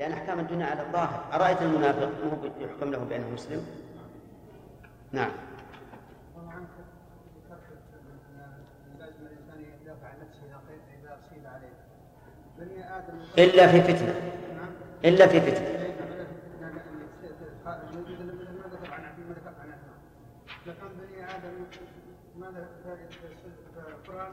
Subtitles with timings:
[0.00, 1.24] لأن أحكام الدنيا على الظاهر.
[1.32, 3.66] أرأيت المنافق؟ مو يحكم له بأنه مسلم؟
[5.12, 5.30] نعم.
[13.38, 14.14] إلا في فتنة.
[15.04, 15.80] إلا في فتنة.
[21.00, 21.66] بني آدم
[22.36, 23.08] ماذا في
[23.88, 24.32] القرآن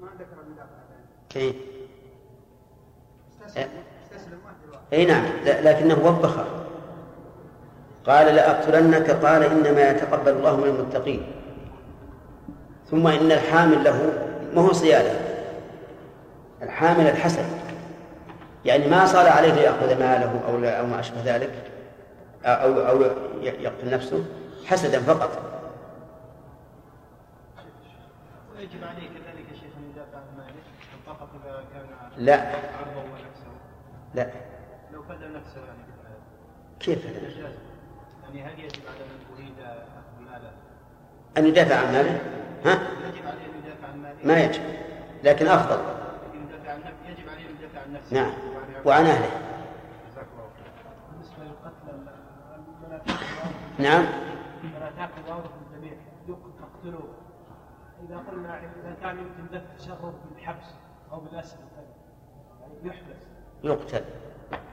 [0.00, 1.54] ما ذكر؟
[4.92, 6.36] اي نعم لكنه وبخ.
[8.06, 11.26] قال لأقتلنك قال إنما يتقبل الله من المتقين.
[12.90, 14.12] ثم إن الحامل له
[14.54, 15.12] ما هو صيادة؟
[16.62, 17.44] الحامل الحسد
[18.64, 21.50] يعني ما صار عليه ليأخذ ماله أو أو ما أشبه ذلك
[22.44, 23.02] أو أو
[23.42, 24.24] يقتل نفسه
[24.66, 25.30] حسدا فقط.
[32.18, 32.46] لا.
[34.14, 34.30] لا.
[34.92, 35.78] لو فدى نفسه يعني
[36.80, 37.42] كيف فدى
[38.22, 40.52] يعني هل يجب على من أريد أخذ ماله؟
[41.38, 42.20] أن يدافع عن ماله؟
[42.64, 42.72] ها؟
[43.08, 44.16] يجب عليه أن يدافع عن ماله.
[44.24, 44.62] ما يجب.
[45.24, 45.80] لكن أفضل.
[46.34, 47.08] يدافع عن نفسه.
[47.08, 48.14] يجب عليه أن يدافع عن نفسه.
[48.14, 48.32] نعم.
[48.84, 49.30] وعن أهله.
[51.10, 51.78] بالنسبة للقتل
[53.78, 54.06] نعم.
[55.72, 55.92] الجميع
[58.04, 60.66] إذا قلنا إذا كان يمكن دفع شره بالحبس
[61.12, 61.58] أو بالاسر
[62.60, 63.27] يعني يحبس.
[63.64, 64.04] يقتل.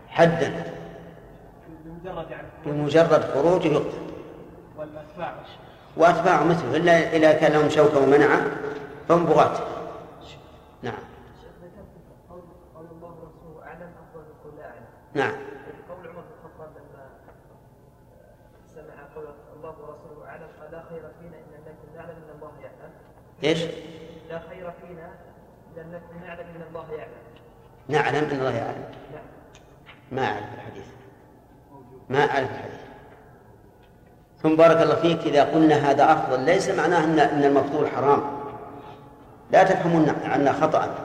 [0.08, 0.74] حدا
[1.86, 4.06] بمجرد يعني بمجرد خروجه يقتل.
[4.78, 5.36] والأتباع
[5.98, 6.78] واتباعه مثله.
[6.78, 8.42] الا اذا كان لهم شوكه ومنعة
[9.08, 9.60] فهم بغاة.
[10.84, 10.94] نعم.
[12.76, 14.86] قول الله ورسوله أعلم أفضل من قول لا أعلم.
[15.14, 15.34] نعم.
[15.90, 17.04] قول عمر بن الخطاب لما
[18.76, 19.26] سمع قول
[19.58, 22.92] الله ورسوله أعلم قال لا خير فينا أن لم نكن نعلم إن الله يعلم.
[23.44, 23.62] إيش؟
[24.30, 25.10] لا خير فينا
[25.74, 27.25] اذا لم نكن نعلم إن الله يعلم.
[27.90, 28.84] نعلم أن الله يعلم.
[30.12, 30.86] ما أعرف الحديث.
[32.10, 32.80] ما أعرف الحديث.
[34.44, 38.22] ثم بارك الله فيك إذا قلنا هذا أفضل ليس معناه ان أن المفضول حرام.
[39.52, 40.96] لا تفهمون عنا خطأ.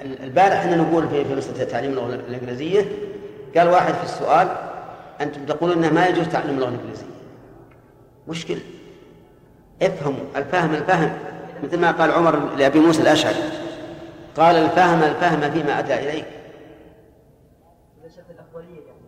[0.00, 2.84] البارح إحنا نقول في في مسألة تعليم اللغة الإنجليزية
[3.56, 4.48] قال واحد في السؤال
[5.20, 7.04] أنتم تقولون إنه ما يجوز تعلم اللغة الإنجليزية.
[8.28, 8.58] مشكل
[9.82, 11.12] افهموا الفهم الفهم.
[11.62, 13.59] مثل ما قال عمر لأبي موسى الأشعري.
[14.36, 16.26] قال الفهم الفهم فيما أتى إليك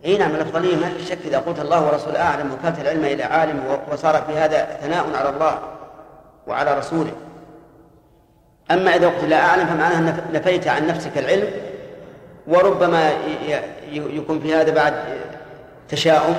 [0.05, 3.79] اي نعم الأفضلية ما في شك إذا قلت الله ورسوله أعلم وكانت العلم إلى عالم
[3.91, 5.59] وصار في هذا ثناء على الله
[6.47, 7.11] وعلى رسوله.
[8.71, 11.47] أما إذا قلت لا أعلم فمعناه انك نفيت عن نفسك العلم
[12.47, 13.11] وربما
[13.91, 14.93] يكون في هذا بعد
[15.89, 16.35] تشاؤم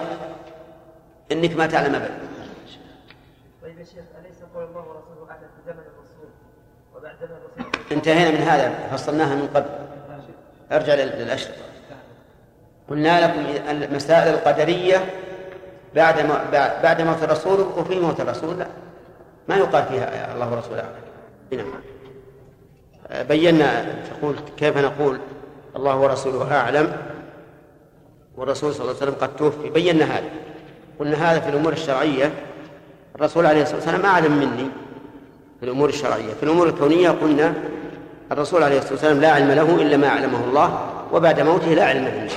[1.33, 2.19] إنك ما تعلم أبدا.
[3.63, 6.29] طيب يا شيخ أليس قول الله ورسوله أعلم وبعد زمن الرسول؟
[7.93, 9.67] انتهينا من هذا فصلناها من قبل.
[10.73, 11.59] ارجع للاشرطه
[12.91, 14.97] قلنا لكم المسائل القدرية
[15.95, 16.45] بعد ما
[16.83, 18.59] بعد موت الرسول وفي موت الرسول.
[18.59, 18.67] لا
[19.49, 20.81] ما يقال فيها الله ورسوله.
[21.53, 21.67] اعلم
[23.13, 23.27] نعم.
[23.27, 25.19] بينا تقول كيف نقول
[25.77, 26.97] الله ورسوله أعلم؟
[28.37, 29.71] والرسول صلى الله عليه وسلم قد توفي.
[29.71, 30.29] بينا هذا.
[30.99, 32.33] قلنا هذا في الأمور الشرعية.
[33.17, 34.69] الرسول عليه الصلاة والسلام أعلم مني.
[35.61, 36.35] في الأمور الشرعية.
[36.35, 37.55] في الأمور الكونية قلنا
[38.33, 42.05] الرسول عليه الصلاة والسلام لا علم له إلا ما علمه الله وبعد موته لا علم
[42.05, 42.29] له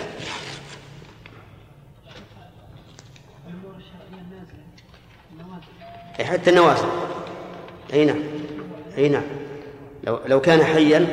[6.28, 6.88] حتى النوازل.
[7.94, 8.20] أي نعم.
[8.98, 9.24] أي نعم.
[10.04, 11.08] لو لو كان حيا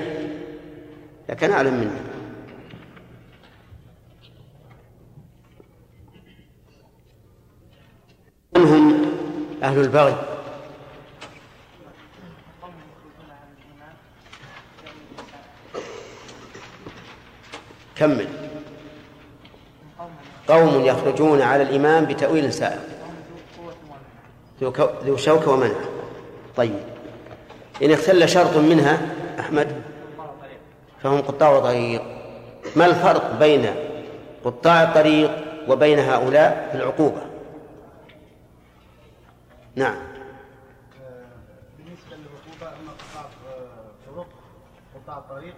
[1.29, 2.01] لكان أعلم منه.
[8.57, 9.05] منهم
[9.63, 10.34] أهل البغي.
[17.97, 18.29] كمل.
[20.49, 22.81] قوم يخرجون على الإمام بتأويل سائر
[25.05, 25.75] ذو شوكة ومنع.
[26.57, 26.81] طيب.
[27.83, 29.83] إن اختل شرط منها أحمد
[31.03, 32.03] فهم قطاع طريق.
[32.77, 33.75] ما الفرق بين
[34.45, 35.31] قطاع الطريق
[35.69, 37.23] وبين هؤلاء في العقوبة؟
[39.75, 39.95] نعم.
[41.79, 43.25] بالنسبة للركوبة أما قطاع
[44.07, 44.27] طرق
[44.95, 45.57] قطاع الطريق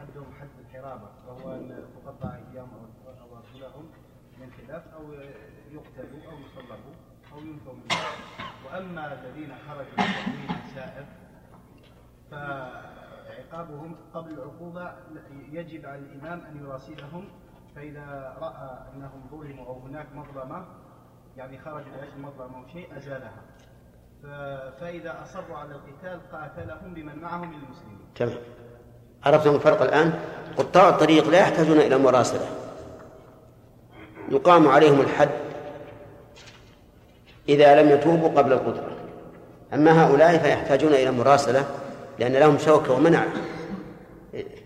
[0.00, 2.68] حدهم حد الحرابة وهو أن تقطع أيام
[3.06, 3.84] أو أرجلهم
[4.40, 5.12] من خلاف أو
[5.72, 6.94] يقتلوا أو يصلبوا
[7.32, 7.88] أو ينفوا من
[8.74, 11.04] وأما الذين خرجوا من سائر
[12.30, 14.92] فعقابهم قبل العقوبة
[15.52, 17.28] يجب على الإمام أن يراسلهم
[17.76, 20.64] فإذا رأى أنهم ظلموا أو هناك مظلمة
[21.36, 23.42] يعني خرج لأجل مظلمة أو شيء أزالها.
[24.80, 27.98] فإذا أصروا على القتال قاتلهم بمن معهم من المسلمين.
[28.14, 28.38] تمام
[29.24, 30.20] عرفتم الفرق الآن؟
[30.56, 32.46] قطاع الطريق لا يحتاجون إلى مراسلة.
[34.28, 35.53] يقام عليهم الحد.
[37.48, 38.90] إذا لم يتوبوا قبل القدرة.
[39.74, 41.64] أما هؤلاء فيحتاجون إلى مراسلة
[42.18, 43.24] لأن لهم شوكة ومنع.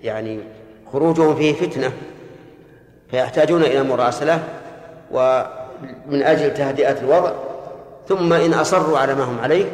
[0.02, 0.40] يعني
[0.92, 1.92] خروجهم فيه فتنة.
[3.10, 4.42] فيحتاجون إلى مراسلة
[5.10, 7.32] ومن أجل تهدئة الوضع.
[8.08, 9.64] ثم إن أصروا على ما هم عليه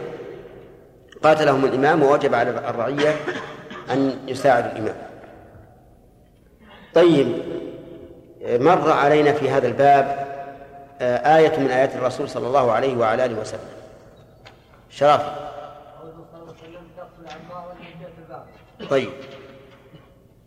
[1.23, 3.17] قاتلهم الإمام ووجب على الرعية
[3.91, 4.97] أن يساعد الإمام.
[6.95, 7.29] طيب
[8.47, 10.34] مر علينا في هذا الباب
[11.01, 13.69] آية من آيات الرسول صلى الله عليه وعلى آله وسلم.
[14.91, 15.23] شرف.
[18.91, 19.11] طيب.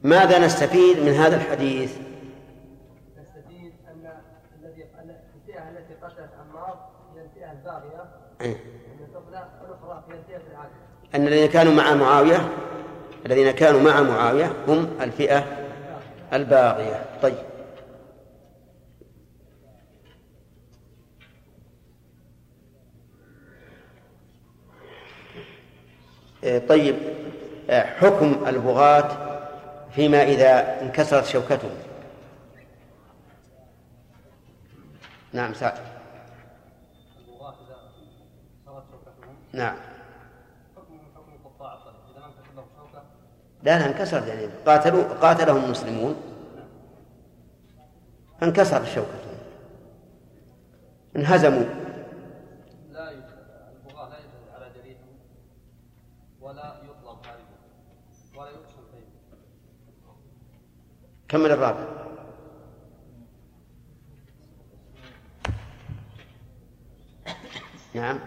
[0.03, 1.97] ماذا نستفيد من هذا الحديث؟
[3.17, 4.11] نستفيد أن
[4.59, 7.51] الذي الفئه التي قتلت عمار هي الفئه
[10.51, 10.77] العادله
[11.15, 12.49] أن الذين كانوا مع معاوية
[13.25, 15.43] الذين كانوا مع معاوية هم الفئة
[16.33, 17.56] الباغية طيب.
[26.41, 26.95] طيب
[27.69, 29.09] إيه، حكم البغاة
[29.91, 31.69] فيما إذا انكسرت شوكته.
[35.33, 35.73] نعم سعد
[38.65, 39.75] شوكتهم نعم.
[43.63, 46.15] لا لا انكسرت يعني قاتلوا قاتلهم المسلمون.
[48.41, 49.37] فانكسر شوكتهم
[51.15, 51.63] انهزموا
[52.91, 53.23] لا يجوز
[53.87, 55.17] البغاة لا يجوز على جريحهم
[56.41, 57.57] ولا يطلب هاربهم
[58.37, 59.07] ولا يقسم طيب
[61.29, 61.83] كمل الرابع
[67.93, 68.19] نعم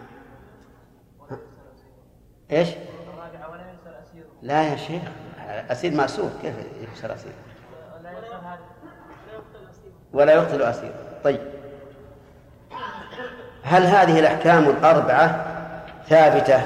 [2.52, 2.68] إيش؟
[4.42, 5.02] لا يا شيخ
[5.48, 7.32] أسير مأسور كيف يكسر أسير؟
[10.12, 10.92] ولا يقتل أسير
[11.24, 11.40] طيب
[13.62, 15.46] هل هذه الأحكام الأربعة
[16.08, 16.62] ثابتة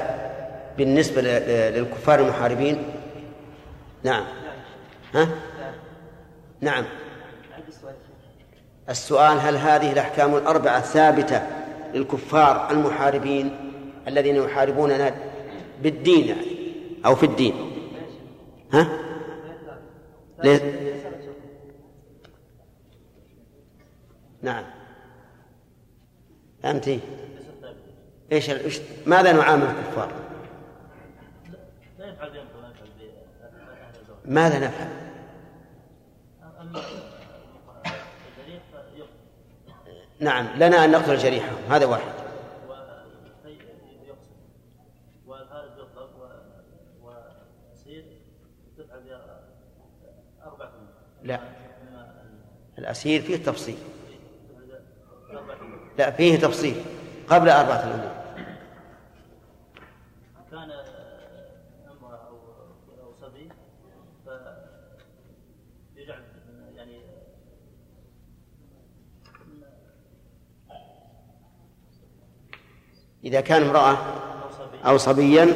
[0.77, 1.21] بالنسبة
[1.69, 2.83] للكفار المحاربين؟
[4.03, 4.25] نعم
[5.13, 5.27] ها؟
[6.65, 6.85] نعم
[8.89, 11.41] السؤال هل هذه الأحكام الأربعة ثابتة
[11.93, 13.71] للكفار المحاربين
[14.07, 15.15] الذين يحاربوننا
[15.81, 16.35] بالدين
[17.05, 17.71] أو في الدين
[18.73, 18.87] ها؟
[20.43, 20.61] ليس
[24.41, 24.63] نعم
[26.65, 26.89] أنت
[28.31, 30.11] إيش إيش ماذا نعامل الكفار؟
[34.25, 35.04] ماذا نفعل؟
[40.19, 42.25] نعم لنا أن نقتل جريحهم هذا واحد
[51.23, 51.39] لا.
[52.77, 53.77] الأسير فيه تفصيل
[55.97, 56.75] لا فيه تفصيل
[57.29, 58.15] قبل أربعة الأمور
[60.51, 60.71] كان
[61.91, 62.37] امرأة أو
[63.03, 63.49] أو صبي
[65.95, 66.23] فيجعل
[66.75, 67.01] يعني
[73.25, 75.53] إذا كان امرأة أو صبي أو صبيا.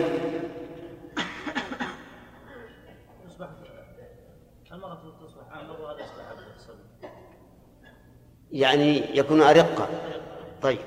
[8.52, 9.88] يعني يكون أرقة.
[10.62, 10.80] طيب.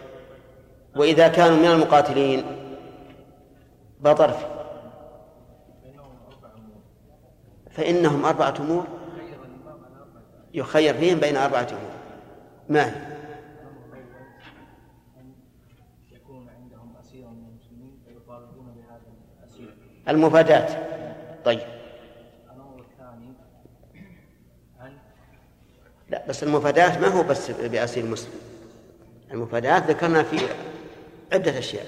[0.97, 2.45] وإذا كانوا من المقاتلين
[4.01, 4.35] بطر
[7.71, 8.85] فإنهم أربعة أمور.
[10.55, 11.93] يخير فيهم بين أربعة أمور.
[12.69, 13.12] ما هي؟
[20.07, 20.71] الاسير المفادات.
[21.45, 21.61] طيب.
[26.11, 28.33] لا بس المفادات ما هو بس بأسير مسلم.
[29.31, 30.39] المفادات ذكرنا في
[31.33, 31.87] عدة أشياء.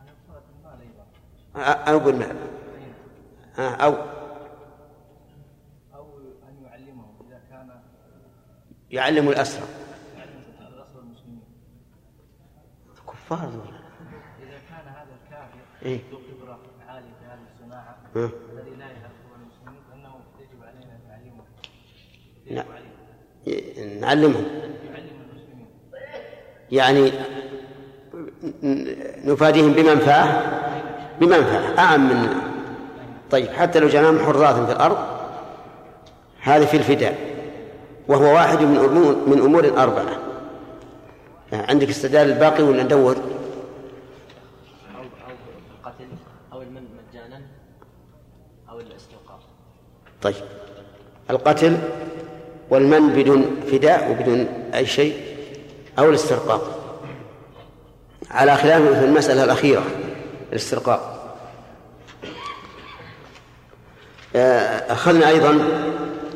[0.00, 1.04] ان يقتل المال أيضا
[1.54, 2.36] أ- أقول ما
[3.56, 3.92] ها، أو.
[5.94, 7.80] أو أن يعلمهم إذا كان
[8.90, 9.66] يعلم الأسرى
[10.16, 11.42] يعلم الاسرى المسلمين
[13.26, 13.74] كفار دول
[14.42, 16.00] إذا كان هذا الكافر إيه.
[16.10, 18.30] ذو خبرة عالية في هذه الصناعة ها.
[18.52, 20.96] الذي لا يعرف المسلمين فإنه يجب علينا.
[22.46, 22.64] يجب
[23.46, 25.66] ي- نعلمهم يعلم المسلمين.
[26.72, 27.12] يعني
[29.32, 30.42] نفاديهم بمنفعة
[31.20, 32.28] بمنفعة أعم من
[33.30, 34.98] طيب حتى لو جعلناهم حراث في الأرض
[36.40, 37.36] هذه في الفداء
[38.08, 40.18] وهو واحد من أمور من أمور أربعة
[41.68, 43.16] عندك استدلال الباقي ولا ندور؟
[44.96, 45.34] أو أو
[45.78, 46.08] القتل
[46.52, 47.40] أو المن مجانا
[48.70, 49.40] أو الاستوقاف.
[50.22, 50.34] طيب.
[51.30, 51.78] القتل
[52.70, 55.36] والمن بدون فداء وبدون أي شيء
[55.98, 56.82] أو الاسترقاق.
[58.30, 59.82] على خلاف في المسألة الأخيرة
[60.52, 61.12] الاسترقاق.
[64.36, 65.58] آه، أخذنا أيضا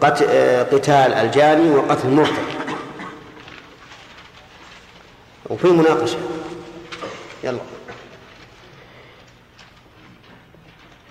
[0.04, 2.59] آه، قتال الجاني وقتل المرتد
[5.50, 6.18] وفي مناقشة
[7.44, 7.60] يلا.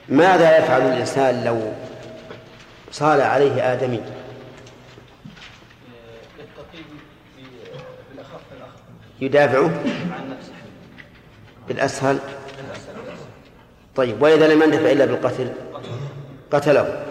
[0.10, 1.74] ماذا يفعل الإنسان لو
[2.92, 4.02] صال عليه آدمي؟
[9.22, 9.84] يدافعه؟
[11.68, 12.20] بالأسهل.
[13.96, 15.54] طيب وإذا لم يندفع إلا بالقتل.
[16.52, 17.06] قتله.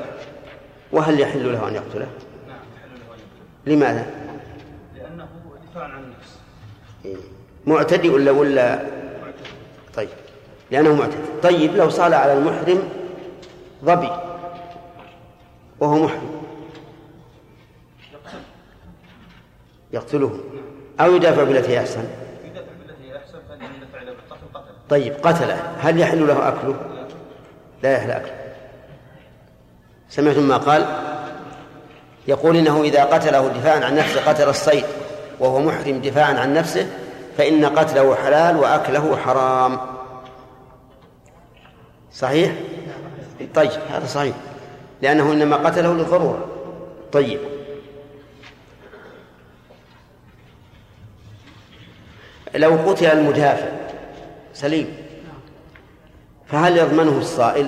[0.92, 2.08] وهل يحل له أن يقتله؟
[3.66, 4.06] لماذا
[4.96, 5.28] لأنه
[5.70, 6.38] دفاع عن النفس
[7.66, 8.82] معتدي ولا ولا
[9.94, 10.08] طيب.
[10.70, 11.16] لأنه معتدي.
[11.42, 12.82] طيب لو صال على المحرم
[13.84, 14.10] ظبي.
[15.80, 16.42] وهو محرم.
[19.92, 20.40] يقتله.
[21.00, 22.04] أو يدافع بالتي أحسن.
[24.90, 25.74] طيب قتله.
[25.80, 26.76] هل يحل له أكله؟
[27.82, 28.34] لا يحل أكله.
[30.08, 30.86] سمعتم ما قال؟
[32.28, 34.84] يقول إنه إذا قتله دفاعا عن نفسه قتل الصيد.
[35.40, 36.86] وهو محرم دفاعا عن نفسه
[37.38, 39.80] فإن قتله حلال وأكله حرام.
[42.12, 42.52] صحيح؟
[43.54, 44.34] طيب هذا صحيح.
[45.02, 46.46] لأنه إنما قتله للضرورة.
[47.12, 47.40] طيب.
[52.54, 53.68] لو قتل المدافع
[54.54, 54.96] سليم
[56.46, 57.66] فهل يضمنه الصائل؟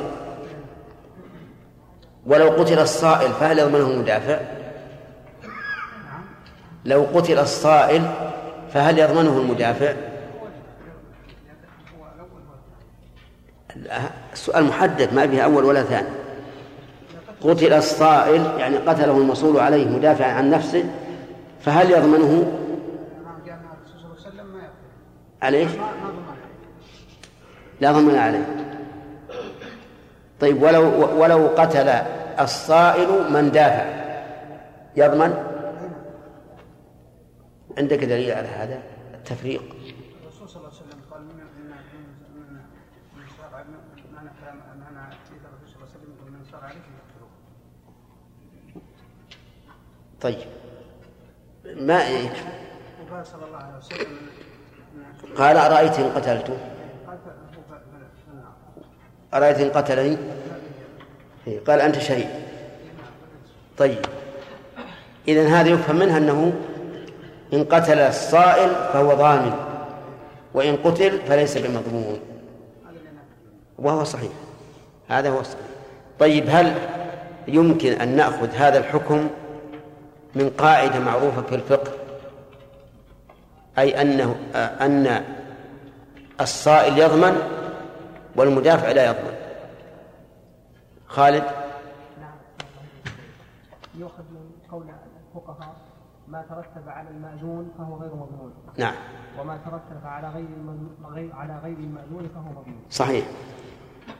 [2.27, 4.60] ولو قتل الصائل فهل يضمنه المدافع؟
[6.85, 8.03] لو قتل الصائل
[8.73, 9.95] فهل يضمنه المدافع؟
[14.33, 16.09] السؤال محدد ما به أول ولا ثاني.
[17.41, 20.85] قتل الصائل يعني قتله المصول عليه مدافعا عن نفسه
[21.61, 22.53] فهل يضمنه؟
[25.43, 25.69] عليه
[27.81, 28.47] لا ضمن عليه.
[30.41, 31.89] طيب ولو ولو قتل
[32.41, 33.85] الصائل من دافع
[34.97, 35.50] يضمن؟
[37.79, 38.83] عندك دليل على هذا
[39.15, 39.63] التفريق؟
[40.23, 41.35] الرسول صلى الله عليه وسلم قال من
[43.17, 43.61] من صار
[44.21, 44.61] أنا كلام
[44.97, 47.31] اتيت الرسول صلى الله عليه وسلم من صار عليه فليقتلوه
[50.21, 50.49] طيب.
[51.87, 52.45] ما يكفي
[53.03, 54.17] وقال صلى الله عليه وسلم
[55.37, 56.59] قال أرأيت إن قتلته
[59.35, 60.17] أرأيت إن قتلني؟
[61.47, 62.29] إيه، قال أنت شهيد.
[63.79, 63.99] طيب.
[65.29, 66.53] إذن هذا يفهم منها أنه
[67.53, 69.53] إن قتل الصائل فهو ضامن
[70.55, 72.21] وإن قتل فليس بمضمون.
[73.79, 74.33] وهو صحيح.
[75.09, 75.67] هذا هو الصحيح.
[76.19, 76.75] طيب هل
[77.49, 79.29] يمكن أن نأخذ هذا الحكم
[80.35, 81.93] من قاعدة معروفة في الفقه؟
[83.79, 85.25] أي أنه أن
[86.41, 87.37] الصائل يضمن
[88.37, 89.37] والمدافع لا يضمن.
[91.07, 91.45] خالد؟
[93.99, 94.87] يؤخذ من قول
[95.35, 95.77] الفقهاء
[96.31, 98.53] ما ترتب على المأذون فهو غير مضمون.
[98.77, 98.95] نعم.
[99.41, 102.77] وما ترتب على غير المن- على غير المأذون فهو مضمون.
[102.91, 103.27] صحيح.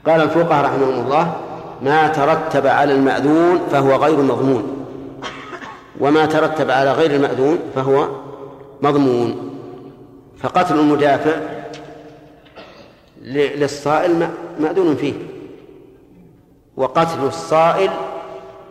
[0.05, 1.35] قال الفقهاء رحمهم الله
[1.81, 4.85] ما ترتب على المأذون فهو غير مضمون.
[5.99, 8.07] وما ترتب على غير المأذون فهو
[8.81, 9.59] مضمون.
[10.37, 11.35] فقتل المدافع
[13.21, 15.13] للصائل مأذون فيه.
[16.77, 17.89] وقتل الصائل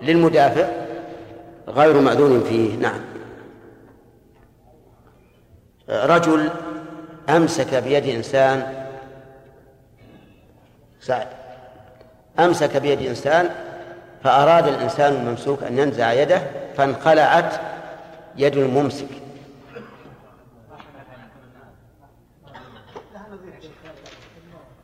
[0.02, 0.68] للمدافع
[1.68, 2.76] غير مأذون فيه.
[2.76, 3.09] نعم.
[5.90, 6.50] رجل
[7.28, 8.86] أمسك بيد إنسان
[11.00, 11.28] سعد
[12.38, 13.50] أمسك بيد إنسان
[14.24, 16.42] فأراد الإنسان الممسوك أن ينزع يده
[16.76, 17.60] فانخلعت
[18.36, 19.08] يد الممسك.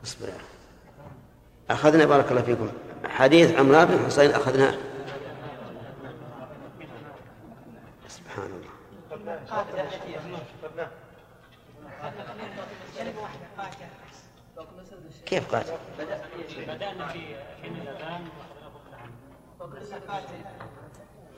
[0.04, 0.28] اصبر.
[1.70, 2.68] أخذنا بارك الله فيكم
[3.04, 4.74] حديث عمران بن حسين أخذناه.
[8.08, 8.66] سبحان الله.
[15.26, 15.72] كيف قاتل؟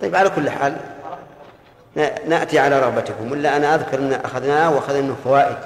[0.01, 0.77] طيب على كل حال
[2.27, 5.57] نأتي على رغبتكم ولا أنا أذكر أن أخذناه وأخذنا منه فوائد.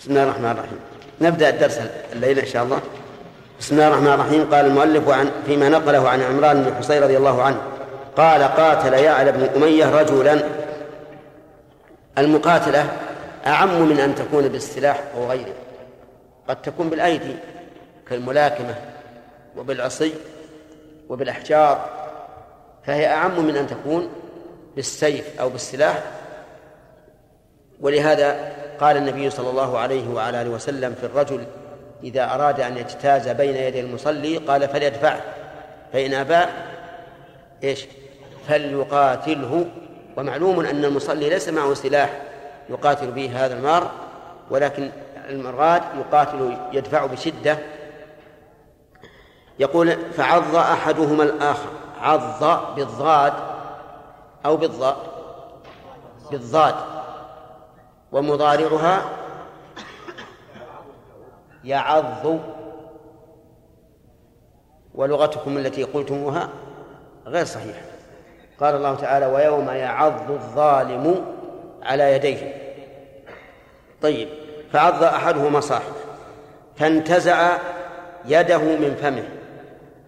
[0.00, 0.80] بسم الله الرحمن الرحيم.
[1.20, 1.78] نبدأ الدرس
[2.12, 2.80] الليلة إن شاء الله.
[3.60, 4.54] بسم الله الرحمن الرحيم.
[4.54, 7.60] قال المؤلف عن فيما نقله عن عمران بن حصين رضي الله عنه.
[8.16, 10.40] قال قاتل يعلى بن أمية رجلا.
[12.18, 12.86] المقاتلة
[13.46, 15.54] أعم من أن تكون بالسلاح أو غيره.
[16.48, 17.36] قد تكون بالأيدي
[18.08, 18.74] كالملاكمة
[19.56, 20.14] وبالعصي
[21.08, 21.88] وبالأحجار.
[22.86, 24.08] فهي أعم من أن تكون
[24.76, 26.02] بالسيف أو بالسلاح.
[27.80, 31.44] ولهذا قال النبي صلى الله عليه وعلى آله وسلم في الرجل
[32.04, 35.20] إذا أراد أن يجتاز بين يدي المصلي قال فليدفعه
[35.92, 36.50] فإن أبى
[37.64, 37.86] إيش؟
[38.48, 39.66] فليقاتله.
[40.16, 42.22] ومعلوم أن المصلي ليس معه سلاح
[42.70, 43.90] يقاتل به هذا المار
[44.50, 44.90] ولكن
[45.28, 47.58] المراد يقاتل يدفع بشدة.
[49.58, 51.68] يقول فعض أحدهما الآخر
[52.00, 53.32] عض بالضاد
[54.46, 54.96] أو بالضاء
[56.30, 56.74] بالضاد
[58.12, 59.02] ومضارعها
[61.70, 62.38] يعض
[64.94, 66.48] ولغتكم التي قلتموها
[67.26, 67.82] غير صحيحة
[68.60, 71.24] قال الله تعالى ويوم يعض الظالم
[71.82, 72.54] على يديه.
[74.02, 74.28] طيب
[74.72, 75.94] فعض أحدهما صاحبه
[76.76, 77.58] فانتزع
[78.24, 79.28] يده من فمه.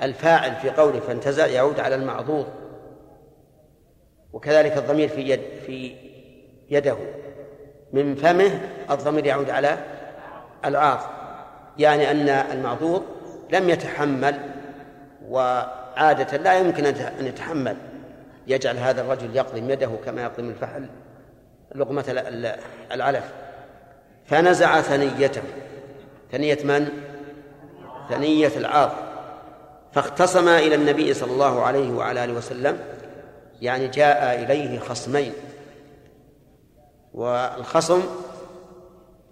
[0.03, 2.47] الفاعل في قوله فانتزع يعود على المعضوض
[4.33, 5.97] وكذلك الضمير في يد في
[6.71, 6.97] يده
[7.93, 9.79] من فمه الضمير يعود على
[10.65, 11.22] العاض.
[11.79, 13.03] يعني أن المعضوض
[13.53, 14.39] لم يتحمل
[15.29, 17.77] وعادة لا يمكن أن يتحمل.
[18.47, 20.87] يجعل هذا الرجل يقضم يده كما يقضم الفحل
[21.75, 22.05] لقمة
[22.93, 23.25] العلف.
[24.27, 25.43] فنزع ثنيته.
[26.33, 26.89] ثنية من؟
[28.09, 28.91] ثنية العاض
[29.93, 32.79] فاختصم إلى النبي صلى الله عليه وعلى آله وسلم
[33.63, 35.33] يعني جاء إليه خصمين.
[37.15, 38.03] والخصم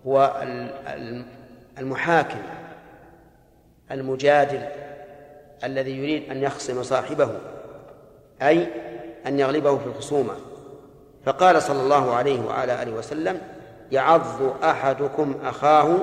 [0.06, 0.42] هو
[1.80, 2.38] المحاكم
[3.90, 4.68] المجادل
[5.64, 7.30] الذي يريد أن يخصم صاحبه
[8.42, 8.66] أي
[9.26, 10.34] أن يغلبه في الخصومة.
[11.24, 13.40] فقال صلى الله عليه وعلى آله وسلم
[13.92, 15.98] يعض أحدكم أخاه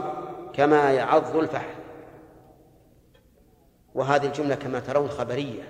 [0.54, 1.78] كما يعض الفحل.
[3.96, 5.64] وهذه الجملة كما ترون خبرية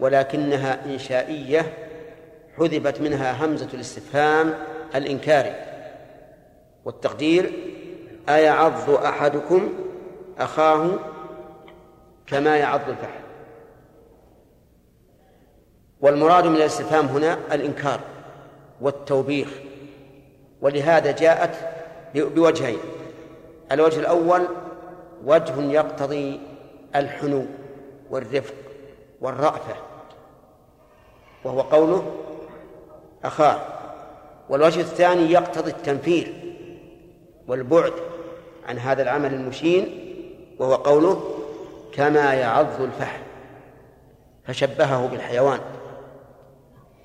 [0.00, 1.74] ولكنها إنشائية
[2.58, 4.54] حذفت منها همزة الاستفهام
[4.94, 5.54] الإنكاري
[6.84, 7.52] والتقدير
[8.28, 9.72] أيعض أحدكم
[10.38, 10.90] أخاه
[12.26, 13.24] كما يعض الفحل
[16.00, 18.00] والمراد من الاستفهام هنا الإنكار
[18.80, 19.48] والتوبيخ
[20.60, 21.54] ولهذا جاءت
[22.14, 22.78] بوجهين.
[23.72, 24.48] الوجه الأول
[25.24, 26.40] وجه يقتضي
[26.96, 27.46] الحنو
[28.10, 28.54] والرفق
[29.20, 29.74] والرأفة
[31.44, 32.12] وهو قوله
[33.24, 33.60] أخاه.
[34.48, 36.32] والوجه الثاني يقتضي التنفير
[37.48, 37.92] والبعد
[38.68, 40.00] عن هذا العمل المشين
[40.58, 41.22] وهو قوله
[41.92, 43.20] كما يعض الفحل.
[44.46, 45.60] فشبهه بالحيوان.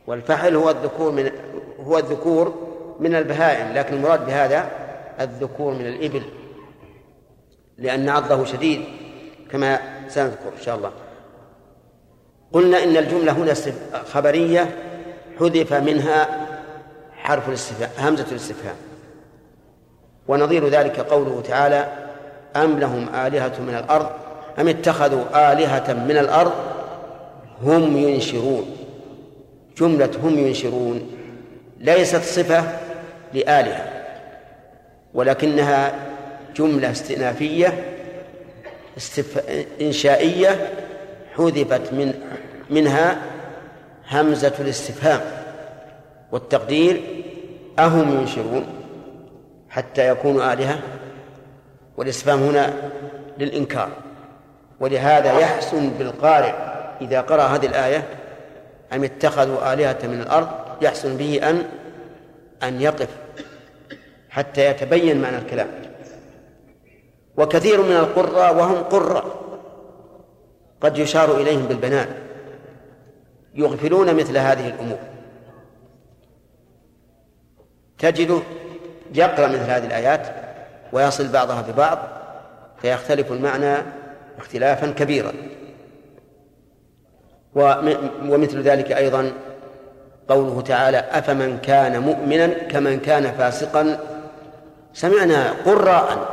[0.08, 1.32] والفحل هو الذكور من
[1.80, 2.70] هو الذكور
[3.00, 4.72] من البهائم لكن المراد بهذا
[5.20, 6.24] الذكور من الإبل
[7.78, 8.82] لأن عضه شديد
[9.52, 10.92] كما سنذكر إن شاء الله.
[12.54, 13.54] قلنا إن الجملة هنا
[14.06, 14.78] خبرية
[15.40, 16.48] حذف منها
[17.18, 18.76] حرف الاستفهام همزة الاستفهام.
[20.30, 21.88] ونظير ذلك قوله تعالى
[22.56, 24.10] أم لهم آلهة من الأرض؟
[24.60, 26.52] أم اتخذوا آلهة من الأرض؟
[27.64, 28.66] هم ينشرون.
[29.78, 31.12] جملة هم ينشرون
[31.80, 32.64] ليست صفة
[33.34, 33.88] لآلهة
[35.14, 35.94] ولكنها
[36.56, 37.84] جملة استئنافية
[38.98, 39.44] استف...
[39.82, 40.74] إنشائية
[41.38, 42.14] حذفت من
[42.70, 43.18] منها
[44.10, 45.22] همزة الاستفهام
[46.32, 47.02] والتقدير
[47.80, 48.79] أهم ينشرون.
[49.70, 50.80] حتى يكونوا آلهة
[51.98, 52.74] والاستفهام هنا
[53.38, 53.90] للإنكار.
[54.80, 56.54] ولهذا يحسن بالقارئ
[57.02, 58.08] إذا قرأ هذه الآية
[58.94, 60.48] أم اتخذوا آلهة من الأرض
[60.82, 61.66] يحسن به أن
[62.64, 63.10] أن يقف
[64.30, 65.68] حتى يتبين معنى الكلام.
[67.38, 69.26] وكثير من القراء وهم قراء
[70.82, 72.08] قد يشار إليهم بالبنان
[73.56, 75.00] يغفلون مثل هذه الأمور.
[77.98, 78.40] تجده
[79.14, 80.28] يقرأ مثل هذه الآيات
[80.94, 82.00] ويصل بعضها ببعض
[82.82, 83.76] فيختلف المعنى
[84.38, 85.34] اختلافا كبيرا.
[88.30, 89.32] ومثل ذلك أيضا
[90.28, 94.00] قوله تعالى أفمن كان مؤمنا كمن كان فاسقا؟
[94.94, 96.30] سمعنا قراء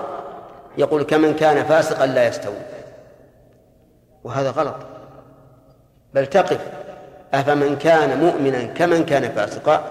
[0.78, 2.54] يقول كمن كان فاسقا لا يستوي.
[4.24, 4.76] وهذا غلط.
[6.14, 6.60] بل تقف
[7.34, 9.84] أفمن كان مؤمنا كمن كان فاسقا؟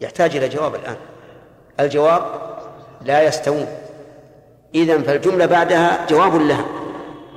[0.00, 0.96] يحتاج إلى جواب الآن.
[1.80, 2.22] الجواب
[3.04, 3.66] لا يستوون.
[4.74, 6.64] إذا فالجملة بعدها جواب لها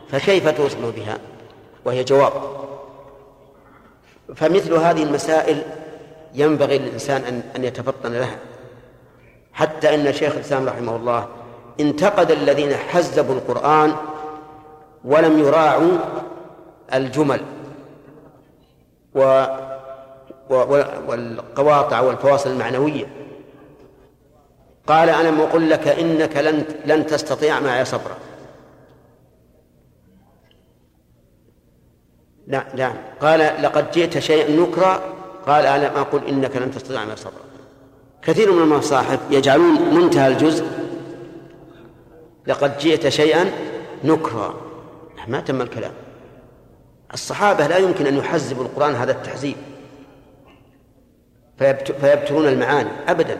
[0.10, 1.18] فكيف توصل بها؟
[1.86, 2.34] وهي جواب.
[4.36, 5.62] فمثل هذه المسائل
[6.34, 8.38] ينبغي للإنسان أن أن يتفطن لها.
[9.54, 11.28] حتى أن شيخ الإسلام رحمه الله
[11.80, 13.96] انتقد الذين حزبوا القرآن
[15.06, 15.98] ولم يراعوا
[16.94, 17.42] الجمل
[19.16, 19.46] و
[21.08, 23.21] والقواطع والفواصل المعنوية.
[24.88, 28.18] قال أنا أقول لك إنك لن لن تستطيع معي صبرا.
[32.48, 35.02] لا نعم قال لقد جئت شيئا نكرا.
[35.48, 37.44] قال ألم أقول إنك لن تستطيع معي صبرا.
[38.22, 40.66] كثير من المصاحف يجعلون منتهى الجزء.
[42.48, 43.52] لقد جئت شيئا
[44.04, 44.56] نكرا.
[45.28, 45.94] ما تم الكلام.
[47.14, 49.56] الصحابة لا يمكن أن يحزبوا القرآن هذا التحزيب.
[52.02, 53.38] فيبترون المعاني أبدا.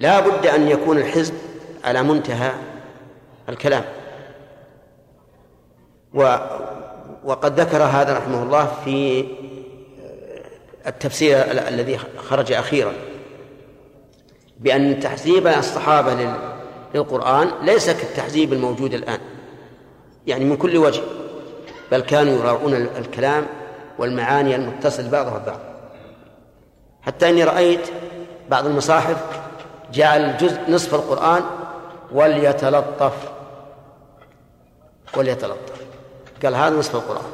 [0.00, 1.34] لا بد أن يكون الحزب
[1.84, 2.52] على منتهى
[3.48, 3.84] الكلام.
[6.14, 6.36] و
[7.24, 9.24] وقد ذكر هذا رحمه الله في
[10.86, 12.92] التفسير الذي خرج أخيرا
[14.60, 16.34] بأن تحزيب الصحابة
[16.94, 19.18] للقرآن ليس كالتحزيب الموجود الآن
[20.26, 21.02] يعني من كل وجه
[21.92, 23.46] بل كانوا يراعون الكلام
[23.98, 25.60] والمعاني المتصل بعضها ببعض.
[27.02, 27.88] حتى إني رأيت
[28.50, 29.16] بعض المصاحف
[29.92, 31.42] جعل جزء نصف القرآن
[32.12, 33.12] وليتلطف.
[35.16, 35.80] وليتلطف.
[36.44, 37.30] قال هذا نصف القرآن.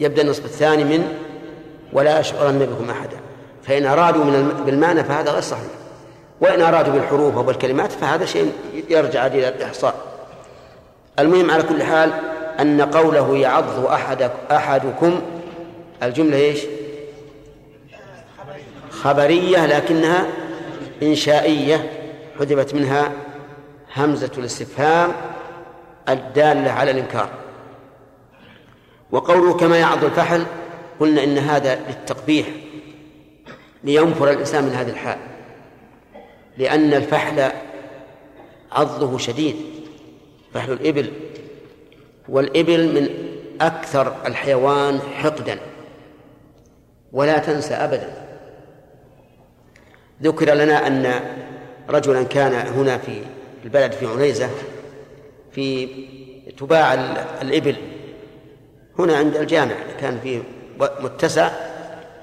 [0.00, 1.18] يبدأ النصف الثاني من
[1.92, 3.16] ولا اشعرن بكم أحدا.
[3.62, 5.70] فإن أرادوا من بالمعنى فهذا غير صحيح.
[6.40, 8.52] وإن أرادوا بالحروف أو بالكلمات فهذا شيء
[8.90, 9.94] يرجع إلى الاحصاء
[11.18, 12.12] المهم على كل حال
[12.60, 15.20] أن قوله يعض احد أحدكم
[16.02, 16.60] الجملة إيش؟
[18.90, 20.26] خبرية لكنها
[21.02, 21.90] إنشائية
[22.38, 23.12] حذفت منها
[23.96, 25.12] همزة الاستفهام
[26.08, 27.30] الدالة على الإنكار.
[29.10, 30.44] وقوله كما يعض الفحل
[31.00, 32.46] قلنا إن هذا للتقبيح
[33.84, 35.18] لينفر الإنسان من هذه الحال.
[36.58, 37.50] لأن الفحل
[38.72, 39.56] عضه شديد
[40.54, 41.12] فحل الإبل.
[42.28, 43.08] والإبل من
[43.60, 45.58] أكثر الحيوان حقدا.
[47.12, 48.25] ولا تنسى أبدا.
[50.22, 51.20] ذكر لنا أن
[51.88, 53.22] رجلا كان هنا في
[53.64, 54.50] البلد في عنيزة
[55.52, 55.88] في
[56.56, 56.94] تباع
[57.42, 57.76] الإبل.
[58.98, 60.42] هنا عند الجامع كان في
[60.80, 61.50] متسع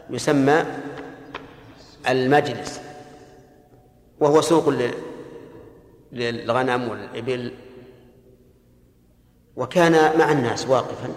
[0.09, 0.65] يسمى
[2.09, 2.81] المجلس
[4.19, 4.73] وهو سوق
[6.11, 7.53] للغنم والإبل.
[9.55, 11.09] وكان مع الناس واقفا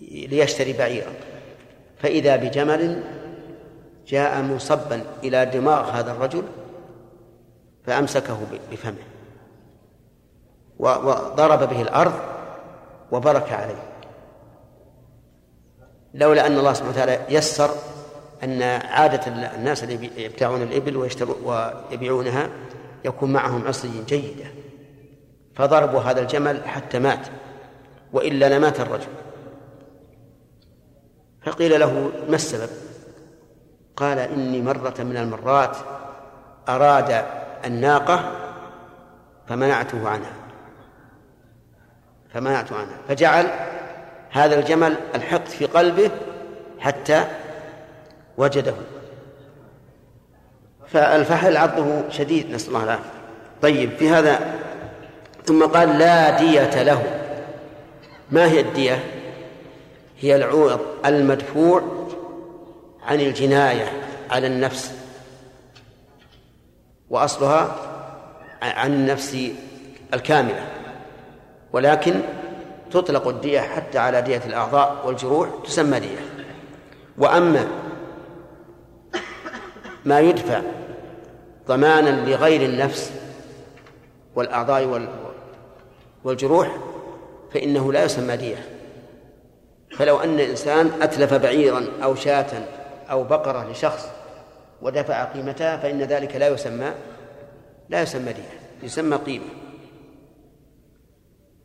[0.00, 1.12] ليشتري بعيرا.
[1.98, 3.02] فإذا بجمل
[4.10, 6.42] جاء مصبا إلى دماغ هذا الرجل
[7.86, 8.38] فأمسكه
[8.70, 8.94] بفمه
[10.78, 12.12] وضرب به الأرض
[13.12, 13.82] وبرك عليه.
[16.14, 17.70] لولا أن الله سبحانه وتعالى يسر
[18.44, 21.10] أن عادة الناس اللي يبتاعون الإبل
[21.44, 22.48] ويبيعونها
[23.04, 24.46] يكون معهم عصي جيدة.
[25.54, 27.26] فضربوا هذا الجمل حتى مات
[28.12, 29.10] وإلا لمات الرجل.
[31.42, 32.70] فقيل له ما السبب؟
[34.00, 35.76] قال إني مرة من المرات
[36.68, 37.24] أراد
[37.64, 38.32] الناقة
[39.48, 40.32] فمنعته عنها.
[42.34, 42.96] فمنعته عنها.
[43.08, 43.46] فجعل
[44.30, 46.10] هذا الجمل الحقد في قلبه
[46.78, 47.24] حتى
[48.36, 48.74] وجده.
[50.88, 53.10] فالفحل عضه شديد نسأل الله العافية.
[53.62, 54.54] طيب في هذا.
[55.44, 57.02] ثم قال لا دية له.
[58.30, 59.04] ما هي الدية؟
[60.20, 61.99] هي العوض المدفوع
[63.02, 63.92] عن الجناية
[64.30, 64.92] على النفس.
[67.10, 67.76] وأصلها
[68.62, 69.36] عن النفس
[70.14, 70.66] الكاملة.
[71.72, 72.20] ولكن
[72.90, 76.18] تطلق الدية حتى على دية الأعضاء والجروح تسمى دية.
[77.18, 77.68] وأما
[80.04, 80.60] ما يدفع
[81.68, 83.12] ضمانا لغير النفس
[84.34, 85.08] والأعضاء
[86.24, 86.76] والجروح
[87.54, 88.66] فإنه لا يسمى دية.
[89.96, 92.46] فلو أن إنسان أتلف بعيرا أو شاة
[93.10, 94.08] أو بقرة لشخص
[94.82, 96.92] ودفع قيمتها فإن ذلك لا يسمى
[97.88, 99.44] لا يسمى دية يسمى قيمة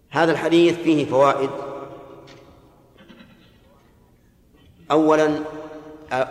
[0.09, 1.49] هذا الحديث فيه فوائد
[4.91, 5.27] أولا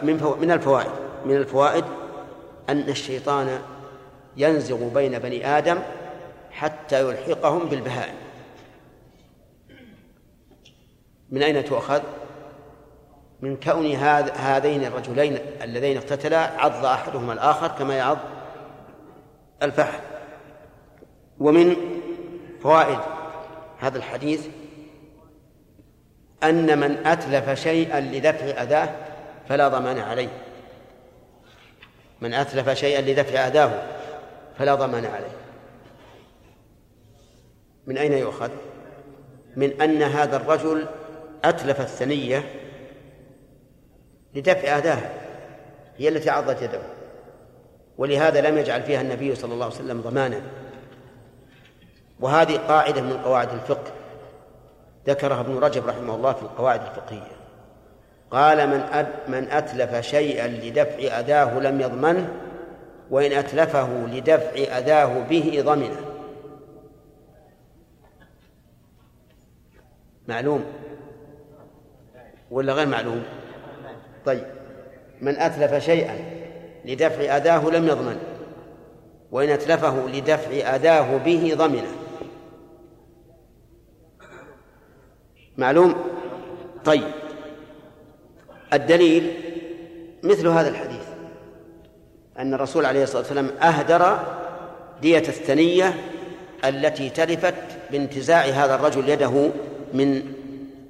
[0.03, 0.37] من.
[0.41, 0.91] من الفوائد
[1.27, 1.85] من الفوائد
[2.69, 3.63] أن الشيطان
[4.37, 5.79] ينزغ بين بني آدم
[6.51, 8.15] حتى يلحقهم بالبهائم
[11.31, 12.03] من أين تؤخذ؟
[13.41, 13.87] من كون
[14.37, 18.19] هذين الرجلين اللذين اقتتلا عض أحدهما الآخر كما يعض
[19.63, 20.01] الفحل
[21.39, 21.77] ومن
[22.63, 22.99] فوائد
[23.81, 24.47] هذا الحديث
[26.43, 28.89] أن من أتلف شيئا لدفع أذاه
[29.49, 30.29] فلا ضمان عليه.
[32.21, 33.83] من أتلف شيئا لدفع أذاه
[34.59, 35.37] فلا ضمان عليه.
[37.87, 38.51] من أين يؤخذ؟
[39.57, 40.87] من أن هذا الرجل
[41.45, 42.45] أتلف الثنية
[44.35, 45.11] لدفع أذاها
[45.97, 46.81] هي التي عضت يده.
[47.99, 50.41] ولهذا لم يجعل فيها النبي صلى الله عليه وسلم ضمانا
[52.21, 53.93] وهذه قاعدة من قواعد الفقه.
[55.07, 57.35] ذكرها ابن رجب رحمه الله في القواعد الفقهية.
[58.31, 62.29] قال من أد من أتلف شيئا لدفع أذاه لم يضمنه
[63.11, 65.97] وإن أتلفه لدفع أذاه به ضمنه.
[70.29, 70.65] معلوم؟
[72.51, 73.25] ولا غير معلوم؟
[74.27, 74.45] طيب
[75.21, 76.19] من أتلف شيئا
[76.85, 78.17] لدفع أذاه لم يضمن
[79.33, 81.91] وإن أتلفه لدفع أذاه به ضمنه
[85.59, 85.95] معلوم؟
[86.85, 87.09] طيب
[88.73, 89.33] الدليل
[90.23, 91.05] مثل هذا الحديث
[92.39, 94.19] أن الرسول عليه الصلاة والسلام أهدر
[95.03, 95.95] دية الثنية
[96.65, 97.55] التي تلفت
[97.91, 99.51] بانتزاع هذا الرجل يده
[99.95, 100.33] من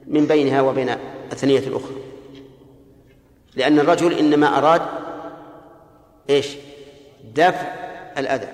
[0.07, 0.91] من بينها وبين
[1.33, 2.04] الثنية الأخرى.
[3.57, 4.83] لأن الرجل إنما أراد
[6.31, 6.57] إيش؟
[7.35, 7.67] دفع
[8.19, 8.49] الأذى.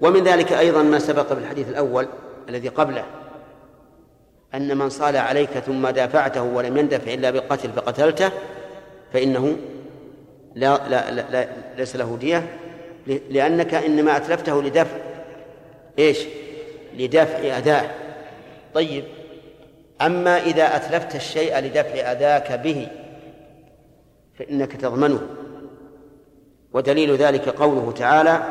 [0.00, 2.08] ومن ذلك أيضا ما سبق بالحديث الأول
[2.48, 3.04] الذي قبله
[4.54, 8.30] أن من صال عليك ثم دافعته ولم يندفع إلا بالقتل فقتلته
[9.12, 9.56] فإنه
[10.54, 12.46] لا, لا, لا, لا ليس له دية
[13.30, 14.96] لأنك إنما أتلفته لدفع
[15.98, 16.18] إيش؟
[16.98, 17.90] لدفع أذاه.
[18.74, 19.04] طيب
[20.00, 22.88] أما إذا أتلفت الشيء لدفع أذاك به
[24.40, 25.20] فإنك تضمنه.
[26.72, 28.42] ودليل ذلك قوله تعالى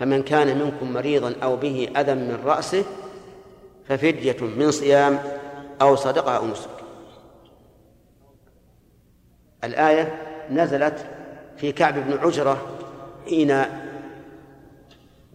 [0.00, 2.84] فمن كان منكم مريضا أو به أذى من رأسه
[3.88, 5.18] ففدية من صيام
[5.82, 6.70] أو صدقة أو نسك.
[9.64, 10.14] الآية
[10.50, 11.06] نزلت
[11.56, 12.58] في كعب بن عجرة
[13.28, 13.62] حين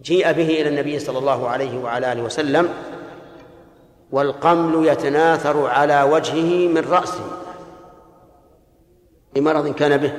[0.02, 2.68] جيء به إلى النبي صلى الله عليه وعلى آله وسلم
[4.10, 7.43] والقمل يتناثر على وجهه من رأسه.
[9.36, 10.12] لمرض كان به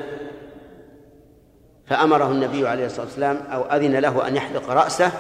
[1.88, 5.12] فأمره النبي عليه الصلاة والسلام أو أذن له أن يحلق رأسه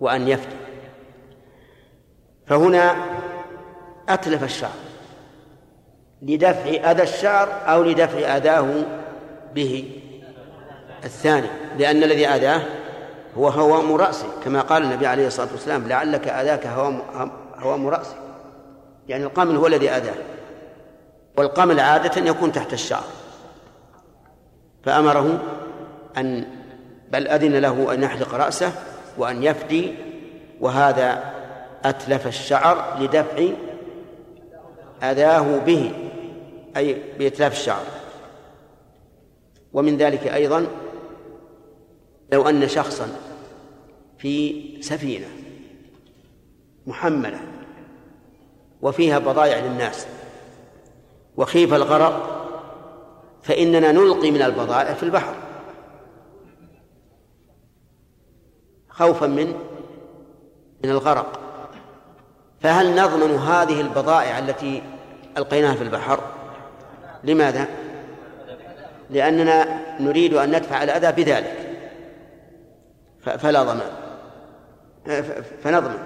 [0.00, 0.56] وأن يفتي
[2.46, 2.96] فهنا
[4.08, 4.70] أتلف الشعر
[6.22, 8.84] لدفع أذى الشعر أو لدفع أذاه
[9.54, 10.00] به
[11.04, 12.62] الثاني لأن الذي أذاه
[13.36, 17.02] هو هوام رأسه كما قال النبي عليه الصلاة والسلام لعلك أذاك هوام,
[17.58, 18.16] هوام رأسه
[19.08, 20.14] يعني القمل هو الذي أذاه.
[21.38, 23.04] والقمل عادة يكون تحت الشعر.
[24.84, 25.42] فأمره
[26.16, 26.44] أن
[27.12, 28.72] بل أذن له أن يحلق رأسه
[29.18, 29.94] وأن يفدي
[30.60, 31.34] وهذا
[31.84, 33.48] أتلف الشعر لدفع
[35.02, 35.92] أذاه به
[36.76, 37.82] أي بإتلاف الشعر.
[39.72, 40.66] ومن ذلك أيضا
[42.32, 43.08] لو أن شخصا
[44.18, 45.26] في سفينة
[46.86, 47.40] محملة
[48.82, 50.06] وفيها بضائع للناس
[51.38, 52.34] وخيف الغرق
[53.42, 55.34] فإننا نلقي من البضائع في البحر.
[58.88, 59.54] خوفا من
[60.84, 61.40] من الغرق.
[62.60, 64.82] فهل نضمن هذه البضائع التي
[65.38, 66.20] ألقيناها في البحر؟
[67.24, 67.68] لماذا؟
[69.10, 71.78] لأننا نريد أن ندفع الأذى بذلك.
[73.20, 73.90] فلا ضمان.
[75.62, 75.98] فنضمن.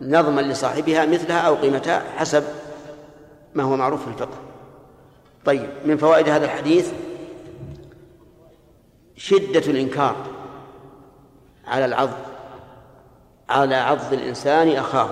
[0.00, 2.44] نضمن لصاحبها مثلها أو قيمتها حسب
[3.54, 4.47] ما هو معروف في الفقه.
[5.48, 6.92] طيب من فوائد هذا الحديث
[9.16, 10.16] شدة الإنكار
[11.66, 12.10] على العض
[13.48, 15.08] على عض الإنسان أخاه.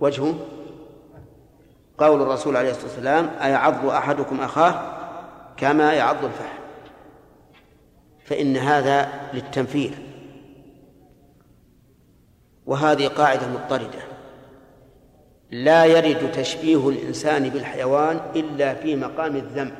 [0.00, 0.34] وجهه
[1.98, 4.98] قول الرسول عليه الصلاة والسلام أيعض أحدكم أخاه
[5.56, 6.58] كما يعض الفحل
[8.24, 9.98] فإن هذا للتنفير.
[12.66, 14.11] وهذه قاعدة مضطردة.
[15.52, 19.72] لا يرد تشبيه الإنسان بالحيوان إلا في مقام الذم.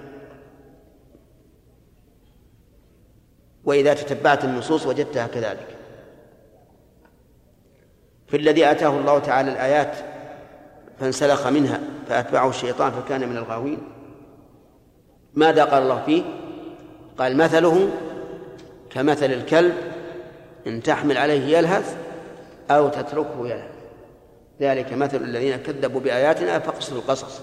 [3.65, 5.67] وإذا تتبعت النصوص وجدتها كذلك.
[8.29, 9.97] في الذي آتاه الله تعالى الآيات
[11.01, 13.79] فانسلخ منها فأتبعه الشيطان فكان من الغاوين.
[15.35, 16.23] ماذا قال الله فيه؟
[17.19, 17.89] قال مثله
[18.91, 19.75] كمثل الكلب
[20.67, 21.97] إن تحمل عليه يلهث
[22.71, 23.72] أو تتركه يلهث.
[24.63, 27.41] ذلك مثل الذين كذبوا بآياتنا فاقصصوا القصص.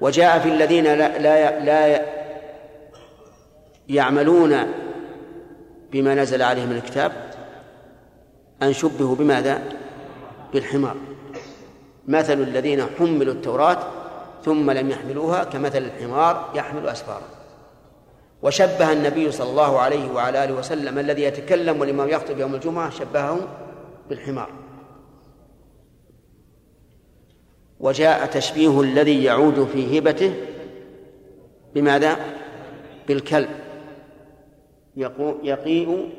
[0.00, 2.06] وجاء في الذين لا, لا, لا
[3.88, 4.56] يعملون
[5.92, 7.12] بما نزل عليهم الكتاب
[8.62, 9.62] أن شبهوا بماذا؟
[10.52, 10.96] بالحمار.
[12.08, 13.78] مثل الذين حملوا التوراة
[14.44, 17.28] ثم لم يحملوها كمثل الحمار يحمل أسفارا.
[18.42, 23.48] وشبه النبي صلى الله عليه وعلى آله وسلم الذي يتكلم والإمام يخطب يوم الجمعة شبهه
[24.08, 24.65] بالحمار.
[27.80, 30.32] وجاء تشبيه الذي يعود في هبته
[31.74, 32.16] بماذا؟
[33.08, 33.48] بالكلب
[35.42, 36.10] يقيء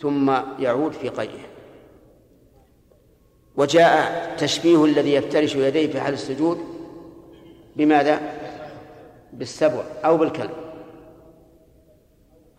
[0.00, 1.48] ثم يعود في قيئه
[3.56, 6.58] وجاء تشبيه الذي يفترش يديه في حال السجود
[7.76, 8.20] بماذا؟
[9.32, 10.50] بالسبع أو بالكلب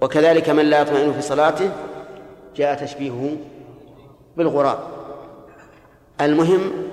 [0.02, 1.72] وكذلك من لا يطمئن في صلاته
[2.56, 3.38] جاء تشبيهه
[4.38, 4.80] بالغراب
[6.22, 6.89] المهم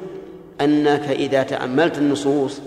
[0.60, 2.60] أنك إذا تأملت النصوص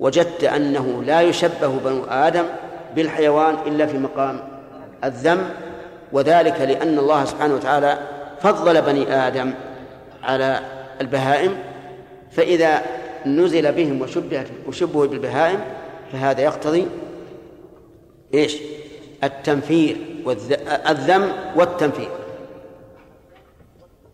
[0.00, 2.44] وجدت أنه لا يشبه بنو آدم
[2.96, 4.40] بالحيوان إلا في مقام
[5.04, 5.48] الذم
[6.12, 7.98] وذلك لأن الله سبحانه وتعالى
[8.40, 9.54] فضل بني آدم
[10.22, 10.60] على
[11.00, 11.56] البهائم
[12.30, 12.82] فإذا
[13.26, 15.60] نزل بهم وشبهت وشبهوا بالبهائم
[16.12, 16.86] فهذا يقتضي
[18.34, 18.56] إيش؟
[19.24, 22.08] التنفير والذم والتنفير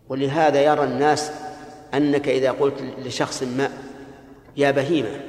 [0.08, 1.32] ولهذا يرى الناس
[1.94, 3.70] أنك إذا قلت لشخص ما
[4.56, 5.20] يا بهيمة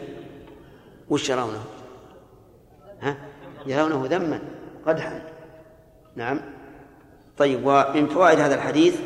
[1.09, 1.63] وش يرونه؟
[3.01, 3.17] ها؟
[3.65, 4.39] يرونه ذما
[4.85, 5.21] قدحا
[6.15, 6.39] نعم
[7.37, 8.99] طيب ومن فوائد هذا الحديث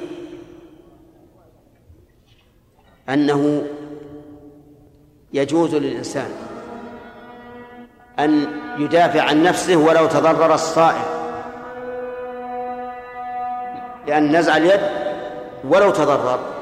[3.10, 3.68] أنه
[5.34, 6.32] يجوز للإنسان
[8.20, 11.04] أن يدافع عن نفسه ولو تضرر الصائم
[14.08, 14.82] لأن نزع اليد
[15.64, 16.55] ولو تضرر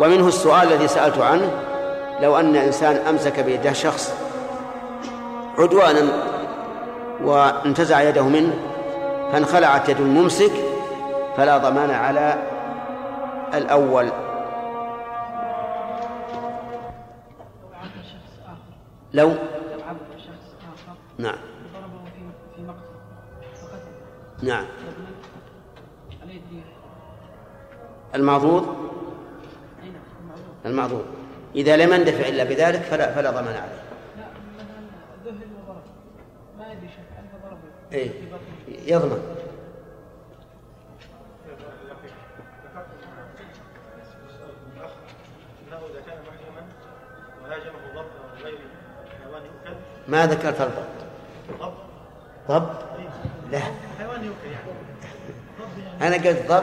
[0.00, 1.50] ومنه السؤال الذي سألت عنه
[2.20, 4.14] لو أن إنسان أمسك بيده شخص
[5.58, 6.08] عدوانا
[7.22, 8.54] وانتزع يده منه
[9.32, 10.52] فانخلعت يد الممسك
[11.36, 12.42] فلا ضمان على
[13.54, 14.10] الأول.
[19.14, 19.32] لو؟
[21.18, 21.36] نعم.
[24.42, 24.64] نعم.
[28.14, 28.79] المعضوض
[30.66, 31.04] المعضوض
[31.54, 33.82] إذا لم يندفع إلا بذلك فلا فلا ضمان عليه.
[34.16, 34.24] لا
[37.92, 38.10] إيه.
[38.86, 39.36] يضمن.
[50.08, 51.72] ما ذكرت الضبط
[52.48, 52.68] ضب
[53.50, 53.60] لا.
[56.00, 56.62] أنا قلت ضب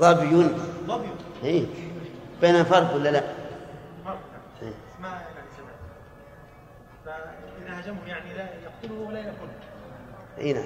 [0.00, 0.26] ضبي.
[0.86, 1.66] ضب يؤكل إيه.
[2.40, 3.22] بين فرق ولا لا؟
[4.04, 4.18] فرق
[4.62, 4.72] إيه.
[5.00, 5.74] ما يعني سمعت
[7.06, 9.50] فاذا هاجمه يعني لا يقتله ولا ياكله
[10.38, 10.64] إيه نعم.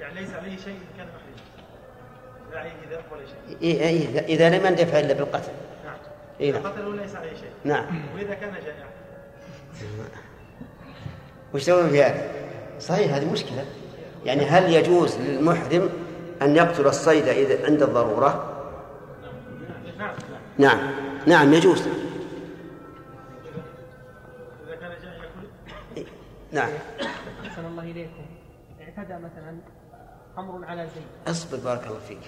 [0.00, 4.58] يعني ليس عليه شيء إن كان محرما لا عليه ذنب ولا شيء إيه إيه إذا
[4.58, 5.52] لم يندفع إلا بالقتل
[5.84, 5.96] نعم
[6.40, 8.88] إيه نعم قتله ليس عليه شيء نعم وإذا كان جائعا
[11.54, 12.30] وش تسوي في هذا؟
[12.80, 13.64] صحيح هذه مشكلة
[14.24, 15.90] يعني هل يجوز للمحرم
[16.42, 18.57] أن يقتل الصيد إذا عند الضرورة؟
[20.58, 20.78] نعم.
[21.26, 21.80] نعم يجوز.
[24.66, 26.08] اذا كان جائع ياكل
[26.52, 26.70] نعم.
[27.46, 28.26] أحسن الله إليكم.
[28.80, 29.58] اعتدى مثلا
[30.38, 31.02] أمر على زيد.
[31.34, 32.18] أصبر بارك الله فيك.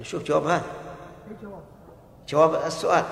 [0.00, 0.62] نشوف جواب هذا.
[1.30, 1.62] أي جواب؟
[2.28, 3.04] جواب السؤال.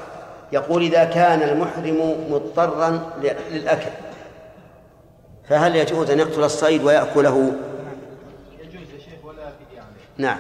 [0.53, 2.91] يقول إذا كان المحرم مضطرا
[3.23, 3.91] ل- للأكل
[5.49, 7.53] فهل يجوز أن يقتل الصيد ويأكله؟
[8.61, 10.01] يجوز يا شيخ ولا فدية عليه.
[10.19, 10.39] نعم.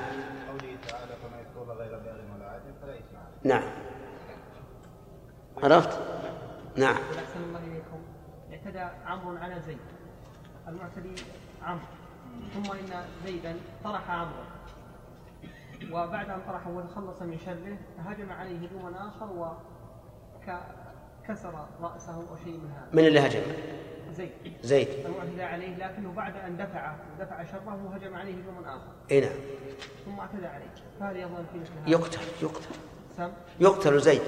[0.51, 3.55] قوله تعالى فما يذكر غير باغ ولا عاد فلا إثم عليه.
[3.55, 3.62] نعم.
[5.62, 5.99] عرفت؟
[6.77, 6.96] نعم.
[6.96, 8.03] أحسن الله إليكم.
[8.53, 9.79] اعتدى عمرو على زيد.
[10.68, 11.14] المعتدي
[11.62, 11.85] عمرو.
[12.55, 14.42] ثم إن زيدا طرح عمرو.
[15.92, 19.57] وبعد أن طرحه وتخلص من شره هجم عليه هجوما آخر
[21.29, 22.88] وكسر رأسه أو شيء من هذا.
[22.92, 23.42] من اللي هجم؟
[24.12, 24.31] زيد.
[24.62, 24.88] زيد.
[25.07, 28.92] المعتدى عليه لكنه بعد أن دفعه ودفع شره هجم عليه هجوما آخر.
[29.11, 29.37] إي نعم.
[30.05, 30.74] ثم اعتدى عليه.
[31.01, 32.74] فهل يظن في مثل هذا؟ يقتل يقتل.
[33.16, 33.32] سم.
[33.61, 34.22] يقتل زيد.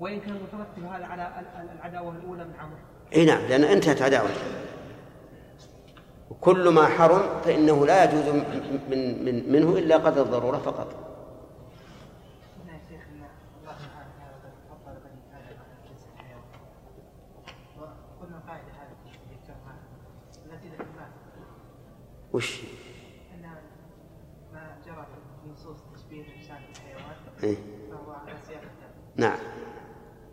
[0.00, 2.76] وإن كان مترتب هذا على ال- ال- العداوة الأولى من عمرو.
[3.14, 4.40] إي نعم لأن انتهت عداوته
[6.30, 11.04] وكل ما حرم فإنه لا يجوز من من من منه إلا قدر الضرورة فقط.
[12.66, 12.78] ما
[22.32, 22.60] وش؟
[23.34, 23.42] إن
[24.52, 25.06] ما جرى
[25.42, 27.56] في نصوص تشبيه الانسان بالحيوان إيه؟
[27.90, 28.60] فهو على سياق
[29.16, 29.38] نعم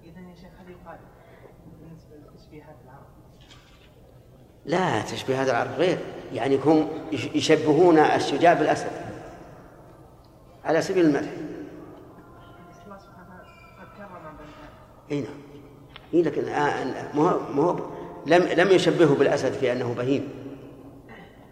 [0.03, 0.99] اذا يا شيخ هل يقال
[1.79, 3.07] بالنسبة لتشبيهات العرب
[4.65, 5.97] لا تشبيه هذا العرب غير.
[6.33, 8.91] يعني هم يش- يشبهون الشجاع بالأسد
[10.65, 11.31] على سبيل المدح.
[15.11, 15.33] إي نعم.
[16.13, 16.45] إيه لكن
[17.13, 17.79] ما هو ما هو
[18.25, 20.29] لم لم يشبهه بالأسد في أنه بهيم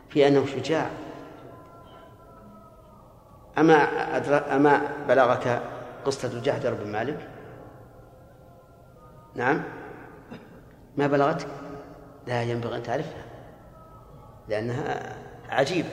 [0.10, 0.90] في أنه شجاع.
[3.58, 3.76] أما.
[4.56, 5.62] أما بلغك
[6.06, 7.28] قصة جحدر بن مالك؟
[9.36, 9.64] نعم.
[10.98, 11.48] ما بلغتك؟
[12.30, 13.24] لا ينبغي أن تعرفها
[14.48, 15.16] لأنها
[15.50, 15.90] عجيبة.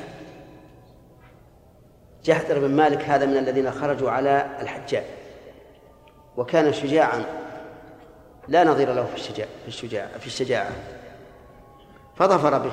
[2.24, 5.04] جحدر بن مالك هذا من الذين خرجوا على الحجاج
[6.36, 7.24] وكان شجاعا
[8.48, 10.70] لا نظير له في الشجاع في الشجاعة في الشجاعة.
[12.16, 12.72] فظفر به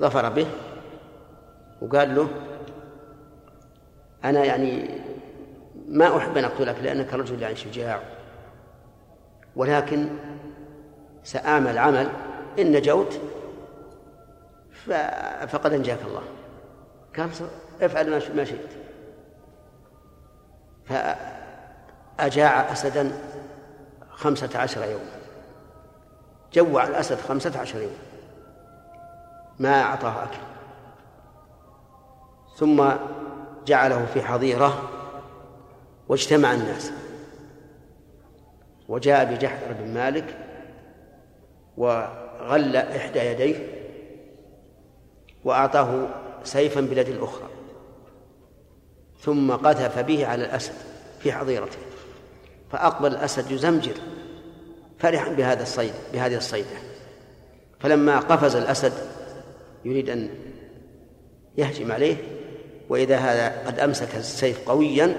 [0.00, 0.46] ظفر به
[1.82, 2.28] وقال له
[4.24, 5.00] أنا يعني
[5.88, 8.00] ما أحب أن أقتلك لأنك رجل يعني شجاع
[9.56, 10.08] ولكن
[11.24, 12.08] سآمل عمل
[12.58, 13.20] إن نجوت
[15.48, 16.22] فقد أنجاك الله.
[17.16, 17.30] قال
[17.82, 18.70] افعل ما شئت.
[20.84, 23.12] فأجاع أسدا
[24.10, 25.20] خمسة عشر يوما.
[26.52, 27.98] جوع الأسد خمسة عشر يوما.
[29.58, 30.38] ما أعطاه أكل.
[32.56, 32.90] ثم
[33.66, 34.90] جعله في حظيرة
[36.08, 36.92] واجتمع الناس.
[38.88, 40.36] وجاء بجحر بن مالك
[41.80, 43.56] وغل إحدى يديه
[45.44, 46.08] وأعطاه
[46.44, 47.48] سيفا باليد الأخرى
[49.20, 50.74] ثم قذف به على الأسد
[51.20, 51.78] في حظيرته
[52.72, 53.94] فأقبل الأسد يزمجر
[54.98, 56.76] فرحا بهذا الصيد بهذه الصيدة.
[57.80, 58.92] فلما قفز الأسد
[59.84, 60.30] يريد أن
[61.58, 62.16] يهجم عليه
[62.88, 65.16] وإذا هذا قد أمسك السيف قويا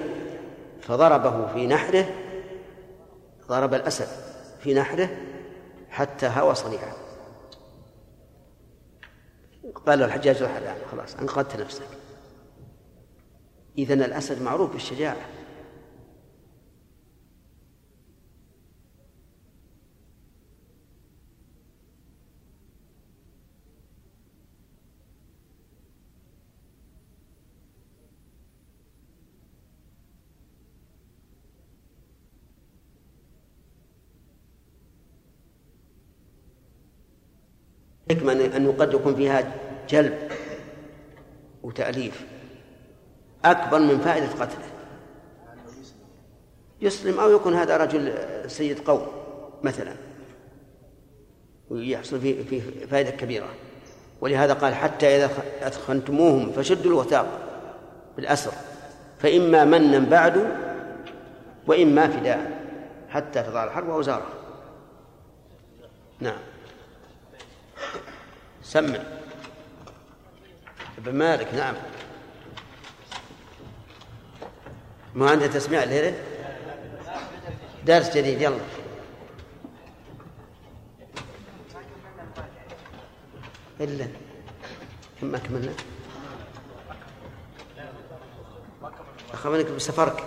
[0.80, 2.06] فضربه في نحره
[3.48, 4.08] ضرب الأسد
[4.60, 5.08] في نحره
[5.92, 6.96] حتى هوى صنيعه.
[9.86, 10.42] قال له الحجاج
[10.92, 11.86] خلاص أنقذت نفسك.
[13.78, 15.16] إذن الأسد معروف بالشجاعة.
[38.14, 39.52] حكمة أنه قد يكون فيها
[39.88, 40.18] جلب
[41.62, 42.26] وتأليف.
[43.44, 44.64] أكبر من فائدة قتله.
[46.80, 48.14] يسلم أو يكون هذا رجل
[48.46, 49.06] سيد قوم
[49.62, 49.92] مثلا.
[51.70, 53.48] ويحصل فيه فيه فائدة كبيرة.
[54.20, 55.30] ولهذا قال حتى إذا
[55.62, 57.26] أثخنتموهم فشدوا الوثاق
[58.16, 58.52] بالأسر.
[59.18, 60.46] فإما منا بعد
[61.66, 62.62] وإما فداء.
[63.08, 64.32] حتى تضع الحرب وأوزارها.
[66.20, 66.51] نعم.
[68.72, 68.98] سمع
[70.98, 71.74] ابن مالك نعم.
[75.14, 76.18] ما عنده تسميع الليلة
[77.86, 78.58] درس جديد يلا.
[83.80, 84.08] إلا.
[85.22, 85.72] ما كملنا؟
[89.32, 90.24] أخبرك بسفرك؟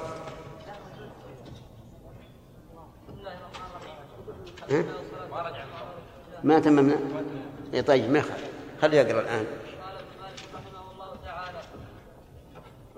[6.44, 7.55] ما تممنا.
[7.74, 8.50] إيه طيب ما يخالف.
[8.82, 9.46] خليه يقرأ الآن.
[9.46, 11.60] قال ابن مالك رحمه الله تعالى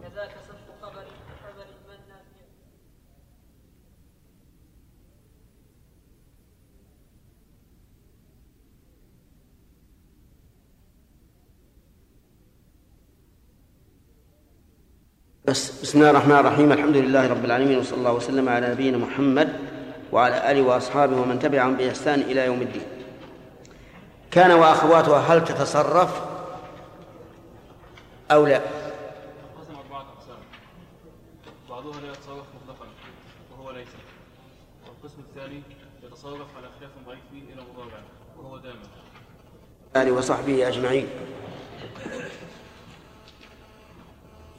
[0.01, 0.57] كذاك من
[15.47, 16.72] بس بسم الله الرحمن الرحيم.
[16.72, 19.49] الحمد لله رب العالمين وصلى الله وسلم على نبينا محمد
[20.11, 22.97] وعلى آله وأصحابه ومن تبعهم بإحسان إلى يوم الدين.
[24.32, 26.22] كان وأخواتها هل تتصرف
[28.32, 28.62] أو لا؟
[29.60, 32.88] قسم أربعة أقسام لا يتصرف مطلقا
[33.52, 33.88] وهو ليس.
[34.88, 35.62] والقسم الثاني
[36.04, 38.00] يتصرف على خلاف ضعيف فيه إلى مضارع
[38.38, 38.84] وهو دائما.
[39.96, 41.08] آله وصحبه أجمعين.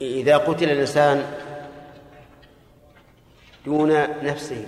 [0.01, 1.33] إذا قتل الإنسان
[3.65, 3.91] دون
[4.23, 4.67] نفسه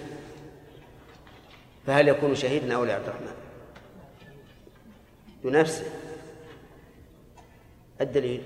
[1.87, 3.40] فهل يكون شهيدا أو لا عبد الرحمن؟
[5.43, 5.85] دون نفسه
[8.01, 8.43] الدليل.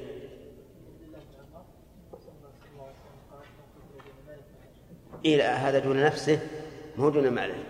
[5.25, 6.39] إيه لا هذا دون نفسه
[6.97, 7.63] مو دون ماله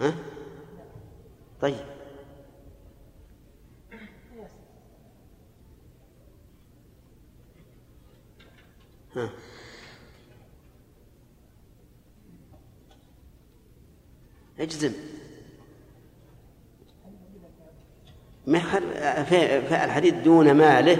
[0.00, 0.14] ها؟
[1.60, 1.74] طيب.
[9.16, 9.30] ها.
[14.60, 14.92] اجزم.
[19.66, 20.96] في الحديث دون ماله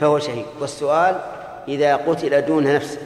[0.00, 0.46] فهو شهيد.
[0.60, 1.20] والسؤال
[1.68, 2.98] إذا قتل دون نفسه.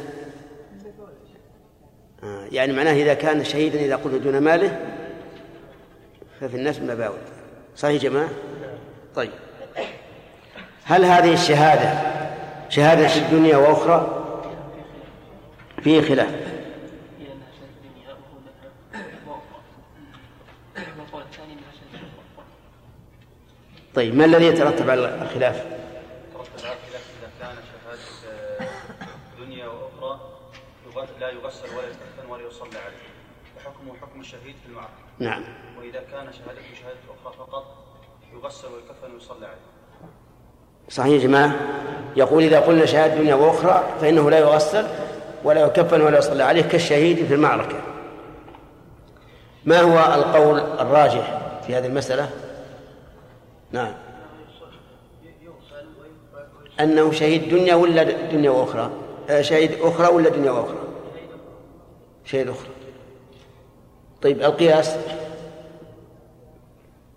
[2.23, 4.79] آه، يعني معناه إذا كان شهيدا إذا قتل دون ماله
[6.41, 7.19] ففي النفس مباوي.
[7.77, 8.29] صحيح يا جماعة؟
[9.15, 9.31] طيب.
[10.85, 12.15] هل هذه الشهادة
[12.69, 14.25] شهادة في الدنيا وأخرى؟
[15.83, 16.54] فيه خلاف.
[23.95, 25.65] طيب ما الذي يترتب على الخلاف؟
[31.25, 33.05] لا يغسل ولا يستحسن ولا يصلى عليه
[33.57, 35.43] فحكمه حكم الشهيد في المعركه نعم.
[35.79, 37.65] واذا كان شهادته شهاده أخرى فقط
[38.35, 39.59] يغسل ويكفن ويصلى عليه
[40.91, 41.55] صحيح يا جماعة.
[42.17, 44.87] يقول إذا قلنا شهادة دنيا وأخرى فإنه لا يغسل
[45.45, 47.77] ولا يكفن ولا يصلى عليه كالشهيد في المعركة.
[49.65, 52.31] ما هو القول الراجح في هذه المسألة؟
[53.75, 53.95] نعم.
[56.81, 58.03] أنه شهيد دنيا ولا
[58.33, 58.91] دنيا وأخرى
[59.31, 60.79] آه، شهيد أخرى ولا دنيا وأخرى
[62.25, 62.69] شهيد أخرى.
[64.23, 64.97] طيب القياس.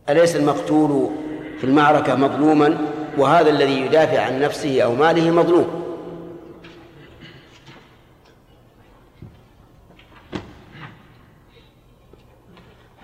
[0.09, 1.09] أليس المقتول
[1.57, 2.77] في المعركة مظلوما
[3.17, 5.87] وهذا الذي يدافع عن نفسه أو ماله مظلوم؟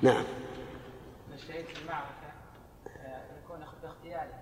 [0.02, 0.24] نعم
[1.34, 2.30] الشهيد في المعركة
[2.88, 4.34] آه، يكون باختياره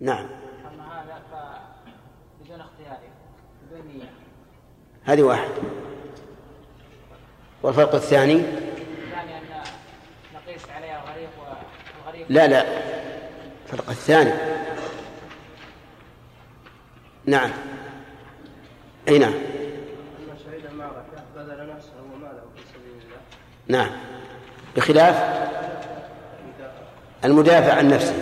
[0.00, 0.26] نعم.
[0.66, 2.98] أما هذا فبدون اختياره
[3.62, 4.10] بدون نية
[5.04, 5.50] هذه واحد.
[7.62, 9.42] والفرق الثاني؟ الثاني أن
[10.34, 11.30] نقيس عليها الغريق
[12.06, 12.64] والغريق لا لا.
[13.64, 14.32] الفرق الثاني.
[17.24, 17.50] نعم.
[19.08, 19.32] أي نعم.
[19.32, 23.20] أما شهيد المعركة بذل نفسه وماله في سبيل الله.
[23.68, 23.90] نعم.
[24.76, 25.40] بخلاف؟
[27.24, 28.14] المدافع عن نفسه.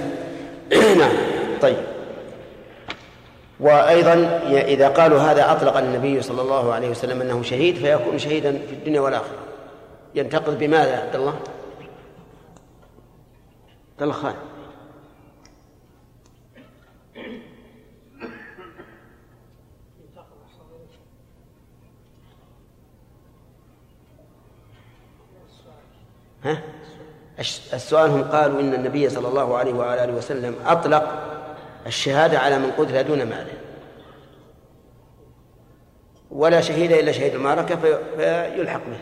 [1.00, 1.37] نعم.
[1.62, 1.76] طيب
[3.60, 4.14] وأيضا
[4.50, 9.00] إذا قالوا هذا أطلق النبي صلى الله عليه وسلم أنه شهيد فيكون شهيدا في الدنيا
[9.00, 9.38] والآخرة
[10.14, 11.34] ينتقد بماذا يا عبد الله؟
[13.92, 14.34] عبد الله خان
[26.44, 26.62] ها؟
[27.72, 31.28] السؤال هم قالوا إن النبي صلى الله عليه وعلى آله وسلم أطلق
[31.88, 33.52] الشهادة على من قتل دون ماله
[36.30, 38.98] ولا شهيد إلا شهيد المعركة في- فيلحق به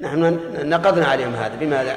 [0.00, 1.96] نحن نقضنا عليهم هذا بماذا؟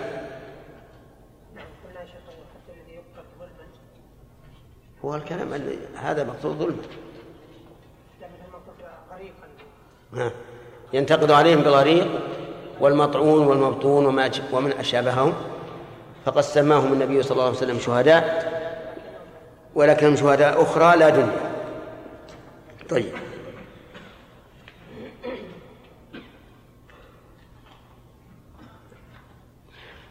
[5.06, 6.82] هو الكلام أن هذا مقصود ظلما
[10.14, 10.32] ها.
[10.94, 12.08] ينتقد عليهم بالغريق
[12.80, 15.34] والمطعون والمبطون وما ومن أشابههم
[16.26, 18.54] فقد سماهم النبي صلى الله عليه وسلم شهداء
[19.76, 21.54] ولكنهم شهداء أخرى لا دنيا.
[22.90, 23.14] طيب.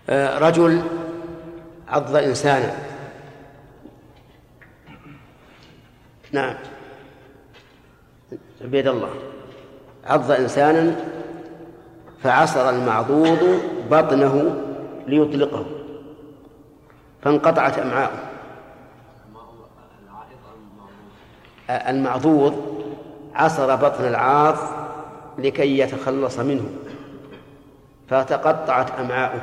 [0.09, 0.83] آه، رجل
[1.89, 2.77] عض إنسانا.
[6.33, 6.55] نعم.
[8.61, 9.11] عبيد الله.
[10.05, 10.97] عض إنسانا
[12.23, 13.61] فعصر المعضوض
[13.91, 14.63] بطنه
[15.07, 15.82] ليطلقه.
[17.23, 18.19] فانقطعت أمعاؤه.
[21.71, 22.83] المعضوض
[23.35, 24.57] عصر بطن العاض
[25.39, 26.71] لكي يتخلص منه
[28.09, 29.41] فتقطعت أمعاؤه.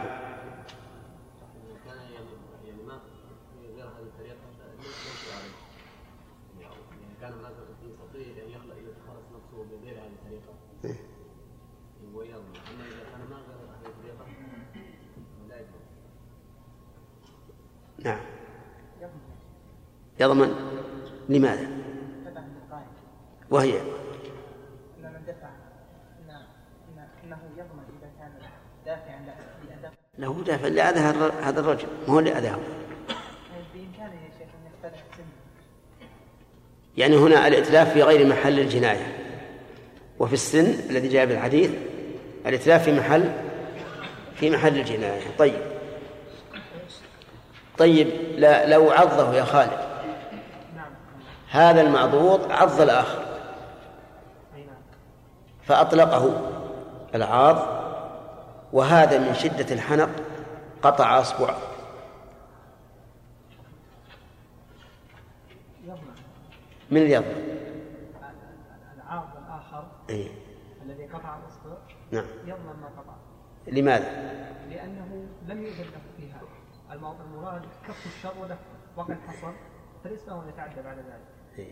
[18.04, 18.20] نعم.
[20.20, 20.56] يضمن
[21.30, 21.68] لماذا؟
[23.50, 23.74] وهي؟
[30.18, 31.88] له دافع لأذى هذا- الرجل.
[32.08, 32.60] ما هو لأذاه
[36.98, 39.18] يعني هنا الإتلاف في غير محل الجناية.
[40.20, 41.72] وفي السن الذي جاء بالحديث
[42.46, 43.32] الإتلاف في محل
[44.36, 45.22] في محل الجناية.
[45.38, 45.79] طيب.
[47.80, 48.08] طيب
[48.38, 49.80] لا لو عضه يا خالد
[51.50, 53.26] هذا المعضوض عض الآخر
[55.64, 56.52] فأطلقه
[57.16, 57.80] العاض
[58.74, 60.10] وهذا من شدة الحنق
[60.82, 61.58] قطع أصبعه
[66.92, 67.60] من اللي يضمن؟
[68.98, 70.28] العاض الآخر إيه.
[70.86, 71.78] الذي قطع الاصبع
[72.12, 73.14] نعم يضمن ما قطع
[73.68, 74.10] لماذا؟
[74.70, 76.09] لأنه لم يؤذن له
[76.94, 78.58] المراد كف الشر ودفعه
[78.98, 79.54] وقد حصل
[80.04, 81.68] فليس له ان يتعدى بعد ذلك.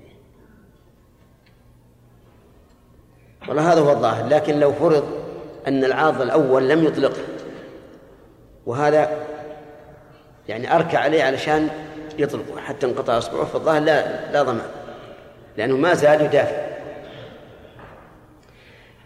[3.48, 5.04] والله هذا هو الظاهر لكن لو فرض
[5.68, 7.22] أن العاض الأول لم يطلقه
[8.66, 9.28] وهذا
[10.48, 11.70] يعني أركع عليه علشان
[12.18, 14.68] يطلقه حتى انقطع إصبعه فالظاهر لا لا ضمان
[15.58, 16.68] لأنه ما زال يدافع.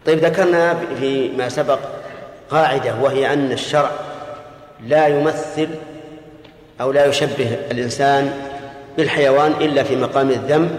[0.05, 1.79] طيب ذكرنا فيما سبق
[2.49, 3.91] قاعدة وهي أن الشرع
[4.83, 5.69] لا يمثل
[6.81, 8.51] أو لا يشبه الإنسان
[8.97, 10.77] بالحيوان إلا في مقام الذم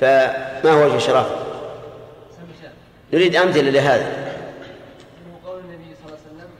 [0.00, 1.36] فما هو وجه شرافه؟
[3.12, 4.06] نريد أمثلة لهذا.
[5.46, 6.50] قول النبي صلى الله عليه وسلم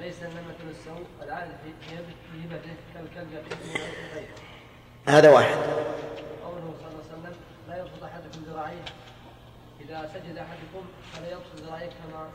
[0.00, 1.96] ليس النمة السوء العادة في
[2.36, 3.44] هبته كالكلب
[5.06, 5.56] هذا واحد.
[6.44, 7.34] قوله صلى الله عليه وسلم
[7.68, 8.84] لا يبسط أحدكم ذراعيه
[9.80, 12.28] إذا سجد أحدكم فلا يبسط ذراعيه كما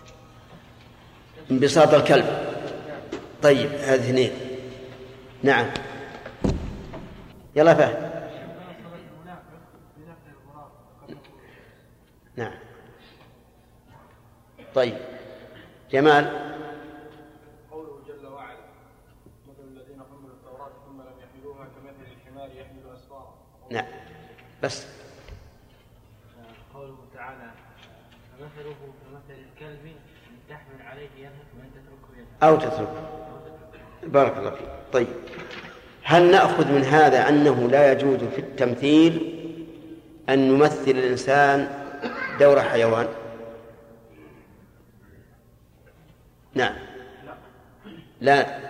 [1.52, 2.26] انبساط الكلب.
[3.44, 4.32] طيب هذه اثنين.
[5.44, 5.68] نعم.
[7.56, 8.10] يلا فهد.
[12.36, 12.54] نعم.
[14.76, 14.98] طيب.
[15.92, 16.26] جمال.
[17.72, 18.58] قوله جل وعلا
[19.48, 23.34] مثل الذين حملوا التوراة ثم لم يحملوها كمثل الحمار يحمل أسفارا.
[23.72, 23.86] نعم.
[24.64, 24.88] بس.
[26.74, 27.52] قوله تعالى
[28.32, 33.19] فمثله كمثل الكلب إن تحمل عليه يلهث وإن تتركه يلهث أو تترك
[34.12, 34.68] بارك الله فيك.
[34.94, 35.08] طيب.
[36.04, 39.36] هل نأخذ من هذا أنه لا يجوز في التمثيل
[40.30, 41.70] أن يمثل الإنسان
[42.40, 43.08] دور حيوان؟
[46.54, 46.76] نعم.
[48.22, 48.70] لا.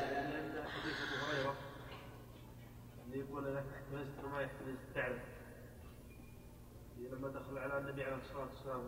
[7.12, 8.82] لما دخل على النبي عليه الصلاه والسلام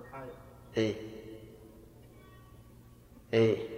[0.77, 0.95] إيه.
[3.33, 3.70] إيه.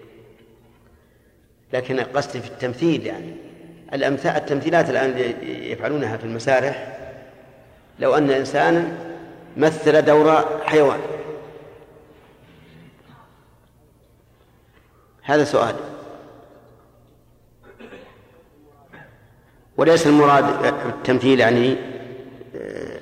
[1.73, 3.35] لكن قصدي في التمثيل يعني.
[3.93, 6.97] الأمثال التمثيلات الآن يفعلونها في المسارح
[7.99, 8.97] لو أن إنسانا
[9.57, 10.99] مثل دور حيوان.
[15.21, 15.75] هذا سؤال.
[19.77, 21.77] وليس المراد التمثيل يعني
[22.55, 22.99] آه،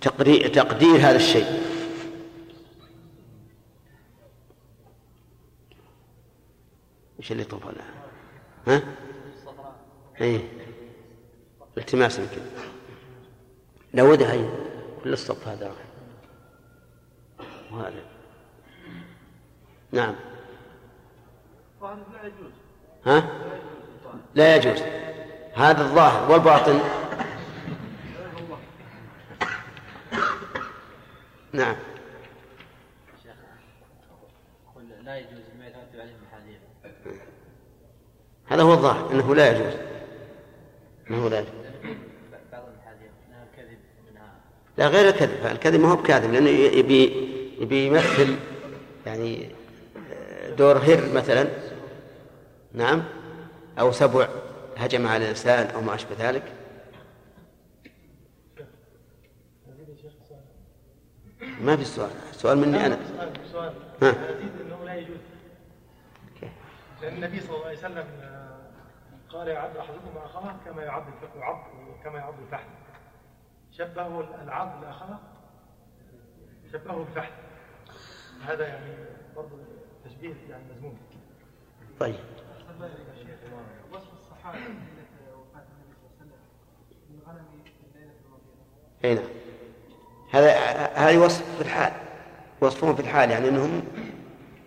[0.00, 1.73] تقدير تقدير هذا الشيء.
[7.24, 7.94] إيش اللي طفى لها؟
[8.66, 8.82] ها؟
[10.20, 10.48] إيه.
[11.78, 12.40] التماس يمكن.
[13.94, 14.48] داود هاي
[15.04, 15.76] كل الصف هذا راح.
[17.72, 18.04] وهذا.
[19.92, 20.14] نعم.
[23.06, 23.28] ها؟
[24.34, 24.82] لا يجوز.
[25.54, 26.80] هذا الظاهر والباطن.
[31.52, 31.76] نعم.
[35.02, 36.60] لا يجوز ما يترتب عليه محاذير
[38.46, 39.74] هذا هو الظاهر إنه لا يجوز.
[41.10, 41.64] إنه لا يجوز.
[44.78, 45.46] لا غير الكذب.
[45.46, 47.30] الكذب ما هو بكاذب لأنه يبي
[47.60, 48.36] يبي يمثل
[49.06, 49.50] يعني
[50.58, 51.48] دور هر مثلا.
[52.72, 53.04] نعم.
[53.78, 54.28] أو سبع
[54.76, 56.42] هجم على الإنسان أو ما أشبه ذلك.
[61.60, 62.10] ما في سؤال.
[62.30, 62.98] السؤال مني أنا.
[63.52, 63.72] سؤال
[64.02, 64.10] ها.
[64.10, 65.16] أنه لا يجوز.
[67.04, 68.58] لأن النبي صلى الله عليه وسلم آه،
[69.30, 71.64] قال يعض أحدكم أخاه كما يعض الف- يعض
[72.04, 72.68] كما يعض الفحل
[73.70, 75.18] شبهه العض الأخاه
[76.72, 77.32] شبهه بالفحل
[78.46, 78.94] هذا يعني
[79.36, 79.58] برضه
[80.04, 80.98] تشبيه يعني مذموم
[82.00, 82.14] طيب.
[83.92, 84.06] وصف
[87.94, 89.24] ليله المغيره أي نعم.
[90.32, 90.50] هذا
[90.94, 91.92] هذا وصف في الحال.
[92.60, 93.82] وصفهم في الحال يعني إنهم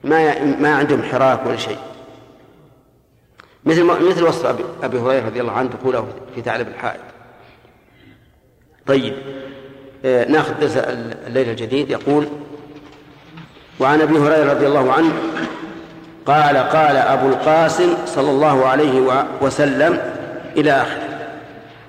[0.03, 1.79] ما ما عندهم حراك ولا شيء.
[3.67, 6.99] مثل مثل وصف ابي أبي هريرة رضي الله عنه دخوله في ثعلب الحائط
[8.87, 9.13] طيب
[10.05, 11.89] آه، ناخذ درس الليلة الجديد.
[11.89, 12.27] يقول
[13.79, 15.11] وعن أبي هريرة رضي الله عنه
[16.25, 19.99] قال قال أبو القاسم صلى الله عليه وسلم
[20.57, 21.07] إلى آخره.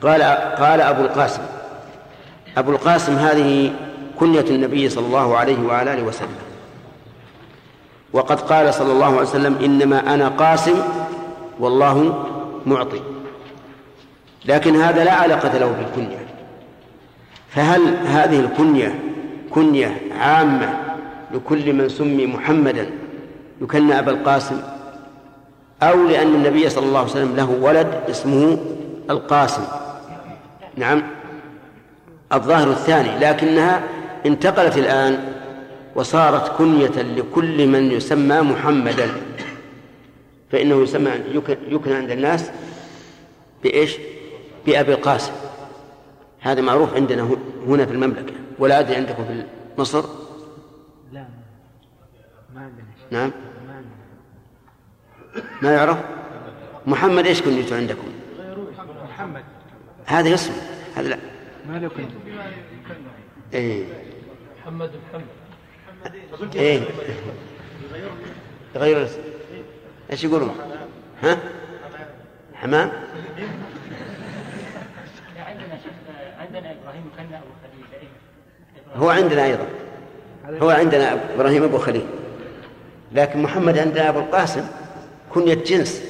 [0.02, 0.22] قال
[0.58, 1.42] قال أبو القاسم
[2.56, 3.72] أبو القاسم هذه
[4.20, 6.38] كنية النبي صلى الله عليه وعلى آله وسلم.
[8.12, 10.82] وقد قال صلى الله عليه وسلم إنما أنا قاسم
[11.60, 12.24] والله
[12.66, 13.00] معطي.
[14.44, 16.26] لكن هذا لا علاقة له بالكنية.
[17.48, 19.00] فهل هذه الكنية
[19.50, 20.80] كنية عامة
[21.34, 22.90] لكل من سمي محمدا
[23.60, 24.60] يكنى أبا القاسم؟
[25.82, 28.58] أو لأن النبي صلى الله عليه وسلم له ولد اسمه
[29.10, 29.62] القاسم.
[30.76, 31.02] نعم.
[32.32, 33.82] الظاهر الثاني لكنها
[34.26, 35.34] انتقلت الآن
[35.94, 39.10] وصارت كنية لكل من يسمى محمدا.
[40.52, 41.10] فإنه يسمى
[41.68, 42.50] يكنى عند الناس
[43.62, 43.96] بإيش؟
[44.66, 45.32] بأبي القاسم.
[46.40, 48.32] هذا معروف عندنا هنا في المملكة.
[48.58, 49.44] ولا أدري عندكم في
[49.78, 50.04] مصر؟
[51.12, 51.26] لا
[52.54, 52.84] ما عندنا.
[53.10, 53.32] نعم.
[55.62, 55.98] ما يعرف؟
[56.86, 58.08] محمد إيش كنيته عندكم؟
[59.04, 59.44] محمد.
[60.06, 60.52] هذا اسم
[60.96, 61.18] هذا لا.
[61.68, 62.10] ما له كنت.
[63.54, 63.84] إيه.
[64.62, 66.56] محمد محمد.
[66.56, 66.80] إيه.
[68.74, 69.27] يغير الاسم
[70.10, 70.56] إيش يقولون
[71.22, 71.38] ها؟
[72.54, 72.92] حمام؟
[76.40, 78.08] عندنا إبراهيم كنا ابو خليل
[78.96, 79.66] هو عندنا أيضا.
[80.62, 82.06] هو عندنا إبراهيم أبو خليل.
[83.12, 84.66] لكن محمد عندنا أبو القاسم.
[85.34, 86.02] كنية جنس.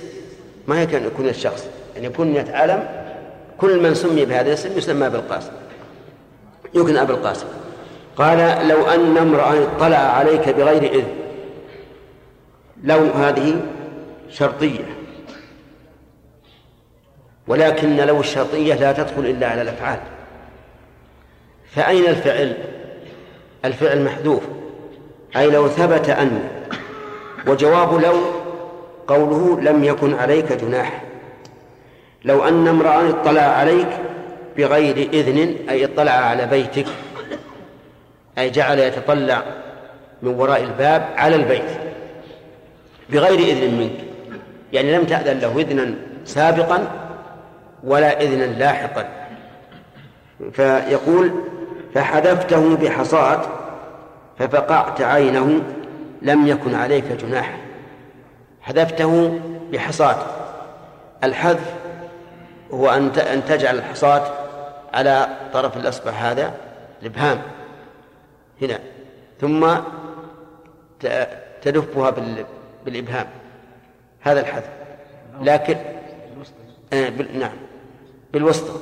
[0.69, 1.69] ما هي كنية شخص.
[1.97, 2.89] يعني كنية علم.
[3.59, 5.53] كل من سمي بهذا الاسم يسمى بالقاسم
[6.75, 7.47] يمكن أبو القاسم.
[8.17, 11.15] قال لو أن امرأ اطلع عليك بغير إذن.
[12.85, 13.61] لو هذه
[14.31, 14.85] شرطية.
[17.47, 20.01] ولكن لو الشرطية لا تدخل إلا على الأفعال.
[21.71, 22.57] فأين الفعل؟
[23.65, 24.43] الفعل محذوف.
[25.37, 26.49] أي لو ثبت أن
[27.47, 28.15] وجواب لو
[29.09, 31.03] قوله لم يكن عليك جناح.
[32.25, 33.89] لو أن امرأ اطلع عليك
[34.57, 36.87] بغير إذن أي اطلع على بيتك
[38.39, 39.43] أي جعل يتطلع
[40.23, 41.71] من وراء الباب على البيت
[43.11, 44.08] بغير إذن منك.
[44.73, 45.95] يعني لم تأذن له إذنا
[46.25, 46.89] سابقا
[47.85, 49.09] ولا إذنا لاحقا.
[50.53, 51.33] فيقول
[51.95, 53.43] فحذفته بحصاة
[54.39, 55.63] ففقعت عينه
[56.23, 57.59] لم يكن عليك جناح.
[58.61, 59.41] حذفته
[59.73, 60.19] بحصاة.
[61.25, 61.75] الحذف
[62.73, 64.23] هو أن أن تجعل الحصاة
[64.95, 66.55] على طرف الأصبع هذا
[67.03, 67.43] الإبهام.
[68.63, 68.79] هنا.
[69.41, 69.67] ثم
[71.63, 72.15] تلفها
[72.85, 73.27] بالإبهام.
[74.21, 74.69] هذا الحذف.
[75.43, 75.77] لكن
[76.93, 77.39] آه بال...
[77.39, 77.57] نعم.
[78.33, 78.73] بالوسطى.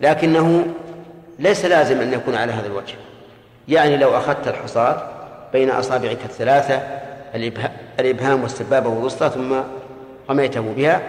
[0.00, 0.66] لكنه
[1.38, 2.94] ليس لازم أن يكون على هذا الوجه.
[3.68, 5.02] يعني لو أخذت الحصاة
[5.52, 6.82] بين أصابعك الثلاثة
[8.00, 9.54] الإبهام والسبابة والوسطى ثم
[10.30, 11.00] رميته بها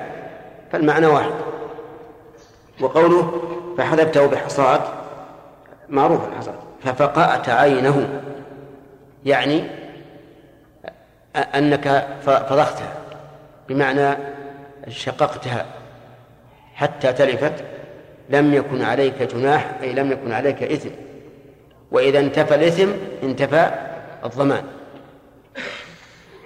[0.72, 1.32] فالمعنى واحد.
[2.82, 3.41] وقوله
[3.78, 4.82] فحذفته بحصاة
[5.89, 6.53] معروف الحصاة
[6.84, 8.22] ففقأت عينه.
[9.26, 9.64] يعني
[11.36, 13.01] أنك فضختها
[13.72, 14.17] بمعنى
[14.89, 15.65] شققتها
[16.76, 17.53] حتى تلفت
[18.30, 20.89] لم يكن عليك جناح أي لم يكن عليك إثم.
[21.91, 22.89] وإذا انتفى الإثم
[23.24, 23.72] انتفى
[24.26, 24.63] الضمان.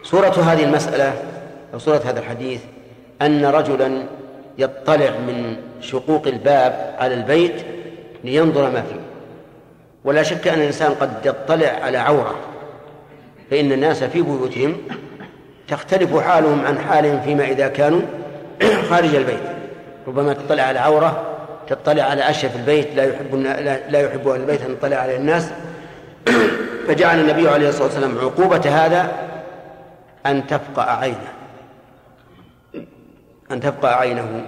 [0.03, 1.13] صورة هذه المسألة
[1.73, 2.61] أو صورة هذا الحديث
[3.21, 4.03] أن رجلا
[4.57, 7.65] يطلع من شقوق الباب على البيت
[8.23, 8.99] لينظر ما فيه.
[10.03, 12.35] ولا شك أن الإنسان قد يطلع على عورة
[13.51, 14.77] فإن الناس في بيوتهم
[15.67, 18.01] تختلف حالهم عن حالهم فيما إذا كانوا
[18.89, 19.39] خارج البيت.
[20.07, 21.35] ربما تطلع على عورة
[21.67, 23.35] تطلع على أشياء في البيت لا يحب
[23.89, 25.49] لا يحب أهل البيت أن يطلع عليه الناس.
[26.87, 29.11] فجعل النبي عليه الصلاة والسلام عقوبة هذا
[30.25, 31.33] أن تفقع عينه.
[33.51, 34.45] أن تفقع عينه.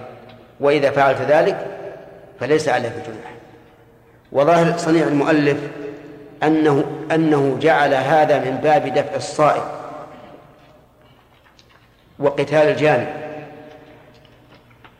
[0.60, 1.68] وإذا فعلت ذلك
[2.40, 3.32] فليس عليك جناح.
[4.32, 5.58] وظاهر صنيع المؤلف
[6.44, 9.77] أنه أنه جعل هذا من باب دفع الصائم.
[12.20, 13.08] وقتال الجانب.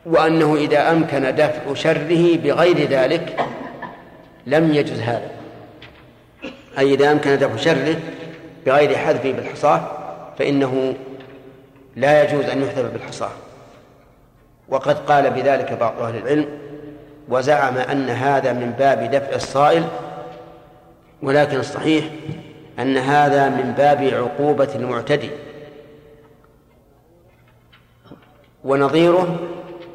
[0.06, 3.46] وأنه إذا أمكن دفع شره بغير ذلك
[4.46, 5.30] لم يجز هذا.
[6.78, 7.96] أي إذا أمكن دفع شره
[8.66, 9.80] بغير حذفه بالحصاة
[10.38, 10.94] فإنه
[11.96, 13.30] لا يجوز أن يحذف بالحصاة
[14.68, 16.46] وقد قال بذلك بعض أهل العلم
[17.28, 19.84] وزعم أن هذا من باب دفع الصائل
[21.22, 22.04] ولكن الصحيح
[22.78, 25.30] أن هذا من باب عقوبة المعتدي.
[28.64, 29.38] ونظيره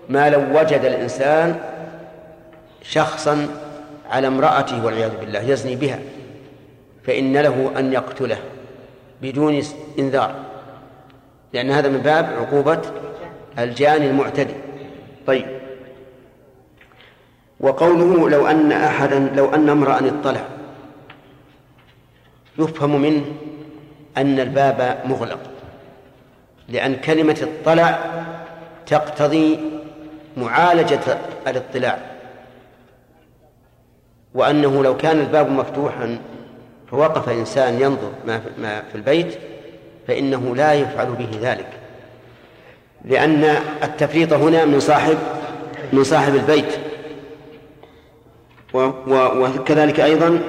[0.10, 1.60] ما لو وجد الإنسان
[2.82, 3.48] شخصا
[4.10, 6.00] على امرأته والعياذ بالله يزني بها
[7.04, 8.38] فإن له أن يقتله
[9.22, 9.62] بدون
[10.00, 10.36] إنذار
[11.54, 12.82] لأن هذا من باب عقوبة
[13.60, 14.54] الجاني المعتدي.
[15.28, 15.46] طيب.
[17.60, 20.42] وقوله لو أن أحدا لو أن امرأ اطلع
[22.60, 23.26] يفهم منه
[24.18, 25.40] أن الباب مغلق
[26.70, 28.00] لأن كلمة اطلع
[28.86, 29.60] تقتضي
[30.38, 31.18] معالجة
[31.48, 32.00] الاطلاع.
[34.34, 36.20] وأنه لو كان الباب مفتوحا
[36.92, 38.12] فوقف إنسان ينظر
[38.58, 39.38] ما في البيت
[40.08, 41.68] فإنه لا يفعل به ذلك.
[43.06, 43.44] لأن
[43.84, 45.18] التفريط هنا من صاحب
[45.94, 46.80] من صاحب البيت.
[48.74, 50.40] وكذلك أيضا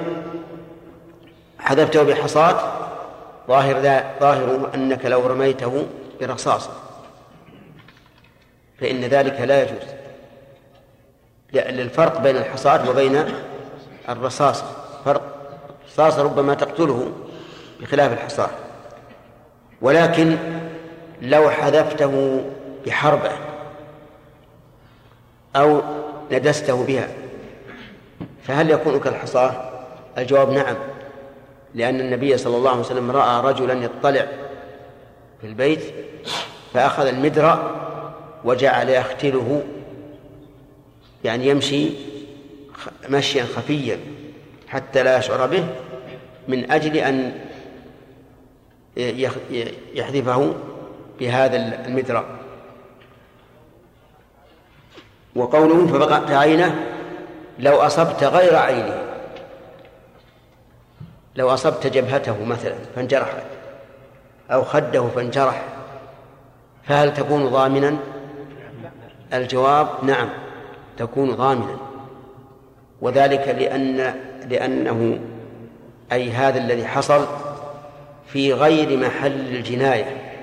[1.59, 2.57] حذفته بحصاة
[3.49, 5.87] ظاهر ظاهر أنك لو رميته
[6.20, 6.68] برصاص.
[8.81, 9.95] فإن ذلك لا يجوز.
[11.55, 13.25] للفرق بين الحصاة وبين
[14.09, 14.64] الرصاص
[15.05, 15.22] فرق
[15.83, 17.12] الرصاص ربما تقتله
[17.81, 18.51] بخلاف الحصاة
[19.81, 20.37] ولكن
[21.22, 22.45] لو حذفته
[22.87, 23.31] بحربة
[25.57, 25.83] أو
[26.33, 27.09] ندسته بها
[28.43, 29.70] فهل يكون كالحصاة
[30.18, 30.77] الجواب نعم
[31.75, 34.27] لأن النبي صلى الله عليه وسلم رأى رجلا يطلع
[35.41, 35.81] في البيت
[36.75, 37.85] فأخذ المدرأ
[38.45, 39.62] وجعل يختله
[41.24, 41.90] يعني يمشي
[43.09, 43.99] مشيا خفيا
[44.68, 45.66] حتى لا يشعر به
[46.49, 47.40] من أجل أن
[49.95, 50.55] يحذفه
[51.20, 52.24] بهذا المدرأ.
[55.36, 56.86] وقوله فبقعت عينه
[57.59, 59.03] لو أصبت غير عينه
[61.36, 63.42] لو أصبت جبهته مثلا فانجرحت
[64.51, 65.62] أو خده فانجرح
[66.84, 67.97] فهل تكون ضامنا؟
[69.35, 70.28] الجواب نعم
[70.99, 71.76] تكون ضامنا.
[73.01, 74.14] وذلك لأن
[74.49, 75.20] لأنه
[76.12, 77.26] أي هذا الذي حصل
[78.26, 80.35] في غير محل الجناية.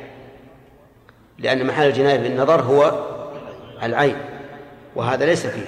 [1.40, 3.06] لأن محل الجناية بالنظر هو
[3.84, 4.16] العين
[4.96, 5.68] وهذا ليس فيه.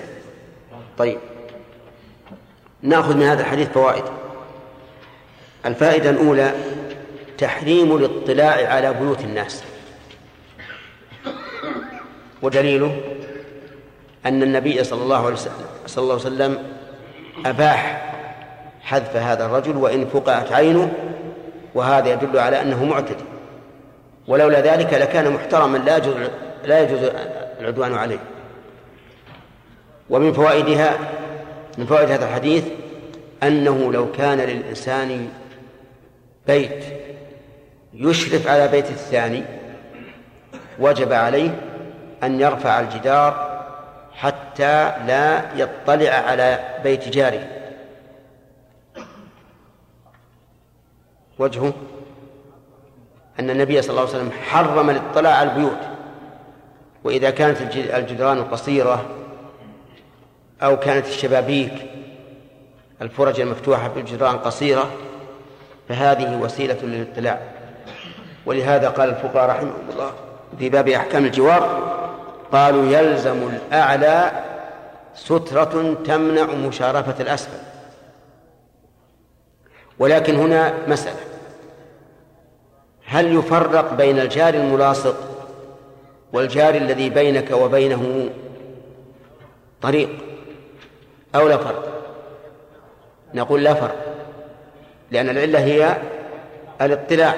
[0.97, 1.17] طيب
[2.81, 4.03] نأخذ من هذا الحديث فوائد.
[5.65, 6.53] الفائدة الأولى
[7.37, 9.63] تحريم الاطلاع على بيوت الناس.
[12.41, 13.01] ودليله
[14.25, 16.57] أن النبي صلى الله عليه وسلم صلى الله وسلم
[17.45, 18.13] أباح
[18.81, 20.91] حذف هذا الرجل وإن فقعت عينه
[21.75, 23.23] وهذا يدل على أنه معتدي.
[24.27, 26.15] ولولا ذلك لكان محترما لا يجوز
[26.65, 26.99] لا يجوز
[27.59, 28.19] العدوان عليه.
[30.09, 30.97] ومن فوائدها
[31.77, 32.63] من فوائد هذا الحديث
[33.43, 35.29] أنه لو كان للإنسان
[36.47, 36.85] بيت
[37.93, 39.43] يشرف على بيت الثاني
[40.79, 41.59] وجب عليه
[42.23, 43.52] أن يرفع الجدار
[44.15, 47.47] حتى لا يطلع على بيت جاره.
[51.39, 51.73] وجهه
[53.39, 55.79] أن النبي صلى الله عليه وسلم حرم الاطلاع على البيوت.
[57.03, 59.05] وإذا كانت الجدران قصيرة
[60.63, 61.73] أو كانت الشبابيك
[63.01, 64.91] الفرج المفتوحة في الجدران قصيرة
[65.89, 67.41] فهذه وسيلة للاطلاع.
[68.45, 70.11] ولهذا قال الفقهاء رحمهم الله
[70.59, 72.02] في باب أحكام الجوار
[72.53, 74.31] قالوا يلزم الأعلى
[75.15, 77.57] سترة تمنع مشارفة الأسفل.
[79.99, 81.19] ولكن هنا مسألة.
[83.05, 85.15] هل يفرق بين الجار الملاصق
[86.33, 88.29] والجار الذي بينك وبينه
[89.81, 90.09] طريق
[91.35, 92.03] أو لا فرق؟
[93.33, 93.95] نقول لا فرق
[95.11, 95.97] لأن العلة هي
[96.81, 97.35] الاطلاع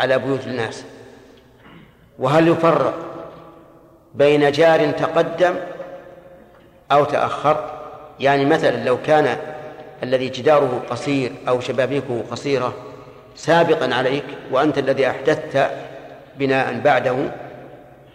[0.00, 0.84] على بيوت الناس.
[2.18, 3.13] وهل يفرق
[4.14, 5.54] بين جار تقدم
[6.92, 7.70] أو تأخر.
[8.20, 9.36] يعني مثلا لو كان
[10.02, 12.74] الذي جداره قصير أو شبابيكه قصيرة
[13.36, 15.70] سابقا عليك وأنت الذي أحدثت
[16.38, 17.16] بناء بعده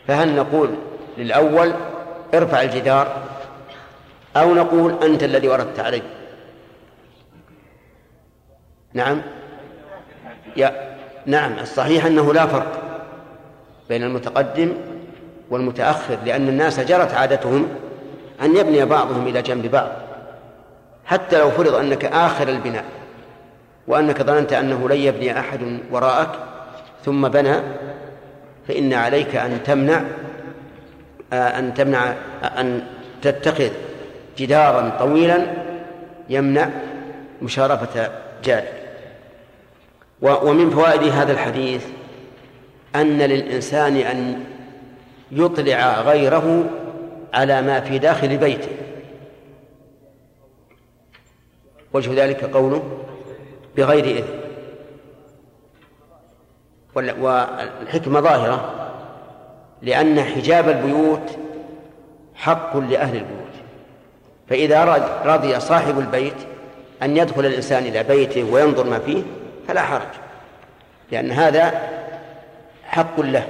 [0.07, 0.69] فهل نقول
[1.17, 1.73] للأول
[2.33, 3.21] ارفع الجدار
[4.37, 6.01] أو نقول أنت الذي وردت عليه؟
[8.93, 9.21] نعم.
[10.57, 10.95] يا
[11.25, 11.59] نعم.
[11.59, 12.81] الصحيح أنه لا فرق
[13.89, 14.73] بين المتقدم
[15.49, 17.67] والمتأخر لأن الناس جرت عادتهم
[18.41, 19.89] أن يبني بعضهم إلى جنب بعض
[21.05, 22.85] حتى لو فرض أنك آخر البناء
[23.87, 26.29] وأنك ظننت أنه لن يبني أحد وراءك
[27.05, 27.55] ثم بنى
[28.67, 30.01] فإن عليك أن تمنع
[31.33, 32.81] أن تمنع أن
[33.21, 33.69] تتخذ
[34.37, 35.45] جدارا طويلا
[36.29, 36.69] يمنع
[37.41, 38.11] مشارفة
[38.43, 38.73] جارك
[40.21, 41.85] ومن فوائد هذا الحديث
[42.95, 44.43] أن للإنسان أن
[45.31, 46.65] يطلع غيره
[47.33, 48.69] على ما في داخل بيته.
[51.93, 52.83] وجه ذلك قوله
[53.77, 54.39] بغير إذن.
[56.95, 58.75] والحكمة ظاهرة
[59.81, 61.37] لأن حجاب البيوت
[62.35, 63.39] حق لأهل البيوت.
[64.49, 64.83] فإذا
[65.25, 66.33] رضي صاحب البيت
[67.03, 69.23] أن يدخل الإنسان إلى بيته وينظر ما فيه
[69.67, 70.07] فلا حرج
[71.11, 71.89] لأن هذا
[72.83, 73.47] حق له.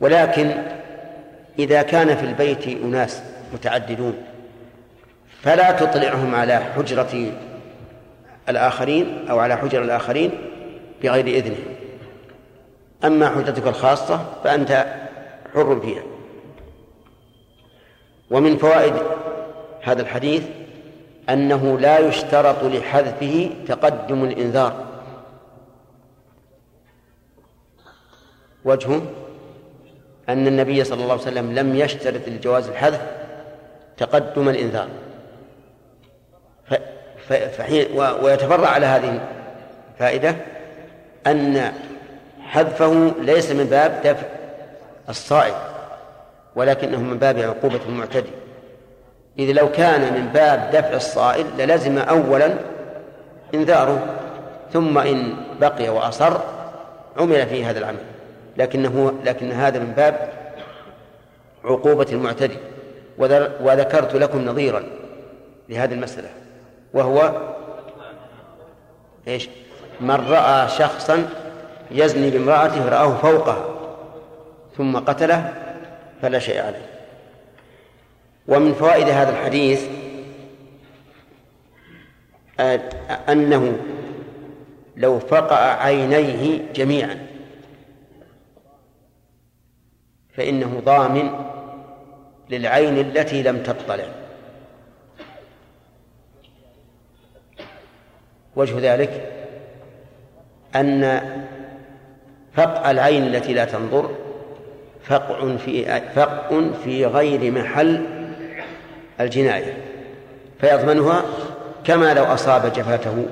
[0.00, 0.50] ولكن
[1.58, 3.22] إذا كان في البيت أناس
[3.54, 4.14] متعددون
[5.42, 7.32] فلا تطلعهم على حجرة
[8.48, 10.30] الآخرين أو على حجر الآخرين
[11.02, 11.76] بغير إذنهم
[13.04, 14.86] أما حجتك الخاصة فأنت
[15.54, 16.02] حر فيها.
[18.30, 18.94] ومن فوائد
[19.82, 20.42] هذا الحديث
[21.28, 24.86] أنه لا يشترط لحذفه تقدم الإنذار.
[28.64, 29.02] وجهه
[30.28, 33.00] أن النبي صلى الله عليه وسلم لم يشترط لجواز الحذف
[33.96, 34.88] تقدم الإنذار.
[37.28, 39.20] فحين ويتفرع على هذه
[39.94, 40.36] الفائدة
[41.26, 41.72] أن
[42.40, 44.26] حذفه ليس من باب دفع
[45.08, 45.54] الصائب
[46.56, 48.30] ولكنه من باب عقوبة المعتدي.
[49.38, 52.54] إذ لو كان من باب دفع الصائل للزم أولا
[53.54, 54.06] إنذاره
[54.72, 56.36] ثم إن بقي وأصر
[57.16, 58.15] عمل فيه هذا العمل.
[58.58, 60.32] لكنه لكن هذا من باب
[61.64, 62.56] عقوبة المعتدي
[63.60, 64.82] وذكرت لكم نظيرا
[65.68, 66.28] لهذه المسألة
[66.94, 67.32] وهو
[69.28, 69.48] إيش؟
[70.00, 71.28] من رأى شخصا
[71.90, 73.64] يزني بامرأته رآه فوقها
[74.76, 75.52] ثم قتله
[76.22, 76.86] فلا شيء عليه
[78.48, 79.86] ومن فوائد هذا الحديث
[83.28, 83.78] أنه
[84.96, 87.26] لو فقع عينيه جميعا
[90.36, 91.30] فإنه ضامن
[92.50, 94.04] للعين التي لم تطلع.
[98.56, 99.32] وجه ذلك
[100.76, 101.20] أن
[102.54, 104.10] فقع العين التي لا تنظر
[105.04, 108.06] فقع في فقع في غير محل
[109.20, 109.76] الجناية
[110.60, 111.22] فيضمنها
[111.84, 113.26] كما لو أصاب جفاته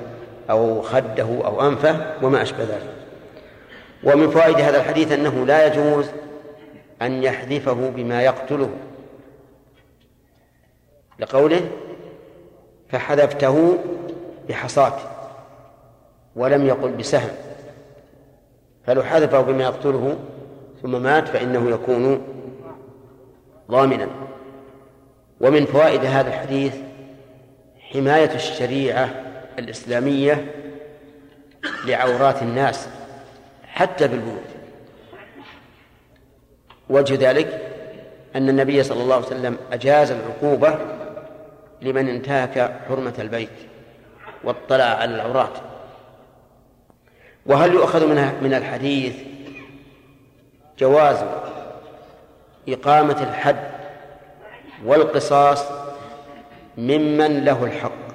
[0.49, 2.89] أو خده أو أنفه وما أشبه ذلك.
[4.03, 6.05] ومن فوائد هذا الحديث أنه لا يجوز
[7.01, 8.69] أن يحذفه بما يقتله.
[11.19, 11.69] لقوله
[12.89, 13.77] فحذفته
[14.49, 14.97] بحصاة
[16.35, 17.31] ولم يقل بسهم.
[18.85, 20.17] فلو حذفه بما يقتله
[20.81, 22.21] ثم مات فإنه يكون
[23.71, 24.07] ضامنا.
[25.41, 26.75] ومن فوائد هذا الحديث
[27.79, 29.09] حماية الشريعة
[29.59, 30.51] الإسلامية
[31.85, 32.87] لعورات الناس
[33.63, 34.54] حتى بالبيوت.
[36.89, 37.71] وجه ذلك
[38.35, 40.77] أن النبي صلى الله عليه وسلم أجاز العقوبة
[41.81, 43.49] لمن انتهك حرمة البيت
[44.43, 45.57] واطلع على العورات.
[47.45, 49.15] وهل يؤخذ منها من الحديث
[50.79, 51.25] جواز
[52.69, 53.69] إقامة الحد
[54.85, 55.65] والقصاص
[56.77, 58.05] ممن له الحق؟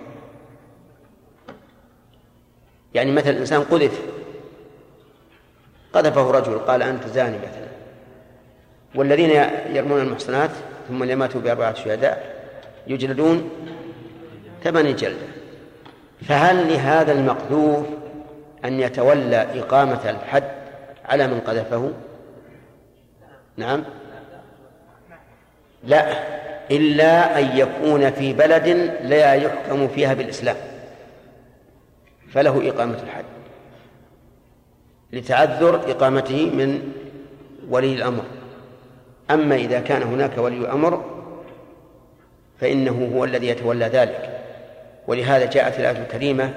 [2.94, 4.00] يعني مثلا الإنسان قذف
[5.92, 7.79] قذفه رجل قال أنت زاني مثلا.
[8.94, 9.30] والذين
[9.72, 10.50] يرمون المحصنات
[10.88, 12.40] ثم يماتوا بأربعة شهداء
[12.86, 13.50] يجلدون
[14.64, 15.26] ثمانية جلدة.
[16.28, 17.86] فهل لهذا المقذوف
[18.64, 20.44] أن يتولى إقامة الحد
[21.04, 21.92] على من قذفه؟
[23.56, 23.84] نعم.
[25.84, 26.12] لا
[26.70, 28.68] إلا أن يكون في بلد
[29.02, 30.56] لا يحكم فيها بالإسلام
[32.32, 33.24] فله إقامة الحد
[35.12, 36.92] لتعذر إقامته من
[37.68, 38.24] ولي الأمر.
[39.30, 41.04] أما إذا كان هناك ولي أمر
[42.60, 44.40] فإنه هو الذي يتولى ذلك.
[45.06, 46.54] ولهذا جاءت الآية الكريمة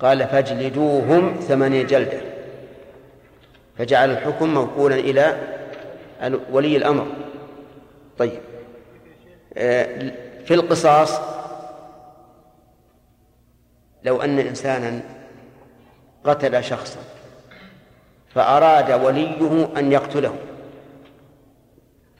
[0.00, 2.20] قال فاجلدوهم ثمانية جلدة.
[3.78, 5.36] فجعل الحكم موكولا إلى
[6.50, 7.06] ولي الأمر.
[8.18, 8.40] طيب.
[9.56, 10.12] آه،
[10.44, 11.20] في القصاص
[14.04, 15.00] لو أن إنسانا
[16.24, 17.00] قتل شخصا
[18.34, 20.34] فأراد وليه أن يقتله.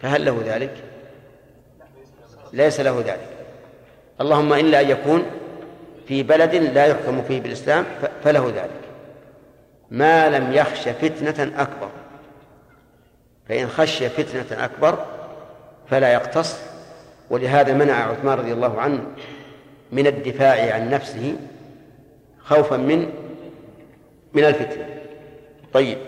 [0.02, 0.74] فهل له ذلك؟
[2.52, 3.28] ليس له ذلك.
[4.20, 5.26] اللهم إلا أن يكون
[6.08, 7.84] في بلد لا يحكم فيه بالإسلام
[8.24, 8.80] فله ذلك.
[9.90, 11.90] ما لم يخش فتنة أكبر.
[13.48, 15.04] فإن خشي فتنة أكبر
[15.90, 16.60] فلا يقتص.
[17.30, 19.02] ولهذا منع عثمان رضي الله عنه
[19.92, 21.36] من الدفاع عن نفسه
[22.40, 23.10] خوفا من
[24.32, 24.88] من الفتنة.
[25.72, 25.98] طيب.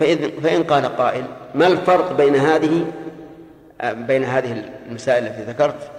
[0.00, 1.24] فإذن فإن قال قائل
[1.54, 2.84] ما الفرق بين هذه
[3.84, 5.90] بين هذه المسائل التي ذكرت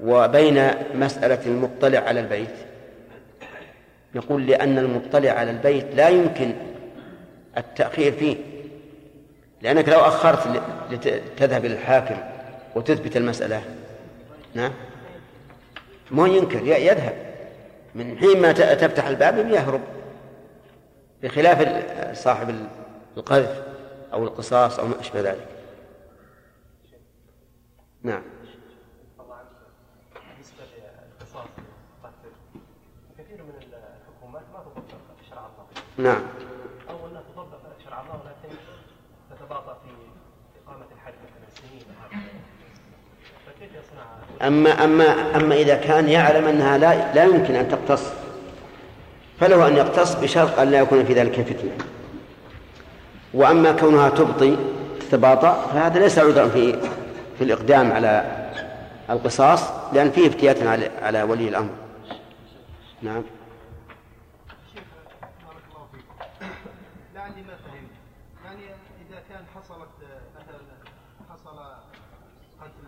[0.00, 2.54] وبين مسألة المطلع على البيت؟
[4.14, 6.52] نقول لأن المطلع على البيت لا يمكن
[7.58, 8.36] التأخير فيه
[9.62, 12.16] لأنك لو أخرت لتذهب إلى الحاكم
[12.74, 13.62] وتثبت المسألة
[14.54, 14.72] نعم
[16.10, 17.12] ما ينكر يذهب.
[17.94, 19.80] من حين ما تفتح الباب يهرب
[21.22, 21.84] بخلاف
[22.14, 22.54] صاحب
[23.16, 23.62] القذف
[24.12, 25.48] أو القصاص أو ما أشبه ذلك.
[28.02, 28.22] نعم.
[30.14, 31.46] بالنسبة للقصاص
[33.18, 34.84] كثير من الحكومات ما تطبق
[35.30, 36.10] شرع الله.
[36.10, 36.22] نعم.
[36.90, 38.56] أو أنها تطبق شرع الله ولكن
[39.30, 39.90] تتباطأ في
[40.64, 41.82] إقامة الحد مثلا سنين
[43.46, 48.12] فكيف يصنع؟ أما أما أما إذا كان يعلم أنها لا لا يمكن أن تقتص
[49.40, 51.95] فله أن يقتص بشرط أن لا يكون في ذلك فتنة.
[53.34, 54.56] وأما كونها تبطي
[55.00, 56.72] تتباطأ فهذا ليس عذرا في
[57.38, 58.42] في الإقدام على
[59.10, 61.70] القصاص لأن فيه افتيات على على ولي الأمر.
[63.02, 63.22] نعم
[65.46, 66.14] بارك الله فيكم
[67.14, 67.90] لعلي ما فهمت
[68.44, 68.62] يعني
[69.08, 69.88] اذا كان حصلت
[70.36, 70.60] مثلا
[71.30, 71.58] حصل
[72.60, 72.84] قتل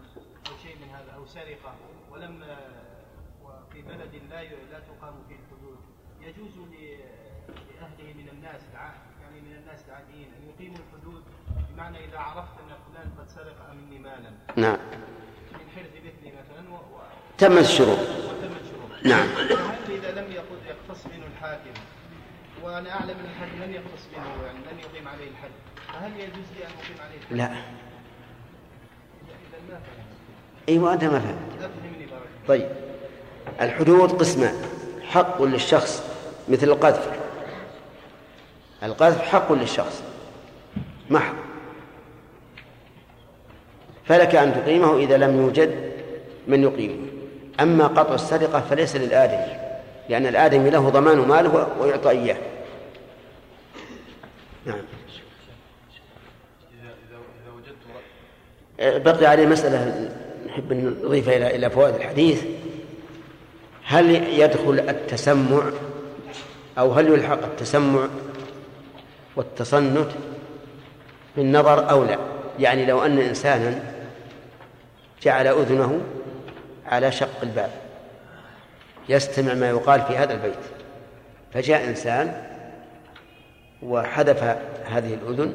[0.50, 1.74] أو شيء من هذا أو سرقه
[2.12, 2.42] ولم
[3.44, 5.78] وفي بلد لا ي- لا تقام فيه الحدود
[6.20, 6.98] يجوز ل-
[7.48, 11.22] لاهله من الناس الع- يعني من الناس العاديين ان يقيموا الحدود
[11.74, 14.76] بمعنى اذا عرفت ان فلان قد سرق مني مالا نعم.
[15.52, 16.74] من حرز مثلي مثلا و...
[16.74, 16.78] و...
[17.38, 17.98] تمت الشروط.
[17.98, 19.28] وتمت الشروط نعم.
[19.28, 21.70] فهل إذا لم يقتص منه الحاكم
[22.62, 25.50] وأنا أعلم أن الحاكم لن يقتص منه يعني لن يقيم عليه الحد
[25.92, 27.44] فهل يجوز لي أن أقيم عليه الحد؟ لا.
[27.44, 27.54] إذا
[29.68, 29.82] ما فهمت
[30.68, 31.70] أيوة أنت ما فهمت.
[32.48, 32.68] طيب.
[33.60, 34.54] الحدود قسمان.
[35.10, 36.02] حق للشخص
[36.48, 37.10] مثل القذف.
[38.82, 40.02] القذف حق للشخص.
[41.10, 41.34] محض.
[44.08, 45.92] فلك أن تقيمه إذا لم يوجد
[46.46, 47.06] من يقيمه.
[47.60, 49.56] أما قطع السرقة فليس للآدمي
[50.08, 52.36] لأن الآدمي له ضمان ماله ويعطى إياه.
[54.66, 54.80] نعم.
[58.80, 60.10] بقي عليه مسألة
[60.46, 62.44] نحب أن نضيفها إلى إلى فوائد الحديث.
[63.84, 65.62] هل يدخل التسمع
[66.78, 68.08] أو هل يلحق التسمع
[69.36, 70.10] والتصنت
[71.36, 72.18] بالنظر أو لا؟
[72.58, 73.97] يعني لو أن إنسانا
[75.22, 76.00] جعل أذنه
[76.86, 77.70] على شق الباب
[79.08, 80.58] يستمع ما يقال في هذا البيت.
[81.54, 82.42] فجاء إنسان
[83.82, 84.42] وحذف
[84.86, 85.54] هذه الأذن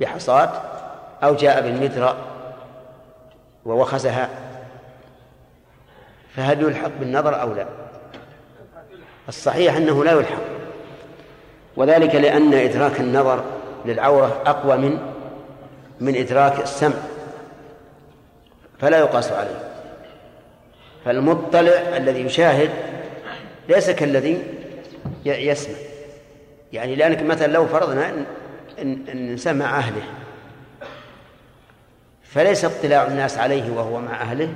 [0.00, 0.62] بحصاة
[1.22, 2.16] أو جاء بالمدرأ
[3.64, 4.28] ووخزها.
[6.36, 7.66] فهل يلحق بالنظر أو لا؟
[9.28, 10.42] الصحيح أنه لا يلحق.
[11.76, 13.44] وذلك لأن إدراك النظر
[13.84, 14.98] للعورة أقوى من
[16.00, 16.94] من إدراك السمع.
[18.78, 19.72] فلا يقاس عليه.
[21.04, 22.70] فالمطلع الذي يشاهد
[23.68, 24.42] ليس كالذي
[25.24, 25.74] يسمع.
[26.72, 28.24] يعني لأنك مثلا لو فرضنا أن
[28.78, 30.02] أن أن الإنسان مع أهله.
[32.22, 34.54] فليس اطلاع الناس عليه وهو مع أهله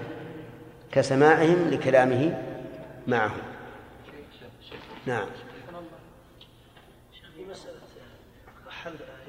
[0.92, 2.42] كسماعهم لكلامه
[3.06, 3.42] معهم.
[5.06, 5.26] نعم.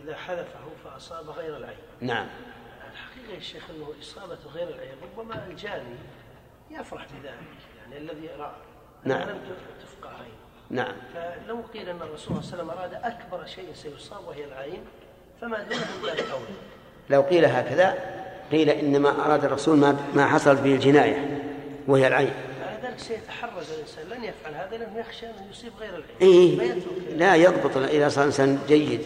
[0.05, 1.77] إذا حذفه فأصاب غير العين.
[2.01, 2.27] نعم.
[3.36, 5.95] يا شيخ أنه إصابة غير العين ربما الجاني
[6.71, 7.36] يفرح بذلك
[7.79, 8.55] يعني الذي رأى
[9.03, 9.29] نعم.
[9.29, 9.39] لم
[9.82, 10.93] تفقع عين نعم.
[11.13, 14.84] فلو قيل أن الرسول صلى الله عليه وسلم أراد أكبر شيء سيصاب وهي العين
[15.41, 16.55] فما دونه من باب أولى
[17.09, 17.97] لو قيل هكذا
[18.51, 21.43] قيل إنما أراد الرسول ما ما حصلت به الجناية
[21.88, 22.34] وهي العين.
[22.67, 26.17] على ذلك سيتحرز الإنسان لن يفعل هذا لأنه يخشى أن يصيب غير العين.
[26.21, 29.01] إيه فيترك لا يضبط إذا صار إنسان جيد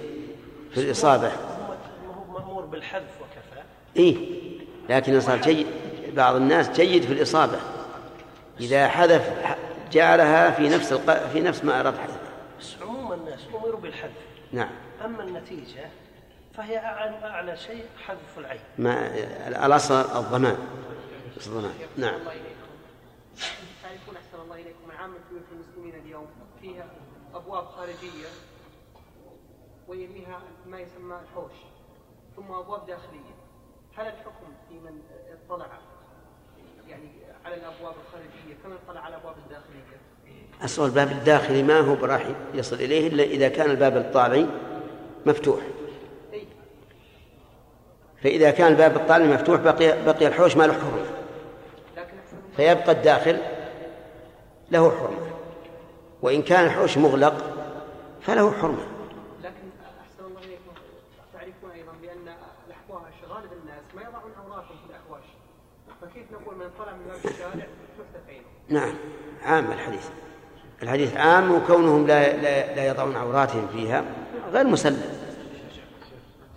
[0.72, 1.28] في الإصابة.
[1.28, 3.25] هو مأمور بالحذف
[3.98, 4.36] إيه
[4.90, 5.68] لكن صار جيد.
[6.14, 7.60] بعض الناس جيد في الإصابة.
[8.60, 9.56] إذا حذف
[9.92, 11.28] جعلها في نفس الق...
[11.28, 14.12] في نفس ما أراد حذفها بس عموم الناس أمروا بالحذف.
[14.52, 14.70] نعم.
[15.06, 15.90] أما النتيجة
[16.54, 18.62] فهي أعلى, أعلى شيء حذف العين.
[18.78, 19.12] ما
[19.48, 20.58] الأصل الضمان.
[21.38, 21.74] الضمان.
[21.98, 22.20] نعم.
[23.84, 26.28] تعرفون أحسن الله إليكم عامة بيوت المسلمين اليوم.
[26.62, 26.86] فيها
[27.36, 28.28] أبواب خارجية
[29.88, 31.58] ويليها ما يسمى الحوش
[32.36, 33.35] ثم أبواب داخلية.
[33.98, 35.02] هل الحكم في من
[35.50, 35.68] اطلع
[36.88, 37.10] يعني
[37.46, 39.98] على الأبواب الخارجية؟ كما اطلع على الأبواب الداخلية؟
[40.62, 44.48] أصل الباب الداخلي ما هو براح يصل إليه إلا إذا كان الباب الطالعي
[45.26, 45.60] مفتوح.
[48.24, 51.06] فإذا كان الباب الطالعي مفتوح بقي بقي الحوش ما له حرمة
[52.56, 53.40] فيبقى الداخل
[54.72, 55.32] له حرمة
[56.22, 57.34] وإن كان الحوش مغلق
[58.22, 58.86] فله حرمة
[59.44, 59.70] لكن
[60.02, 60.72] أحسن الله إليكم
[61.34, 62.36] تعرفون أيضا بأن
[62.68, 65.24] الأحواش غالب الناس ما يضعون أوراقهم في الأحواش
[66.02, 66.65] فكيف نقول من
[68.70, 68.94] نعم
[69.44, 70.08] عام الحديث.
[70.84, 74.06] الحديث عام وكونهم لا لا, لا يضعون عوراتهم فيها
[74.52, 75.02] غير مسلم.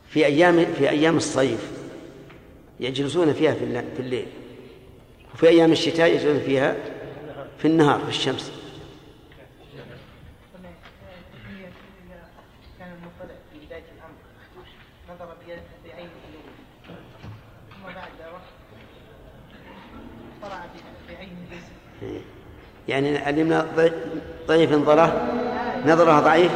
[0.09, 1.71] في أيام في أيام الصيف
[2.81, 4.27] يجلسون فيها في الل- في الليل
[5.35, 6.77] وفي أيام الشتاء يجلسون فيها
[7.59, 8.53] في النهار في الشمس
[12.79, 14.17] كان المطلع في بداية الأمر
[15.11, 17.03] نظر بي- بعينه الأولى
[17.71, 18.43] ثم بعد وقت
[20.43, 22.21] طلع ب- بعينه اليسرى
[22.89, 23.93] يعني اليمنى ضعي-
[24.49, 25.29] ضعيف نظره.
[25.87, 26.53] نظره ضعيف.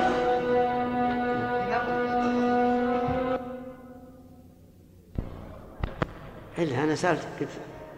[6.59, 7.49] إلا أنا سألت قلت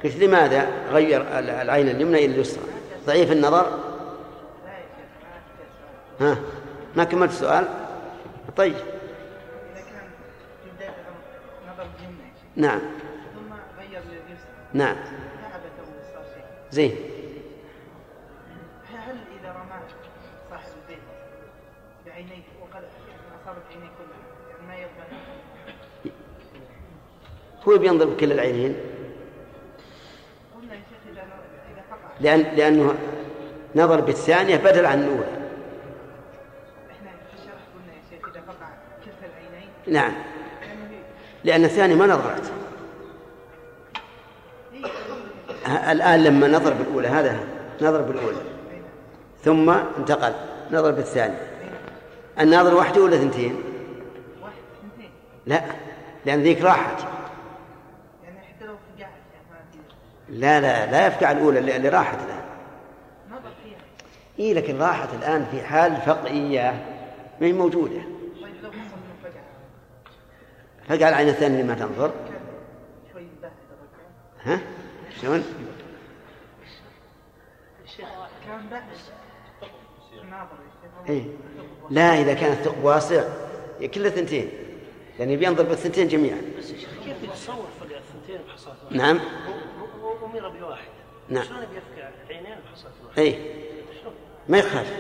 [0.05, 2.63] قلت لماذا غير ال- العين اليمنى إلى اليسرى؟
[3.07, 3.79] ضعيف النظر؟
[6.21, 6.37] ها؟
[6.97, 7.69] ما كملت السؤال؟
[8.57, 8.75] طيب.
[12.57, 12.79] نعم.
[12.81, 14.97] ثم غير لليسر نعم.
[16.71, 16.97] زين.
[27.69, 28.77] هو بينظر بكل العينين.
[32.21, 32.95] لأن لأنه
[33.77, 35.45] نظر بالثانية بدل عن الأولى.
[39.87, 40.13] نعم.
[41.45, 42.53] لأن الثاني ما نظرت.
[45.67, 47.41] الآن لما نظر بالأولى هذا
[47.81, 48.37] نظر بالأولى.
[49.45, 50.33] ثم انتقل
[50.71, 51.35] نظر بالثاني
[52.41, 53.63] الناظر واحدة ولا ثنتين؟
[54.43, 54.55] واحد
[54.85, 55.11] اثنتين.
[55.47, 55.63] لا
[56.27, 57.05] لأن ذيك راحت
[58.25, 59.13] يعني حتى لو فقعت يعني
[59.51, 59.79] ما في
[60.29, 62.45] لا لا لا يفقع الأولى اللي اللي راحت الآن.
[63.31, 63.79] نظر فيها
[64.39, 66.87] إيه لكن راحت الآن في حال فقعية
[67.41, 68.03] ما هي موجودة.
[68.43, 68.55] طيب
[70.89, 72.13] فقع العين الثانية اللي ما تنظر
[74.45, 74.61] ها؟
[75.21, 75.45] شلون؟
[81.09, 81.25] إيه.
[81.91, 83.25] لا إذا كان الثقب واسع
[83.95, 84.51] كله ثنتين.
[85.19, 86.39] يعني بينظر بالثنتين جميعا.
[86.59, 89.21] بس يا شيخ كيف يتصور فقع الثنتين بحصاة واحدة؟ نعم.
[90.39, 90.89] أمر بواحد.
[91.29, 91.45] نعم.
[91.45, 93.39] شلون بيفقع عينين بحصاة واحدة؟ اي
[94.49, 94.91] ما يخالف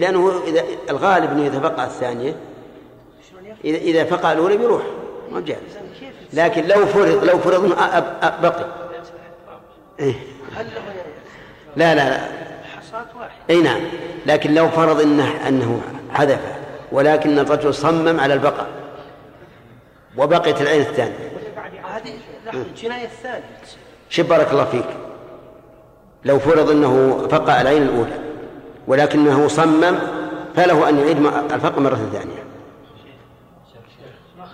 [0.00, 2.36] لأنه اذا الغالب إنه إذا فقع الثانية
[3.64, 4.82] اذا إذا فقع الأولى بيروح.
[5.32, 5.78] ما بجالس
[6.32, 7.68] لكن لو فرض لو فرض
[8.42, 8.66] بقي.
[10.00, 10.14] إيه.
[11.76, 12.28] لا لا لا.
[12.92, 13.80] واحدة؟ إي نعم.
[14.26, 16.54] لكن لو فرض انه إنه حذفه
[16.92, 18.68] ولكن الرجل صمم على البقاء.
[20.16, 21.32] وبقيت العين الثانية.
[21.84, 22.12] هذه
[22.46, 23.44] لحظة الجناية الثانية.
[23.62, 24.86] تصير شوف بارك الله فيك.
[26.24, 28.18] لو فرض إنه فقع العين الأولى
[28.86, 29.98] ولكنه صمم
[30.54, 31.16] فله أن يعيد
[31.52, 32.44] الفقع مرة ثانية.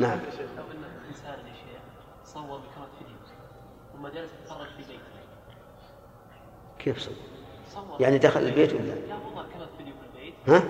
[0.01, 0.19] نعم.
[0.19, 1.83] لو إن انسان يا شيخ
[2.25, 3.17] صور بكاميرا فيديو
[3.93, 5.01] ثم جلس يتفرج في بيته.
[6.79, 7.15] كيف صور؟
[8.01, 8.95] يعني دخل البيت ولا؟ لا
[9.33, 10.35] وضع كاميرا فيديو في البيت.
[10.49, 10.63] ها؟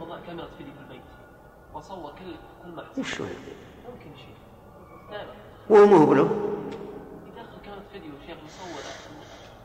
[0.00, 1.02] وضع كاميرا فيديو في البيت.
[1.74, 2.34] وصور كل
[2.64, 4.34] كل ما حصل وش هو؟ ممكن شيء
[5.10, 5.32] دائما
[5.70, 6.22] هو ما هو بله
[7.26, 8.82] يدخل كاميرا فيديو شيخ يصور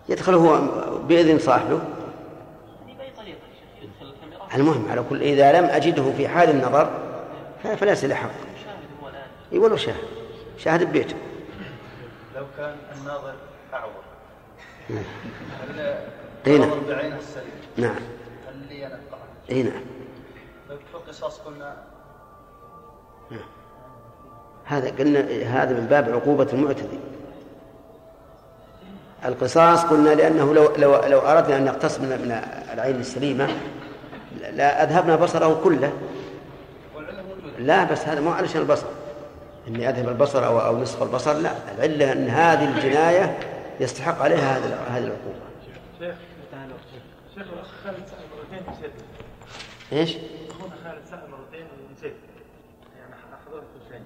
[0.10, 0.62] يدخل هو
[1.08, 1.80] بإذن صاحبه.
[4.56, 6.90] المهم على كل إذا لم أجده في حال النظر
[7.78, 8.30] فليس له حق
[9.54, 9.96] إي ولو شاهد.
[10.58, 11.16] شاهد ببيته.
[12.36, 13.34] لو كان الناظر
[13.74, 14.04] أعور.
[14.90, 15.04] نعم.
[15.70, 15.80] هل
[16.48, 16.70] أي نعم.
[16.88, 17.96] بعينه السليم نعم.
[18.48, 19.82] هل لي أن أقطعه؟ إي نعم.
[20.68, 21.76] في القصاص قلنا
[24.66, 25.20] هذا قلنا
[25.64, 27.00] هذا من باب عقوبة المعتدي.
[29.26, 32.42] القصاص قلنا لأنه لو لو لو أردنا أن نقتص من من
[32.74, 33.48] العين السليمة
[34.54, 35.94] لا أذهبنا بصره كله.
[37.60, 38.88] لا بس هذا مو علشان البصر.
[39.68, 41.52] إني أذهب البصر أو أو نصف البصر لا.
[41.78, 43.38] العلة أن هذه الجناية
[43.80, 45.50] يستحق عليها هذه هذه العقوبة.
[46.00, 46.16] شيخ
[47.36, 47.46] شيخ
[47.84, 48.74] خالد سأل مرتين
[49.94, 50.18] إيش؟
[50.50, 52.14] أخونا خالد سأل مرتين ونسيت
[52.98, 53.16] يعني
[53.46, 54.02] حضرت شيء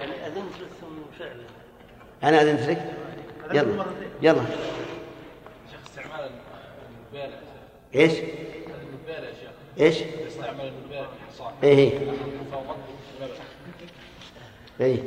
[0.00, 1.44] يعني أذنت له ثم فعلا
[2.24, 2.82] أنا أذنت لك؟
[3.52, 3.84] يلا
[4.22, 4.40] يلا
[5.70, 6.30] شيخ استعمال
[7.12, 7.36] المبالة
[7.94, 9.50] إيش؟ المبالة يا شيخ
[9.80, 11.98] إيش؟ استعمال المبالة في الحصان إيه إيه.
[12.52, 12.76] فوق
[13.20, 13.40] المبالة.
[14.80, 15.02] اي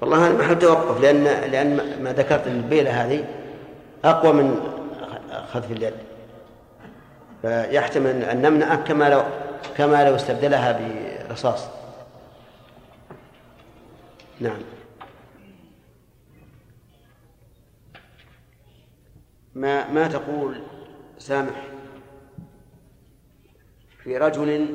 [0.00, 3.24] والله أنا محل توقف لأن لأن ما- ذكرت البيلة هذه
[4.04, 4.60] أقوى من
[5.52, 5.94] خذف اليد
[7.42, 9.22] فيحتمل أن نمنعه كما لو
[9.76, 10.80] كما لو استبدلها
[11.28, 11.64] برصاص
[14.40, 14.58] نعم
[19.56, 20.62] ما ما تقول
[21.18, 21.66] سامح
[24.02, 24.68] في رجل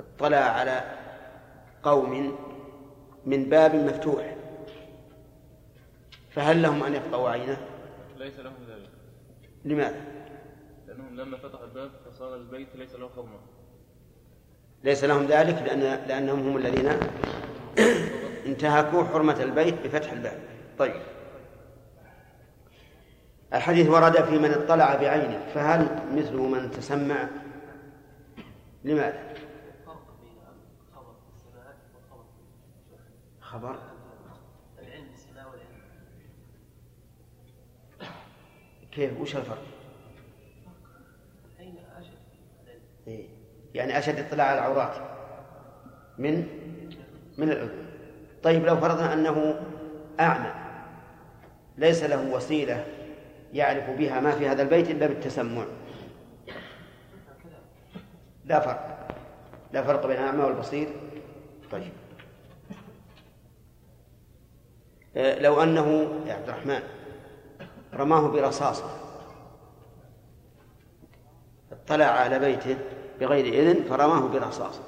[0.00, 0.82] اطلع على
[1.82, 2.38] قوم
[3.26, 4.36] من باب مفتوح
[6.30, 7.58] فهل لهم أن يقطعوا عينه؟
[8.16, 8.90] ليس لهم ذلك
[9.64, 10.00] لماذا؟
[10.86, 13.38] لأنهم لما فتحوا الباب فصار البيت ليس له حرمة
[14.84, 16.90] ليس لهم ذلك لأن لأنهم هم الذين
[18.46, 20.40] انتهكوا حرمة البيت بفتح الباب.
[20.78, 21.17] طيب.
[23.54, 27.28] الحديث ورد في من اطلع بعينه فهل مثل من تسمع؟
[28.84, 29.34] لماذا؟
[33.40, 33.78] خبر
[38.92, 39.62] كيف وش الفرق؟
[43.08, 43.28] إيه.
[43.74, 44.96] يعني أشد اطلاع على العورات
[46.18, 46.46] من
[47.38, 47.86] من الأذن
[48.42, 49.60] طيب لو فرضنا أنه
[50.20, 50.50] أعمى
[51.78, 52.97] ليس له وسيلة
[53.52, 55.64] يعرف بها ما في هذا البيت إلا بالتسمع.
[58.44, 59.08] لا فرق.
[59.72, 60.88] لا فرق بين الأعمى والبصير.
[61.70, 61.92] طيب.
[65.16, 65.86] آه، لو أنه
[66.26, 66.82] يا عبد الرحمن
[67.94, 68.90] رماه برصاصة
[71.72, 72.78] اطلع على بيته
[73.20, 74.82] بغير إذن فرماه برصاصة.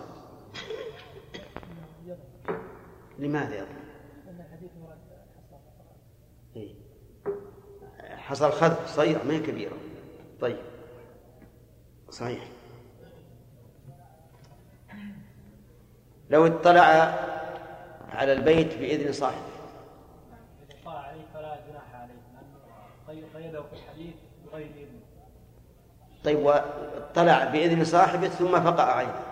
[3.19, 3.81] لماذا يظلم؟
[6.57, 6.75] إيه.
[8.31, 9.77] حصل خذف صغيرة ما هي كبيرة.
[10.41, 10.57] طيب.
[12.11, 12.45] صحيح.
[16.31, 17.15] لو اطلع
[18.13, 19.51] على البيت بإذن صاحبه.
[20.71, 22.15] إذا طلع عليه فلا جناح عليه
[23.09, 24.15] لأنه قيده في الحديث
[24.47, 25.01] بغير إذن
[26.25, 29.23] طيب واطلع بإذن صاحبه ثم فقع عينه.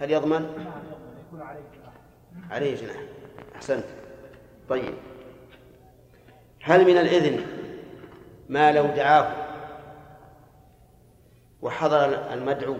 [0.00, 1.94] هل يضمن؟ نعم يضمن يكون عليه جناح.
[2.50, 3.02] عليه جناح.
[3.56, 3.84] أحسنت.
[4.68, 4.94] طيب.
[6.62, 7.63] هل من الإذن
[8.48, 9.34] ما لو دعاه
[11.62, 12.76] وحضر المدعو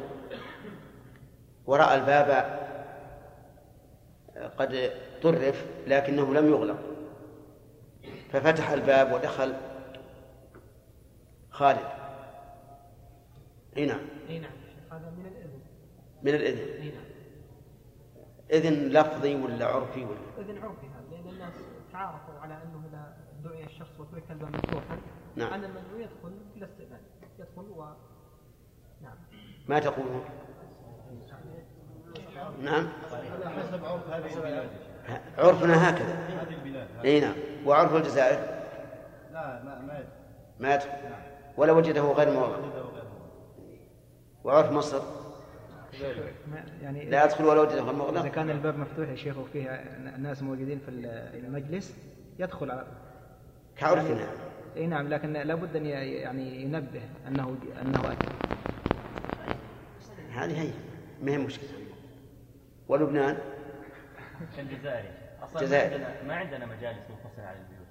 [1.67, 2.61] ورأى الباب
[4.59, 4.93] قد
[5.23, 6.79] طرف لكنه لم يغلق
[8.33, 9.55] ففتح الباب ودخل
[11.51, 11.87] خالد.
[13.77, 14.01] إي نعم.
[14.29, 14.51] نعم
[14.93, 15.61] هذا من الإذن.
[16.23, 16.83] من الإذن.
[16.83, 17.05] إي نعم.
[18.51, 21.53] إذن لفظي ولا عرفي ولا؟ إذن عرفي هذا لأن الناس
[21.93, 24.99] تعارفوا على أنه إذا دعي الشخص وترك الباب مفتوحا
[25.37, 25.53] نعم.
[25.53, 27.01] أن المدعو يدخل بلا استئذان.
[27.39, 27.85] يدخل و
[29.03, 29.17] نعم.
[29.69, 30.25] ما تقولون؟
[32.63, 32.89] نعم.
[33.13, 34.71] على حسب عرف هذه البلاد
[35.39, 37.35] عرفنا هكذا هذه البلاد إي نعم.
[37.67, 38.39] وعرف الجزائر؟
[39.33, 40.09] لا ما ما يدخل.
[40.61, 40.89] ما يدخل.
[41.57, 42.57] ولا وجده غير موضع
[44.45, 45.03] وعرف مصر؟
[46.83, 49.85] يعني لا يدخل ولا وجده غير إذا مغلق كان الباب مفتوح يا شيخ وفيه
[50.19, 50.89] ناس موجودين في
[51.35, 51.97] المجلس
[52.39, 52.87] يدخل على
[53.77, 54.29] كعرفنا.
[54.77, 58.29] اي نعم لكن لابد أن يعني ينبه أنه أنه اتى
[60.33, 60.71] هذه هي
[61.23, 61.69] ما هي مشكلة؟
[62.89, 63.39] ولبنان؟
[64.59, 65.09] الجزائري.
[65.43, 65.99] أصلا الجزائر.
[65.99, 67.87] ما عندنا ما عندنا مجالس منفصله عن البيوت.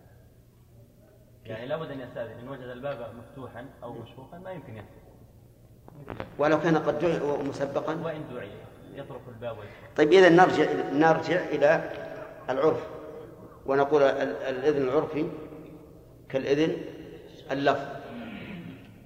[1.45, 2.39] يعني لابد أن يستأذن.
[2.39, 6.26] إن وجد الباب مفتوحا أو مشفوفا ما يمكن يدخل.
[6.38, 7.19] ولو كان قد دعي
[7.49, 7.95] مسبقا.
[7.95, 8.49] وإن دعي
[8.95, 9.95] يطرق الباب ويدخل.
[9.97, 11.89] طيب إذا نرجع نرجع إلى
[12.49, 12.88] العرف.
[13.65, 15.30] ونقول ال- الإذن العرفي
[16.34, 16.77] كالإذن
[17.51, 17.85] اللفظ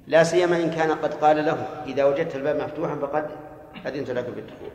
[0.08, 3.30] لا سيما إن كان قد قال له إذا وجدت الباب مفتوحا فقد
[3.86, 4.70] أذنت لك بالدخول.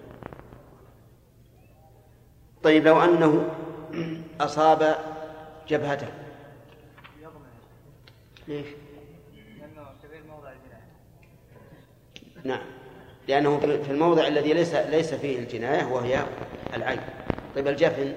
[2.62, 3.48] طيب لو أنه
[4.40, 4.96] أصاب
[5.68, 6.06] جبهته.
[8.48, 8.66] ليش؟
[12.44, 12.62] نعم.
[13.28, 16.24] لأنه في الموضع الذي ليس ليس فيه الجناية وهي
[16.74, 17.00] العين.
[17.54, 18.14] طيب الجفن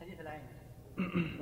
[0.00, 0.42] حديث العين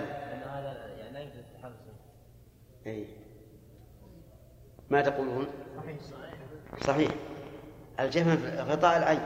[0.00, 1.20] أنه لا
[1.58, 1.72] تحرز
[2.86, 3.06] أي
[4.90, 5.46] ما تقولون؟
[6.80, 7.10] صحيح.
[8.36, 9.20] في غطاء العين.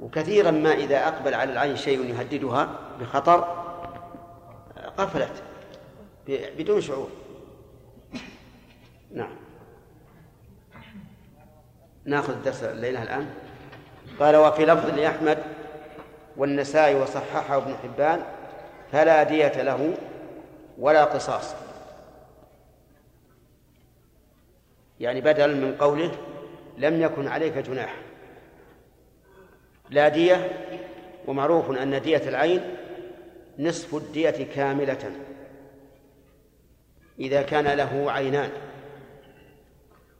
[0.00, 3.40] وكثيرا ما إذا أقبل على العين شيء يهددها بخطر
[4.98, 5.42] قفلت
[6.26, 7.10] ب- بدون شعور.
[9.12, 9.47] نعم.
[12.08, 13.30] ناخذ الدرس الليلة الآن.
[14.20, 15.38] قال وفي لفظ لأحمد
[16.36, 18.22] والنسائي وصححه ابن حبان
[18.92, 19.94] فلا دية له
[20.78, 21.54] ولا قصاص.
[25.00, 26.10] يعني بدل من قوله
[26.78, 27.94] لم يكن عليك جناح.
[29.90, 30.50] لا دية
[31.26, 32.76] ومعروف أن دية العين
[33.58, 35.12] نصف الدية كاملة.
[37.18, 38.50] إذا كان له عينان.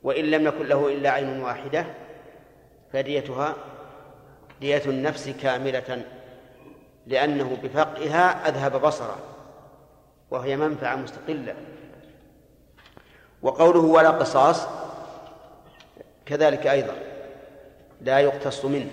[0.09, 1.87] وإن لم يكن له إلا عين واحدة
[2.93, 3.55] فديتها
[4.61, 6.03] دية النفس كاملة
[7.07, 9.19] لأنه بفقئها أذهب بصره
[10.31, 11.55] وهي منفعة مستقلة.
[13.43, 14.67] وقوله ولا قصاص
[16.27, 16.95] كذلك أيضا
[18.01, 18.91] لا يقتص منه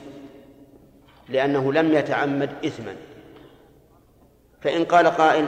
[1.30, 2.96] لأنه لم يتعمد إثما.
[4.62, 5.48] فإن قال قائل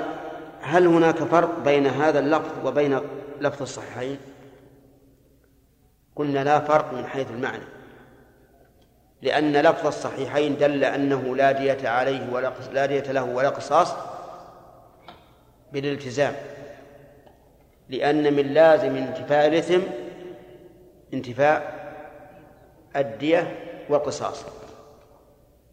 [0.61, 2.99] هل هناك فرق بين هذا اللفظ وبين
[3.41, 4.17] لفظ الصحيحين؟
[6.17, 7.63] قلنا لا فرق من حيث المعنى.
[9.21, 13.93] لأن لفظ الصحيحين دل أنه لا دية عليه ولا لا دية له ولا قصاص
[15.73, 16.33] بالالتزام.
[17.89, 19.79] لأن من لازم انتفاء الإثم
[21.13, 21.77] انتفاء
[22.95, 24.45] الدية والقصاص.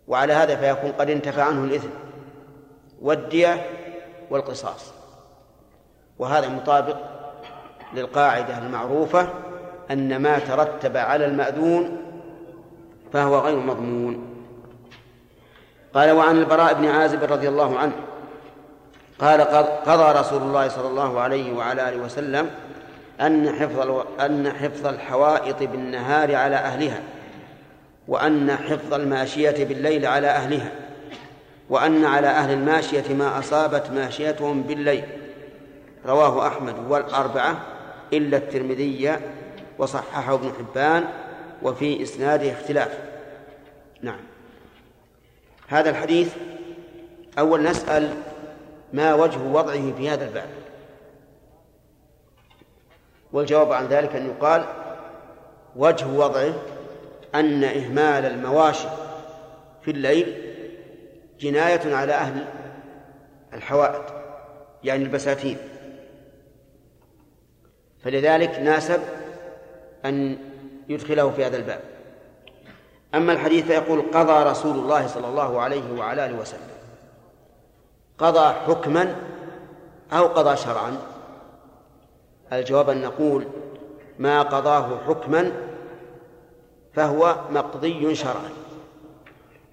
[0.08, 1.90] وعلى هذا فيكون قد انتفى عنه الإثم
[3.02, 3.66] والدية
[4.30, 4.92] والقصاص.
[6.18, 6.96] وهذا مطابق
[7.94, 9.28] للقاعدة المعروفة
[9.90, 11.96] أن ما ترتب على المأذون
[13.12, 14.34] فهو غير مضمون.
[15.94, 17.92] قال وعن البراء بن عازب رضي الله عنه
[19.18, 19.40] قال
[19.86, 22.50] قضى رسول الله صلى الله عليه وعلى آله وسلم
[23.20, 27.00] أن حفظ أن حفظ الحوائط بالنهار على أهلها
[28.08, 30.72] وأن حفظ الماشية بالليل على أهلها
[31.70, 35.04] وأن على أهل الماشية ما أصابت ماشيتهم بالليل.
[36.06, 37.56] رواه أحمد والأربعة
[38.12, 39.18] إلا الترمذي
[39.78, 41.04] وصححه ابن حبان
[41.62, 42.98] وفي إسناده اختلاف.
[44.02, 44.20] نعم.
[45.68, 46.34] هذا الحديث
[47.38, 48.14] أول نسأل
[48.92, 50.48] ما وجه وضعه في هذا الباب.
[53.32, 54.64] والجواب عن ذلك أن يقال
[55.76, 56.54] وجه وضعه
[57.34, 58.88] أن إهمال المواشي
[59.82, 60.54] في الليل
[61.40, 62.44] جناية على أهل
[63.52, 64.04] الحوائط
[64.84, 65.56] يعني البساتين.
[68.04, 69.00] فلذلك ناسب
[70.04, 70.38] أن
[70.88, 71.80] يدخله في هذا الباب.
[73.14, 76.74] أما الحديث فيقول قضى رسول الله صلى الله عليه وعلى آله وسلم.
[78.18, 79.16] قضى حكما
[80.12, 80.96] أو قضى شرعا؟
[82.52, 83.44] الجواب أن نقول
[84.18, 85.52] ما قضاه حكما
[86.94, 88.50] فهو مقضي شرعا.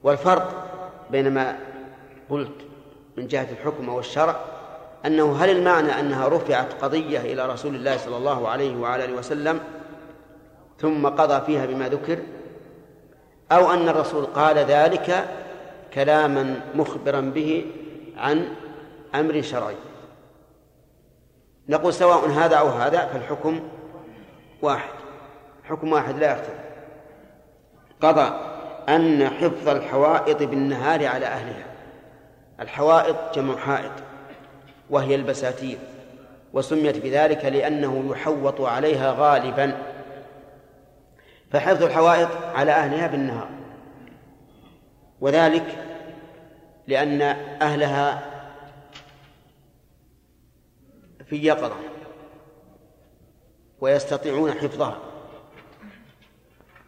[0.03, 0.67] والفرق
[1.11, 1.57] بين ما
[2.29, 2.51] قلت
[3.17, 4.35] من جهة الحكم والشرع
[5.05, 9.59] أنه هل المعنى أنها رفعت قضية إلى رسول الله صلى الله عليه وعلى آله وسلم
[10.81, 12.19] ثم قضى فيها بما ذكر
[13.51, 15.25] أو أن الرسول قال ذلك
[15.93, 17.65] كلاما مخبرا به
[18.17, 18.47] عن
[19.15, 19.75] أمر شرعي.
[21.69, 23.59] نقول سواء هذا أو هذا فالحكم
[24.61, 24.93] واحد
[25.63, 26.59] حكم واحد لا يختلف.
[28.01, 28.31] قضى
[28.89, 31.65] أن حفظ الحوائط بالنهار على أهلها.
[32.59, 33.91] الحوائط جمع حائط
[34.89, 35.77] وهي البساتين
[36.53, 39.90] وسميت بذلك لأنه يحوط عليها غالبا.
[41.51, 43.49] فحفظ الحوائط على أهلها بالنهار.
[45.21, 45.85] وذلك
[46.87, 47.21] لأن
[47.61, 48.21] أهلها
[51.25, 51.75] في يقظة
[53.81, 54.97] ويستطيعون حفظها.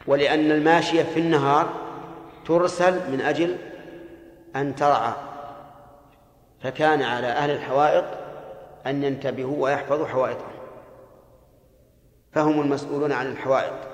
[0.07, 1.73] ولأن الماشية في النهار
[2.45, 3.57] ترسل من أجل
[4.56, 5.14] أن ترعى.
[6.61, 8.06] فكان على أهل الحوائط
[8.88, 10.53] أن ينتبهوا ويحفظوا حوائطهم.
[12.31, 13.93] فهم المسؤولون عن الحوائط.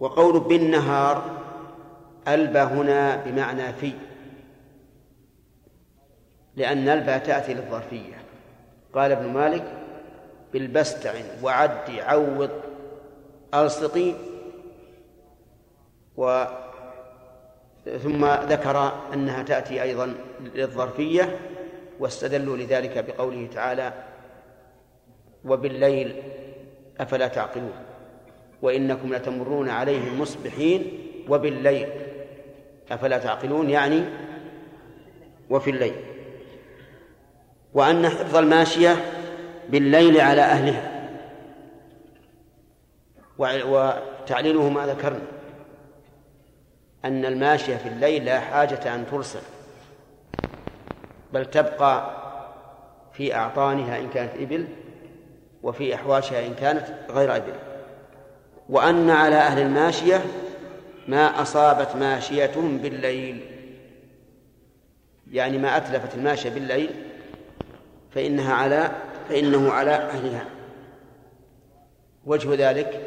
[0.00, 1.30] وقول بالنهار
[2.28, 3.92] ألبى هنا بمعنى في
[6.56, 8.14] لأن البى تأتي للظرفية.
[8.94, 9.64] قال ابن مالك
[10.52, 11.12] بالبستع
[11.42, 12.50] وعد عوض
[13.54, 14.14] ألصقي
[16.16, 16.44] و
[18.02, 21.38] ثم ذكر أنها تأتي أيضا للظرفية
[22.00, 23.92] واستدلوا لذلك بقوله تعالى
[25.44, 26.22] وبالليل
[27.00, 27.89] أفلا تعقلون.
[28.62, 31.88] وإنكم لتمرون عليهم مصبحين وبالليل.
[32.90, 34.04] أفلا تعقلون؟ يعني
[35.50, 35.94] وفي الليل.
[37.74, 38.96] وأن حفظ الماشية
[39.68, 41.10] بالليل على أهلها.
[43.38, 45.26] وتعليله ما ذكرنا.
[47.04, 49.40] أن الماشية في الليل لا حاجة أن ترسل.
[51.32, 52.20] بل تبقى
[53.12, 54.68] في أعطانها إن كانت إبل
[55.62, 57.69] وفي أحواشها إن كانت غير إبل.
[58.70, 60.24] وأن على أهل الماشية
[61.08, 63.40] ما أصابت ماشيتهم بالليل.
[65.30, 66.90] يعني ما أتلفت الماشية بالليل
[68.14, 68.90] فإنها على
[69.28, 70.44] فإنه على أهلها.
[72.26, 73.00] وجه ذلك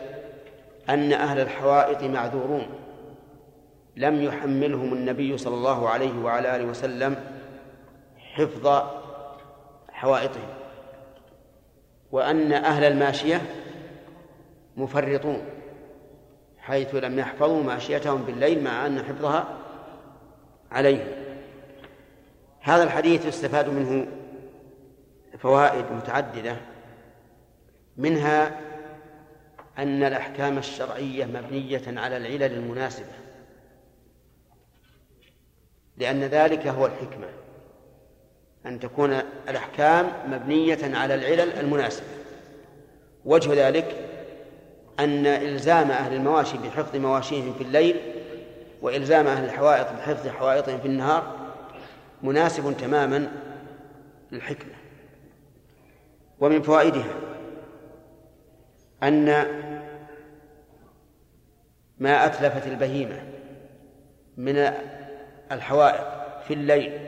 [0.90, 2.65] أن أهل الحوائط معذورون.
[3.95, 7.15] لم يحملهم النبي صلى الله عليه وعلى آله وسلم
[8.18, 8.84] حفظ
[9.91, 10.49] حوائطهم.
[12.11, 13.41] وأن أهل الماشية
[14.77, 15.45] مفرطون
[16.57, 19.57] حيث لم يحفظوا ماشيتهم بالليل مع أن حفظها
[20.71, 21.07] عليهم.
[22.61, 24.07] هذا الحديث يستفاد منه
[25.39, 26.55] فوائد متعددة
[27.97, 28.59] منها
[29.77, 33.13] أن الأحكام الشرعية مبنية على العلل المناسبة
[35.97, 37.27] لأن ذلك هو الحكمة
[38.65, 39.13] أن تكون
[39.49, 42.07] الأحكام مبنية على العلل المناسبة.
[43.25, 44.12] وجه ذلك
[44.99, 47.95] أن إلزام أهل المواشي بحفظ مواشيهم في الليل
[48.82, 51.36] وإلزام أهل الحوائط بحفظ حوائطهم في النهار
[52.24, 53.32] مناسب تماما
[54.32, 54.74] للحكمة.
[56.40, 57.14] ومن فوائدها
[59.03, 59.45] أن
[61.99, 63.24] ما أتلفت البهيمة
[64.38, 64.74] من
[65.52, 66.06] الحوائط
[66.48, 66.99] في الليل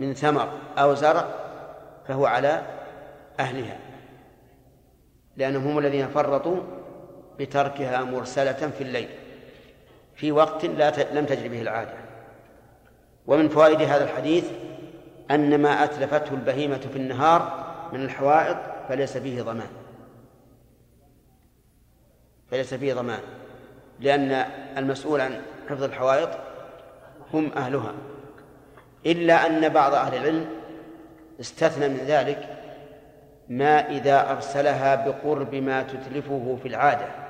[0.00, 1.28] من ثمر أو زرع
[2.08, 2.62] فهو على
[3.40, 3.78] أهلها
[5.36, 6.81] لأنهم هم الذين فرطوا
[7.42, 9.08] بتركها مرسلة في الليل.
[10.14, 11.94] في وقت لا ت- لم تجري به العادة.
[13.26, 14.44] ومن فوائد هذا الحديث
[15.30, 18.56] أن ما أتلفته البهيمة في النهار من الحوائط
[18.88, 19.66] فليس فيه ضمان.
[22.50, 23.20] فليس فيه ضمان.
[24.00, 24.32] لأن
[24.78, 26.28] المسؤول عن حفظ الحوائط
[27.34, 27.92] هم أهلها.
[29.06, 30.46] إلا أن بعض أهل العلم
[31.40, 32.58] استثنى من ذلك
[33.48, 37.21] ما إذا أرسلها بقرب ما تتلفه في العادة.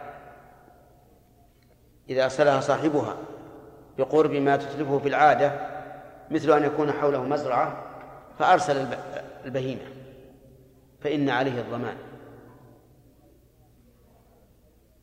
[2.13, 3.17] إذا أرسلها صاحبها
[3.99, 5.53] بقرب ما تتلفه في العادة
[6.31, 7.83] مثل أن يكون حوله مزرعة
[8.39, 8.99] فأرسل الب-
[9.45, 9.81] البهيمة
[11.01, 11.97] فإن عليه الضمان.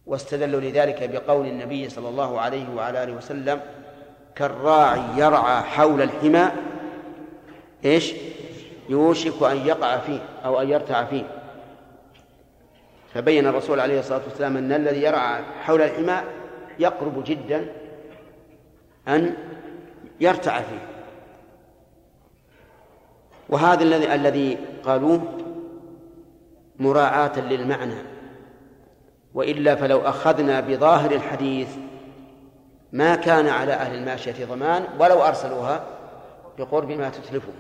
[0.06, 3.62] واستدلوا لذلك بقول النبي صلى الله عليه وعلى آله وسلم
[4.36, 6.52] كالراعي يرعى حول الحمى
[7.86, 8.14] إيش؟
[8.90, 11.24] يوشك أن يقع فيه أو أن يرتع فيه.
[13.14, 16.18] فبين الرسول عليه الصلاة والسلام أن الذي يرعى حول الحمى
[16.80, 17.66] يقرب جدا
[19.08, 19.34] أن
[20.20, 20.88] يرتع فيه.
[23.50, 25.38] وهذا الذي الذي قالوه
[26.80, 28.02] مراعاة للمعنى.
[29.34, 31.68] وإلا فلو أخذنا بظاهر الحديث
[32.94, 35.84] ما كان على أهل الماشية ضمان ولو أرسلوها
[36.58, 37.54] بقرب ما تتلفه.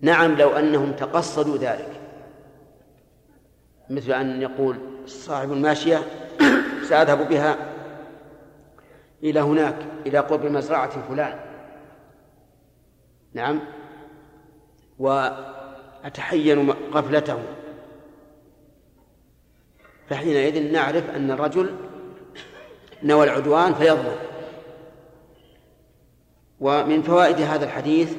[0.00, 2.00] نعم لو أنهم تقصدوا ذلك.
[3.90, 5.98] مثل أن يقول صاحب الماشية
[6.88, 7.71] سأذهب بها
[9.22, 9.76] إلى هناك
[10.06, 11.40] إلى قرب مزرعة فلان.
[13.34, 13.60] نعم.
[14.98, 17.38] وأتحين قفلته.
[20.08, 21.74] فحينئذ نعرف أن الرجل
[23.02, 24.16] نوى العدوان فيضمن
[26.60, 28.16] ومن فوائد هذا الحديث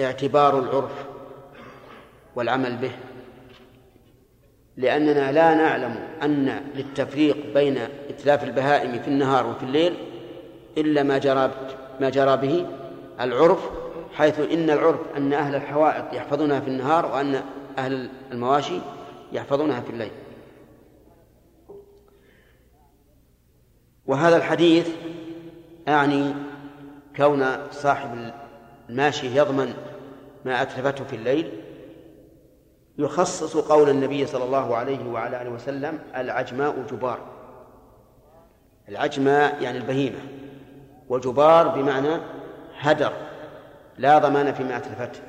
[0.00, 1.06] اعتبار العرف
[2.34, 3.09] والعمل به.
[4.80, 7.78] لأننا لا نعلم أن للتفريق بين
[8.10, 9.94] إتلاف البهائم في النهار وفي الليل
[10.78, 11.50] إلا ما جرى
[12.00, 12.66] ما جرى به
[13.20, 13.70] العرف
[14.14, 17.42] حيث إن العرف أن أهل الحوائط يحفظونها في النهار وأن
[17.78, 18.78] أهل المواشي
[19.32, 20.10] يحفظونها في الليل.
[24.06, 24.88] وهذا الحديث
[25.88, 26.34] أعني
[27.16, 28.32] كون صاحب
[28.88, 29.74] الماشي يضمن
[30.44, 31.50] ما أتلفته في الليل
[33.00, 37.18] يخصص قول النبي صلى الله عليه وعلى آله وسلم العجماء جبار.
[38.88, 40.18] العجماء يعني البهيمة
[41.08, 42.20] وجبار بمعنى
[42.78, 43.12] هدر
[43.98, 45.20] لا ضمان فيما أتلفته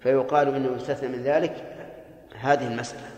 [0.00, 1.54] فيقال إنه يستثنى من ذلك
[2.34, 3.10] هذه المسألة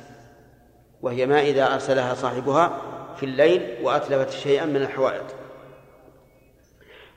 [1.03, 2.81] وهي ما إذا أرسلها صاحبها
[3.17, 5.25] في الليل وأتلفت شيئا من الحوائط.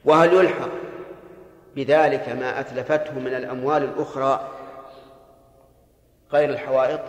[0.06, 0.70] وهل يلحق
[1.76, 4.55] بذلك ما أتلفته من الأموال الأخرى
[6.34, 7.00] غير الحوائط؟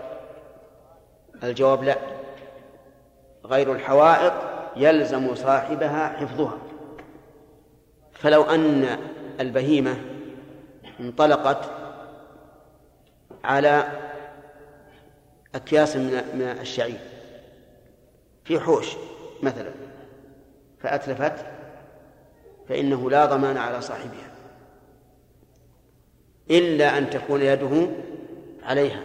[1.43, 1.97] الجواب لا.
[3.45, 4.33] غير الحوائط
[4.77, 6.59] يلزم صاحبها حفظها.
[8.13, 8.99] فلو أن
[9.41, 9.97] البهيمة
[11.01, 11.71] انطلقت
[13.45, 13.85] على
[15.55, 16.99] أكياس من الشعير
[18.45, 18.97] في حوش
[19.43, 19.71] مثلا
[20.81, 21.47] فأتلفت
[22.69, 24.31] فإنه لا ضمان على صاحبها.
[26.51, 27.89] إلا أن تكون يده
[28.67, 29.01] عليها.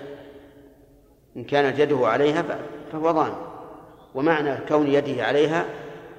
[1.38, 2.44] إن كانت يده عليها
[2.92, 3.36] فهو ضامن
[4.16, 5.66] ومعنى كون يده عليها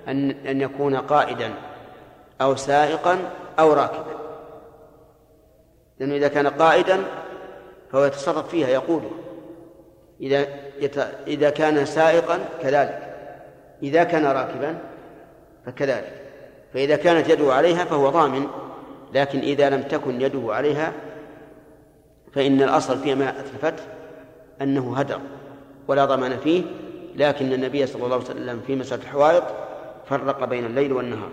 [0.09, 1.55] أن أن يكون قائدا
[2.41, 3.19] أو سائقا
[3.59, 4.19] أو راكبا.
[5.99, 7.01] لأنه إذا كان قائدا
[7.93, 9.11] فهو يتصرف فيها يقودها
[10.21, 10.47] إذا
[10.81, 10.99] يت...
[11.27, 13.15] إذا كان سائقا كذلك.
[13.83, 14.79] إذا كان راكبا
[15.67, 16.23] فكذلك.
[16.75, 18.47] فإذا كانت يده عليها فهو ضامن.
[19.15, 20.93] لكن إذا لم تكن يده عليها
[22.35, 23.75] فإن الأصل فيما أتلفت
[24.63, 25.21] أنه هدر
[25.89, 26.63] ولا ضمان فيه
[27.17, 29.45] لكن النبي صلى الله عليه وسلم في مسألة الحوائط
[30.09, 31.33] فرق بين الليل والنهار.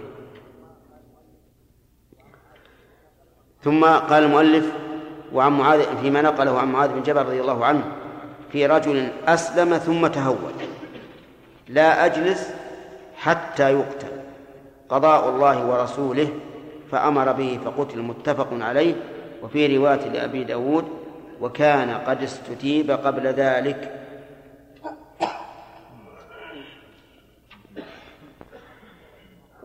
[3.63, 4.71] ثم قال المؤلف
[5.33, 7.83] وعن معاذ فيما نقله عن معاذ بن جبل رضي الله عنه
[8.51, 10.53] في رجل أسلم ثم تهود
[11.67, 12.49] لا أجلس
[13.15, 14.07] حتى يقتل
[14.89, 16.29] قضاء الله ورسوله
[16.91, 18.95] فأمر به فقتل متفق عليه
[19.43, 20.85] وفي رواية لأبي داود
[21.41, 23.95] وكان قد استتيب قبل ذلك.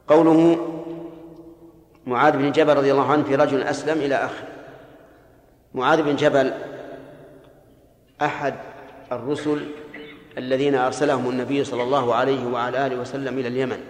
[0.09, 0.71] قوله
[2.07, 4.45] معاذ بن جبل رضي الله عنه في رجل أسلم إلى آخر
[5.75, 6.53] معاذ بن جبل
[8.23, 8.55] أحد
[9.13, 9.67] الرسل
[10.39, 13.81] الذين أرسلهم النبي صلى الله عليه وعلى آله وسلم إلى اليمن.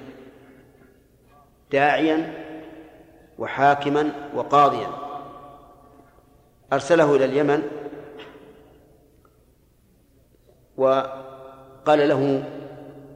[1.73, 2.33] داعيا
[3.39, 5.04] وحاكما وقاضيا.
[6.73, 7.63] أرسله إلى اليمن
[10.77, 12.45] وقال له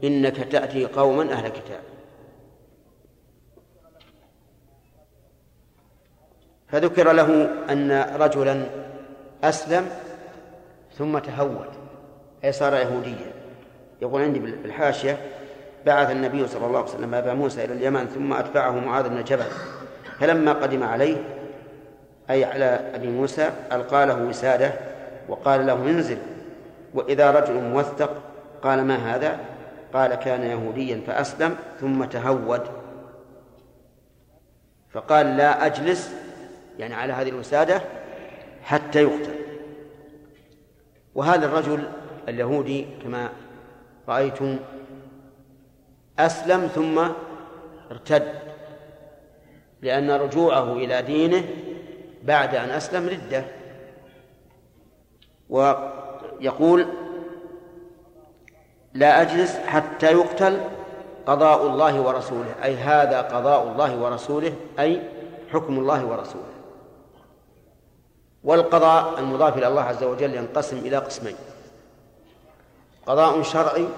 [0.05, 1.81] إنك تأتي قوما أهل كتاب.
[6.69, 8.67] فذكر له أن رجلا
[9.45, 9.89] أسلم
[10.99, 11.69] ثم تهود
[12.45, 13.33] أي صار يهوديا.
[14.03, 15.19] يقول عندي بالحاشية
[15.87, 19.47] بعث النبي صلى الله عليه وسلم أبا موسى إلى اليمن ثم أتبعه معاذ بن جبل
[20.21, 21.38] فلما قدم عليه
[22.31, 22.65] أي على
[22.95, 24.73] أبي موسى ألقى له وسادة
[25.29, 26.19] وقال له انزل
[26.95, 28.23] وإذا رجل موثق
[28.63, 29.39] قال ما هذا؟
[29.93, 32.63] قال كان يهوديا فأسلم ثم تهود.
[34.91, 36.15] فقال لا أجلس
[36.79, 37.83] يعني على هذه الوسادة
[38.63, 39.35] حتى يقتل.
[41.15, 41.89] وهذا الرجل
[42.29, 43.29] اليهودي كما
[44.09, 44.59] رأيتم
[46.19, 47.09] أسلم ثم
[47.91, 48.33] ارتد
[49.83, 51.45] لأن رجوعه إلى دينه
[52.23, 53.45] بعد أن أسلم ردة.
[55.49, 56.87] ويقول
[58.95, 60.61] لا أجلس حتى يقتل
[61.27, 65.03] قضاء الله ورسوله أي هذا قضاء الله ورسوله أي
[65.53, 66.55] حكم الله ورسوله.
[68.45, 71.37] والقضاء المضاف إلى الله عز وجل ينقسم إلى قسمين.
[73.07, 73.89] قضاء شرعي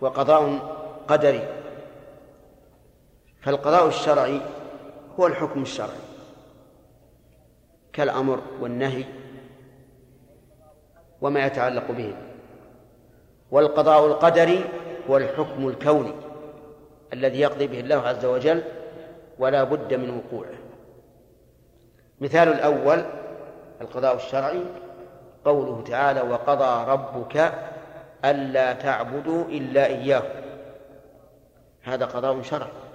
[0.00, 0.58] وقضاء
[1.08, 1.48] قدري.
[3.42, 4.40] فالقضاء الشرعي
[5.20, 6.05] هو الحكم الشرعي.
[7.96, 9.04] كالأمر والنهي
[11.20, 12.14] وما يتعلق به.
[13.50, 14.64] والقضاء القدري
[15.10, 16.12] هو الحكم الكوني
[17.12, 18.62] الذي يقضي به الله عز وجل
[19.38, 20.58] ولا بد من وقوعه.
[22.20, 23.04] مثال الأول
[23.80, 24.62] القضاء الشرعي
[25.44, 27.52] قوله تعالى وقضى ربك
[28.24, 30.22] ألا تعبدوا إلا إياه.
[31.82, 32.85] هذا قضاء شرعي.